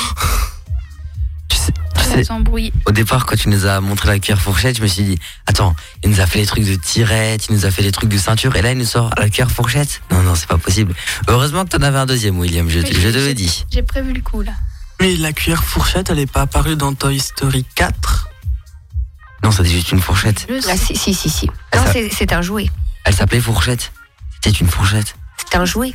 Très 1.95 2.31
embrouillée. 2.31 2.73
Au 2.87 2.93
départ, 2.93 3.27
quand 3.27 3.35
tu 3.35 3.49
nous 3.49 3.67
as 3.67 3.81
montré 3.81 4.07
la 4.07 4.21
cuillère 4.21 4.41
fourchette, 4.41 4.77
je 4.77 4.83
me 4.83 4.87
suis 4.87 5.03
dit, 5.03 5.19
attends, 5.47 5.75
il 6.05 6.11
nous 6.11 6.21
a 6.21 6.27
fait 6.27 6.39
les 6.39 6.47
trucs 6.47 6.65
de 6.65 6.77
tirette, 6.77 7.49
il 7.49 7.57
nous 7.57 7.67
a 7.67 7.73
fait 7.73 7.83
les 7.83 7.91
trucs 7.91 8.09
de 8.09 8.19
ceinture, 8.19 8.55
et 8.55 8.63
là 8.63 8.71
il 8.71 8.79
nous 8.79 8.85
sort 8.85 9.11
la 9.19 9.29
cuillère 9.29 9.51
fourchette. 9.51 10.01
Non, 10.13 10.23
non, 10.23 10.37
c'est 10.37 10.47
pas 10.47 10.59
possible. 10.59 10.95
Heureusement 11.27 11.65
que 11.65 11.71
t'en 11.71 11.83
avais 11.83 11.99
un 11.99 12.07
deuxième, 12.07 12.39
William, 12.39 12.71
je, 12.71 12.79
te 12.79 12.87
le 12.87 13.35
dis. 13.35 13.65
J'ai 13.69 13.83
prévu 13.83 14.13
le 14.13 14.21
coup, 14.21 14.43
là. 14.43 14.53
Mais 15.01 15.17
la 15.17 15.33
cuillère 15.33 15.65
fourchette, 15.65 16.11
elle 16.11 16.21
est 16.21 16.31
pas 16.31 16.43
apparue 16.43 16.77
dans 16.77 16.95
Toy 16.95 17.19
Story 17.19 17.67
4 17.75 18.29
Non, 19.45 19.51
c'était 19.53 19.69
juste 19.69 19.93
une 19.93 20.01
fourchette. 20.01 20.49
Ah, 20.71 20.77
si, 20.77 20.97
si, 20.97 21.15
si, 21.15 21.29
si. 21.31 21.47
Non, 21.75 21.83
c'est- 21.93 22.09
c'est 22.11 22.33
un 22.33 22.41
jouet. 22.43 22.71
Elle 23.05 23.15
s'appelait 23.15 23.41
fourchette. 23.41 23.93
C'était 24.43 24.59
une 24.59 24.69
fourchette. 24.69 25.15
C'est 25.37 25.57
un 25.57 25.65
jouet. 25.67 25.93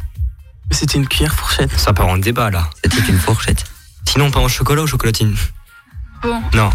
C'était 0.71 0.97
une 0.99 1.07
cuillère 1.07 1.33
fourchette. 1.33 1.75
Ça 1.77 1.91
part 1.93 2.07
en 2.07 2.17
débat 2.17 2.51
là. 2.51 2.69
C'était 2.83 3.01
une 3.11 3.19
fourchette. 3.19 3.65
Sinon, 4.07 4.29
pas 4.29 4.39
en 4.39 4.47
chocolat 4.47 4.83
ou 4.83 4.87
chocolatine 4.87 5.35
Bon. 6.21 6.41
Non. 6.53 6.69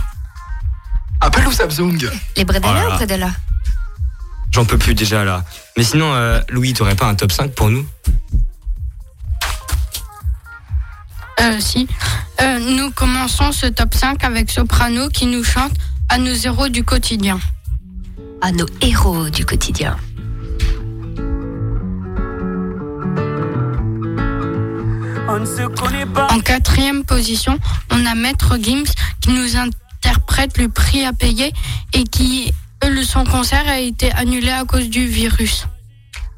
Apple 1.20 1.46
ou 1.46 1.52
Samsung 1.52 1.96
Les 2.36 2.44
bredella 2.44 2.86
ou 2.86 2.88
là. 2.90 2.96
bredella 2.96 3.30
J'en 4.50 4.64
peux 4.64 4.78
plus 4.78 4.94
déjà 4.94 5.24
là. 5.24 5.44
Mais 5.76 5.84
sinon, 5.84 6.12
euh, 6.12 6.40
Louis, 6.48 6.72
t'aurais 6.74 6.96
pas 6.96 7.06
un 7.06 7.14
top 7.14 7.30
5 7.32 7.52
pour 7.54 7.70
nous 7.70 7.86
Euh, 11.40 11.58
si. 11.60 11.88
Euh, 12.40 12.58
nous 12.58 12.90
commençons 12.92 13.52
ce 13.52 13.66
top 13.66 13.94
5 13.94 14.22
avec 14.24 14.50
Soprano 14.50 15.08
qui 15.08 15.26
nous 15.26 15.44
chante 15.44 15.72
à 16.08 16.18
nos 16.18 16.34
héros 16.34 16.68
du 16.68 16.84
quotidien. 16.84 17.38
À 18.40 18.52
nos 18.52 18.66
héros 18.80 19.30
du 19.30 19.44
quotidien. 19.44 19.96
En 26.30 26.40
quatrième 26.40 27.04
position, 27.04 27.58
on 27.90 28.06
a 28.06 28.14
Maître 28.14 28.56
Gims 28.60 28.92
qui 29.20 29.30
nous 29.30 29.56
interprète 29.56 30.58
le 30.58 30.68
prix 30.68 31.04
à 31.04 31.12
payer 31.12 31.52
et 31.92 32.04
qui, 32.04 32.52
le 32.82 33.02
son 33.02 33.24
concert 33.24 33.66
a 33.66 33.78
été 33.80 34.12
annulé 34.12 34.50
à 34.50 34.64
cause 34.64 34.88
du 34.88 35.06
virus. 35.06 35.66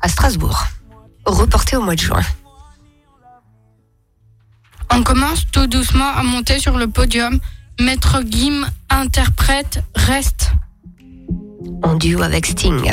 À 0.00 0.08
Strasbourg. 0.08 0.64
Reporté 1.26 1.76
au 1.76 1.82
mois 1.82 1.96
de 1.96 2.00
juin. 2.00 2.22
On 4.90 5.02
commence 5.02 5.44
tout 5.50 5.66
doucement 5.66 6.08
à 6.08 6.22
monter 6.22 6.58
sur 6.58 6.78
le 6.78 6.86
podium. 6.86 7.38
Maître 7.80 8.22
Gim 8.28 8.66
interprète 8.90 9.82
Reste. 9.94 10.52
En 11.82 11.94
duo 11.94 12.22
avec 12.22 12.46
Sting. 12.46 12.90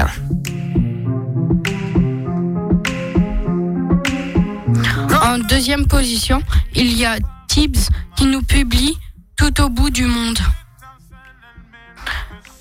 En 5.22 5.38
deuxième 5.40 5.88
position, 5.88 6.42
il 6.76 6.94
y 6.94 7.06
a 7.06 7.18
Tibbs 7.48 7.90
qui 8.16 8.26
nous 8.26 8.42
publie 8.42 8.98
Tout 9.38 9.62
au 9.62 9.70
bout 9.70 9.90
du 9.90 10.06
monde. 10.06 10.40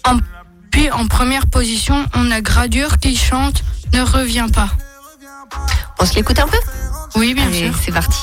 En- 0.09 0.19
puis 0.71 0.91
en 0.91 1.07
première 1.07 1.47
position, 1.47 2.07
on 2.15 2.31
a 2.31 2.41
Gradure 2.41 2.99
qui 2.99 3.15
chante 3.17 3.63
Ne 3.93 4.01
reviens 4.01 4.49
pas. 4.49 4.71
On 6.01 6.07
se 6.07 6.15
l'écoute 6.15 6.39
un 6.39 6.49
peu? 6.49 6.57
Oui, 7.15 7.35
bien 7.35 7.47
Allez, 7.47 7.67
sûr. 7.67 7.75
c'est 7.85 7.93
parti. 7.93 8.19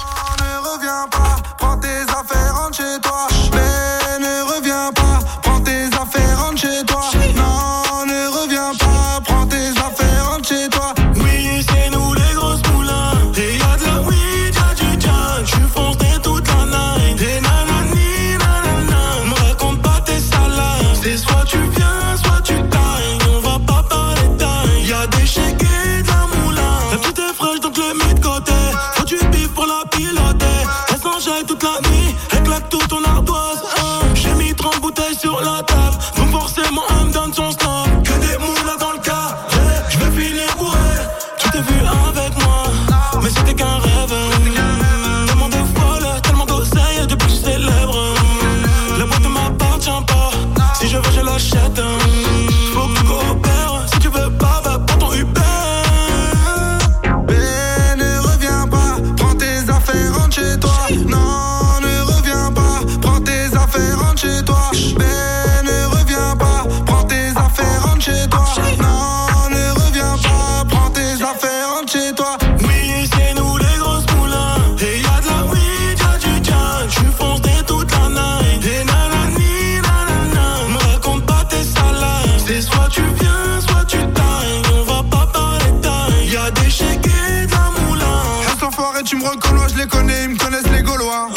chez 71.90 72.14
toi. 72.14 72.38
Oui, 72.62 73.10
c'est 73.12 73.34
nous 73.34 73.58
les 73.58 73.80
grosses 73.80 74.06
moulins. 74.16 74.58
Et 74.80 75.02
y'a 75.02 75.22
de 75.22 75.28
la 75.28 75.46
weed, 75.52 75.98
y'a 75.98 76.18
du 76.20 76.46
jazz. 76.46 76.88
J'suis 76.90 77.12
foncé 77.18 77.50
toute 77.66 77.92
la 77.92 78.10
night. 78.10 78.64
Et 78.64 78.84
nanani, 78.84 79.82
nanana. 79.82 80.68
Me 80.70 80.78
raconte 80.92 81.26
pas 81.26 81.44
tes 81.50 81.64
salades. 81.64 82.42
C'est 82.46 82.62
soit 82.62 82.90
tu 82.92 83.02
viens, 83.20 83.60
soit 83.68 83.86
tu 83.86 83.98
tailles. 83.98 84.62
On 84.74 84.84
va 84.84 85.04
pas 85.04 85.26
parler 85.34 85.66
taille. 85.82 86.30
Y'a 86.32 86.52
des 86.52 86.70
chèques 86.70 87.08
et 87.08 87.48
de 87.48 87.52
la 87.52 87.82
moulin. 87.82 88.22
Elles 88.44 88.60
sont 88.60 89.04
tu 89.04 89.16
me 89.16 89.28
reconnois, 89.28 89.68
je 89.70 89.78
les 89.78 89.88
connais, 89.88 90.26
ils 90.26 90.30
me 90.30 90.38
connaissent 90.38 90.72
les 90.72 90.84
Gaulois. 90.84 91.30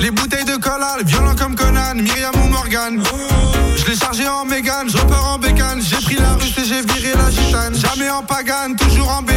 Les 0.00 0.10
bouteilles 0.12 0.44
de 0.44 0.56
cola, 0.56 0.98
les 0.98 1.04
violents 1.04 1.34
comme 1.34 1.56
Conan, 1.56 1.94
Myriam 1.96 2.34
ou 2.44 2.48
Morgane. 2.48 3.02
Oh. 3.12 3.54
Je 3.76 3.90
l'ai 3.90 3.96
chargé 3.96 4.26
en 4.26 4.44
mégane, 4.44 4.88
je 4.88 4.96
repars 4.96 5.34
en 5.34 5.38
bécane 5.38 5.80
J'ai 5.82 5.96
pris 5.96 6.16
la 6.16 6.34
russe 6.34 6.56
et 6.56 6.64
j'ai 6.64 6.80
viré 6.80 7.14
la 7.16 7.30
gitane 7.30 7.74
Jamais 7.74 8.08
en 8.08 8.22
pagane, 8.22 8.76
toujours 8.76 9.10
en 9.10 9.20
bécane 9.20 9.33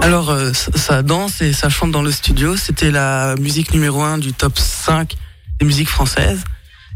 alors, 0.00 0.30
euh, 0.30 0.52
ça- 0.52 0.70
ça 0.76 1.02
danse 1.02 1.40
et 1.40 1.52
ça 1.52 1.68
chante 1.68 1.92
dans 1.92 2.02
le 2.02 2.10
studio. 2.12 2.56
C'était 2.56 2.90
la 2.90 3.34
musique 3.36 3.72
numéro 3.72 4.02
1 4.02 4.18
du 4.18 4.32
top 4.32 4.58
5 4.58 5.16
des 5.60 5.66
musiques 5.66 5.88
françaises. 5.88 6.42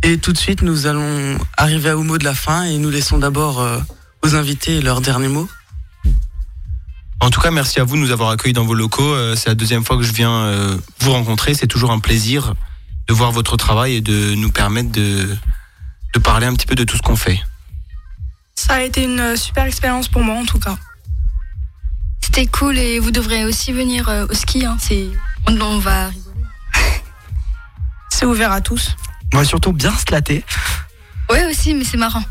Et 0.03 0.19
tout 0.19 0.33
de 0.33 0.39
suite, 0.39 0.63
nous 0.63 0.87
allons 0.87 1.39
arriver 1.57 1.93
au 1.93 2.03
mot 2.03 2.19
de 2.19 2.25
la 2.25 2.35
fin 2.35 2.65
et 2.65 2.79
nous 2.79 2.91
laissons 2.91 3.19
d'abord 3.19 3.61
euh, 3.61 3.79
aux 4.23 4.35
invités 4.35 4.81
leurs 4.83 5.01
derniers 5.01 5.29
mots. 5.29 5.49
En 7.21 7.31
tout 7.31 7.41
cas, 7.41 7.51
merci 7.51 7.81
à 7.81 7.85
vous 7.85 7.97
de 7.97 8.01
nous 8.01 8.11
avoir 8.11 8.31
accueillis 8.31 8.53
dans 8.53 8.65
vos 8.65 8.75
locaux. 8.75 9.03
Euh, 9.15 9.35
C'est 9.37 9.49
la 9.49 9.55
deuxième 9.55 9.85
fois 9.85 9.97
que 9.97 10.03
je 10.03 10.13
viens 10.13 10.31
euh, 10.45 10.77
vous 11.01 11.13
rencontrer. 11.13 11.55
C'est 11.55 11.67
toujours 11.67 11.91
un 11.91 11.99
plaisir 11.99 12.55
de 13.09 13.15
voir 13.15 13.33
votre 13.33 13.57
travail 13.57 13.95
et 13.95 14.01
de 14.01 14.35
nous 14.35 14.51
permettre 14.51 14.91
de, 14.93 15.37
de 16.15 16.19
parler 16.19 16.47
un 16.47 16.55
petit 16.55 16.67
peu 16.67 16.75
de 16.75 16.85
tout 16.85 16.97
ce 16.97 17.03
qu'on 17.03 17.17
fait. 17.17 17.41
Ça 18.55 18.75
a 18.75 18.81
été 18.83 19.05
une 19.05 19.21
euh, 19.21 19.37
super 19.37 19.65
expérience 19.65 20.09
pour 20.09 20.23
moi 20.23 20.35
en 20.37 20.45
tout 20.45 20.59
cas. 20.59 20.77
C'était 22.23 22.47
cool 22.47 22.79
et 22.79 22.99
vous 22.99 23.11
devrez 23.13 23.45
aussi 23.45 23.73
venir 23.73 24.09
euh, 24.09 24.27
au 24.29 24.35
ski. 24.35 24.65
Hein. 24.65 24.77
C'est... 24.81 25.09
On, 25.49 25.61
on 25.61 25.79
va 25.79 26.09
rigoler. 26.09 26.47
C'est 28.11 28.27
ouvert 28.27 28.53
à 28.53 28.61
tous. 28.61 28.97
On 29.33 29.39
va 29.39 29.45
surtout 29.45 29.73
bien 29.73 29.95
se 29.97 30.11
latter. 30.11 30.45
Ouais, 31.31 31.45
aussi, 31.47 31.75
mais 31.75 31.85
c'est 31.85 31.97
marrant. 31.97 32.23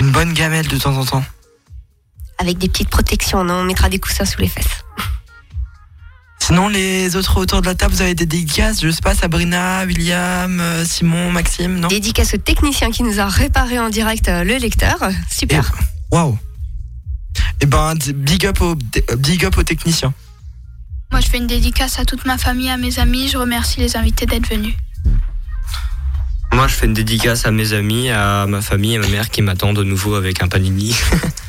Une 0.00 0.12
bonne 0.12 0.32
gamelle 0.34 0.68
de 0.68 0.76
temps 0.78 0.96
en 0.96 1.04
temps. 1.04 1.24
Avec 2.38 2.58
des 2.58 2.68
petites 2.68 2.88
protections, 2.88 3.44
non 3.44 3.54
On 3.54 3.64
mettra 3.64 3.88
des 3.88 3.98
coussins 3.98 4.24
sous 4.24 4.40
les 4.40 4.48
fesses. 4.48 4.84
Sinon, 6.40 6.68
les 6.68 7.14
autres 7.14 7.36
autour 7.38 7.60
de 7.60 7.66
la 7.66 7.74
table, 7.74 7.92
vous 7.92 8.00
avez 8.00 8.14
des 8.14 8.24
dédicaces 8.24 8.80
Je 8.80 8.90
sais 8.90 9.02
pas, 9.02 9.14
Sabrina, 9.14 9.84
William, 9.84 10.58
euh, 10.60 10.84
Simon, 10.84 11.30
Maxime, 11.30 11.78
non? 11.78 11.88
Dédicace 11.88 12.32
au 12.32 12.38
technicien 12.38 12.90
qui 12.90 13.02
nous 13.02 13.20
a 13.20 13.26
réparé 13.26 13.78
en 13.78 13.90
direct 13.90 14.28
euh, 14.28 14.44
le 14.44 14.56
lecteur. 14.56 14.96
Super. 15.30 15.70
Waouh 16.10 16.38
Eh 17.60 17.66
ben, 17.66 17.94
big 18.14 18.46
up 18.46 18.62
au, 18.62 18.76
big 19.18 19.44
up 19.44 19.58
aux 19.58 19.62
techniciens. 19.62 20.14
Moi, 21.12 21.20
je 21.20 21.26
fais 21.26 21.36
une 21.36 21.46
dédicace 21.46 21.98
à 21.98 22.06
toute 22.06 22.24
ma 22.24 22.38
famille, 22.38 22.70
à 22.70 22.78
mes 22.78 22.98
amis. 22.98 23.28
Je 23.28 23.36
remercie 23.36 23.80
les 23.80 23.96
invités 23.96 24.24
d'être 24.24 24.48
venus. 24.48 24.74
Moi, 26.52 26.66
je 26.66 26.74
fais 26.74 26.86
une 26.86 26.94
dédicace 26.94 27.44
à 27.44 27.50
mes 27.50 27.74
amis, 27.74 28.08
à 28.08 28.46
ma 28.46 28.62
famille 28.62 28.94
et 28.94 28.98
ma 28.98 29.08
mère 29.08 29.28
qui 29.28 29.42
m'attendent 29.42 29.76
de 29.76 29.84
nouveau 29.84 30.14
avec 30.14 30.42
un 30.42 30.48
panini. 30.48 30.96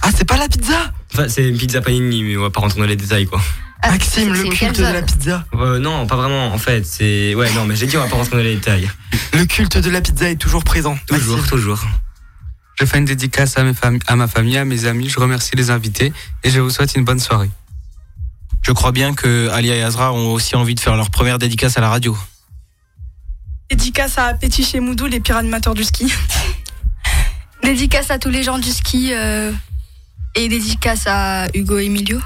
Ah, 0.09 0.15
c'est 0.15 0.25
pas 0.27 0.37
la 0.37 0.47
pizza 0.47 0.91
Enfin, 1.13 1.27
c'est 1.29 1.47
une 1.47 1.57
pizza 1.57 1.81
panini, 1.81 2.23
mais 2.23 2.37
on 2.37 2.41
va 2.41 2.49
pas 2.49 2.61
rentrer 2.61 2.79
dans 2.79 2.87
les 2.87 2.95
détails, 2.95 3.27
quoi. 3.27 3.39
Maxime, 3.83 4.33
le 4.33 4.43
culte 4.49 4.77
de 4.79 4.83
la 4.83 5.01
pizza. 5.03 5.45
Euh, 5.53 5.77
non, 5.79 6.07
pas 6.07 6.15
vraiment, 6.15 6.47
en 6.53 6.57
fait. 6.57 6.83
C'est. 6.85 7.35
Ouais, 7.35 7.51
non, 7.53 7.65
mais 7.65 7.75
j'ai 7.75 7.85
dit, 7.87 7.95
on 7.95 8.01
va 8.01 8.07
pas 8.09 8.15
rentrer 8.15 8.37
dans 8.37 8.43
les 8.43 8.55
détails. 8.55 8.89
Le 9.33 9.45
culte 9.45 9.77
de 9.77 9.89
la 9.89 10.01
pizza 10.01 10.29
est 10.29 10.35
toujours 10.35 10.63
présent. 10.63 10.97
Toujours, 11.07 11.45
toujours. 11.47 11.79
Je 12.79 12.85
fais 12.85 12.97
une 12.97 13.05
dédicace 13.05 13.57
à, 13.57 13.63
mes 13.63 13.73
fami- 13.73 14.01
à 14.07 14.15
ma 14.15 14.27
famille, 14.27 14.57
à 14.57 14.65
mes 14.65 14.85
amis. 14.85 15.09
Je 15.09 15.19
remercie 15.19 15.55
les 15.55 15.69
invités 15.69 16.11
et 16.43 16.49
je 16.49 16.59
vous 16.59 16.69
souhaite 16.69 16.95
une 16.95 17.05
bonne 17.05 17.19
soirée. 17.19 17.49
Je 18.61 18.71
crois 18.71 18.91
bien 18.91 19.13
que 19.13 19.49
Ali 19.49 19.69
et 19.69 19.81
Azra 19.83 20.11
ont 20.13 20.33
aussi 20.33 20.55
envie 20.55 20.75
de 20.75 20.79
faire 20.79 20.95
leur 20.95 21.09
première 21.11 21.39
dédicace 21.39 21.77
à 21.77 21.81
la 21.81 21.89
radio. 21.89 22.17
Dédicace 23.69 24.17
à 24.17 24.33
Petit 24.33 24.63
chez 24.65 24.79
Moudou, 24.79 25.05
les 25.07 25.19
pires 25.19 25.37
animateurs 25.37 25.73
du 25.73 25.83
ski. 25.83 26.11
Dédicace 27.63 28.11
à 28.11 28.17
tous 28.19 28.29
les 28.29 28.43
gens 28.43 28.57
du 28.57 28.69
ski 28.69 29.11
euh, 29.13 29.51
et 30.35 30.47
dédicace 30.47 31.03
à 31.07 31.47
Hugo 31.53 31.77
Emilio. 31.79 32.19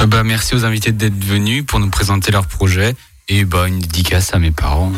Euh, 0.00 0.06
bah, 0.06 0.22
merci 0.22 0.54
aux 0.54 0.64
invités 0.64 0.92
d'être 0.92 1.22
venus 1.24 1.64
pour 1.66 1.80
nous 1.80 1.90
présenter 1.90 2.30
leur 2.32 2.46
projet. 2.46 2.94
Et 3.28 3.44
bah, 3.44 3.68
une 3.68 3.78
dédicace 3.78 4.34
à 4.34 4.38
mes 4.38 4.50
parents. 4.50 4.92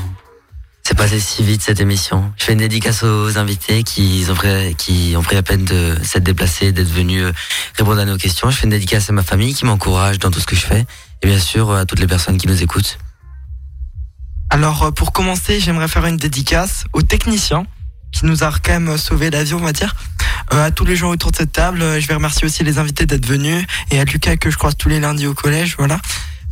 C'est 0.83 0.97
passé 0.97 1.21
si 1.21 1.43
vite 1.43 1.63
cette 1.63 1.81
émission. 1.81 2.33
Je 2.37 2.45
fais 2.45 2.53
une 2.53 2.59
dédicace 2.59 3.03
aux 3.03 3.39
invités 3.39 3.83
qui 3.83 4.25
ont 4.29 4.35
pris, 4.35 4.75
qui 4.77 5.15
ont 5.17 5.23
pris 5.23 5.37
la 5.37 5.43
peine 5.43 5.65
de 5.65 5.97
s'être 6.03 6.25
déplacés, 6.25 6.73
d'être 6.73 6.89
venus 6.89 7.23
euh, 7.23 7.33
répondre 7.77 8.01
à 8.01 8.05
nos 8.05 8.17
questions. 8.17 8.51
Je 8.51 8.57
fais 8.57 8.65
une 8.65 8.71
dédicace 8.71 9.11
à 9.11 9.13
ma 9.13 9.23
famille 9.23 9.55
qui 9.55 9.65
m'encourage 9.65 10.19
dans 10.19 10.31
tout 10.31 10.41
ce 10.41 10.47
que 10.47 10.57
je 10.57 10.67
fais. 10.67 10.87
Et 11.23 11.27
bien 11.27 11.39
sûr 11.39 11.73
à 11.73 11.85
toutes 11.85 12.01
les 12.01 12.07
personnes 12.07 12.39
qui 12.39 12.47
nous 12.47 12.63
écoutent. 12.63 12.99
Alors, 14.49 14.83
euh, 14.83 14.91
pour 14.91 15.13
commencer, 15.13 15.61
j'aimerais 15.61 15.89
faire 15.89 16.07
une 16.07 16.17
dédicace 16.17 16.85
aux 16.93 17.03
techniciens 17.03 17.67
qui 18.13 18.27
nous 18.27 18.43
a 18.45 18.53
quand 18.63 18.73
même 18.73 18.97
sauvé 18.99 19.31
la 19.31 19.45
vie, 19.45 19.55
on 19.55 19.61
va 19.61 19.73
dire. 19.73 19.95
Euh, 20.53 20.67
à 20.67 20.71
tous 20.71 20.85
les 20.85 20.97
gens 20.97 21.11
autour 21.11 21.31
de 21.31 21.37
cette 21.37 21.53
table, 21.53 21.83
euh, 21.83 22.01
je 22.01 22.09
vais 22.09 22.15
remercier 22.15 22.47
aussi 22.47 22.65
les 22.65 22.79
invités 22.79 23.07
d'être 23.07 23.27
venus 23.27 23.65
et 23.91 24.01
à 24.01 24.05
Lucas 24.05 24.37
que 24.37 24.51
je 24.51 24.57
croise 24.57 24.77
tous 24.77 24.89
les 24.89 24.99
lundis 24.99 25.27
au 25.27 25.35
collège, 25.35 25.77
voilà. 25.79 26.01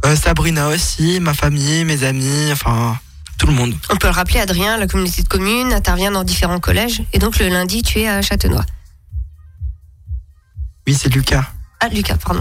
Euh, 0.05 0.15
Sabrina 0.15 0.69
aussi, 0.69 1.19
ma 1.21 1.35
famille, 1.35 1.85
mes 1.85 2.05
amis, 2.05 2.53
enfin 2.53 2.99
tout 3.39 3.47
le 3.47 3.53
monde. 3.53 3.75
On 3.91 3.97
peut 3.97 4.09
le 4.09 4.13
rappeler, 4.13 4.41
Adrien, 4.41 4.77
la 4.77 4.87
communauté 4.87 5.23
de 5.23 5.29
communes 5.29 5.73
intervient 5.73 6.11
dans 6.11 6.25
différents 6.25 6.61
collèges. 6.61 7.03
Et 7.13 7.19
donc 7.19 7.39
le 7.39 7.49
lundi, 7.49 7.83
tu 7.83 8.01
es 8.01 8.09
à 8.09 8.23
Châtenois. 8.23 8.65
Oui, 10.87 10.95
c'est 10.95 11.09
Lucas. 11.09 11.45
Ah, 11.81 11.89
Lucas, 11.89 12.17
pardon. 12.17 12.41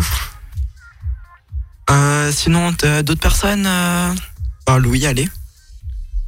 Euh, 1.89 2.31
sinon, 2.31 2.71
d'autres 2.71 3.21
personnes 3.21 3.65
euh... 3.67 4.13
bah, 4.65 4.79
Louis, 4.79 5.05
allez. 5.05 5.29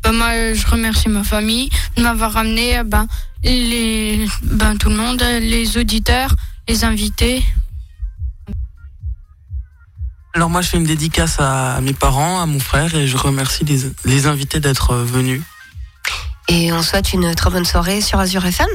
Bah, 0.03 0.11
moi, 0.11 0.53
je 0.53 0.65
remercie 0.67 1.09
ma 1.09 1.23
famille 1.23 1.69
de 1.95 2.01
m'avoir 2.01 2.33
ramené 2.33 2.77
euh, 2.77 2.83
ben, 2.83 3.07
les, 3.43 4.25
ben, 4.43 4.77
tout 4.77 4.89
le 4.89 4.95
monde, 4.95 5.21
les 5.21 5.77
auditeurs, 5.77 6.35
les 6.67 6.83
invités. 6.83 7.43
Alors 10.33 10.49
moi, 10.49 10.61
je 10.61 10.69
fais 10.69 10.77
une 10.77 10.85
dédicace 10.85 11.37
à, 11.39 11.79
mes 11.81 11.93
parents, 11.93 12.41
à 12.41 12.45
mon 12.45 12.59
frère 12.59 12.93
et 12.95 13.07
je 13.07 13.17
remercie 13.17 13.65
les, 13.65 13.91
les 14.05 14.27
invités 14.27 14.59
d'être 14.59 14.95
venus. 14.95 15.41
Et 16.47 16.71
on 16.71 16.81
souhaite 16.81 17.13
une 17.13 17.33
très 17.35 17.49
bonne 17.49 17.65
soirée 17.65 18.01
sur 18.01 18.19
Azure 18.19 18.45
FM. 18.45 18.67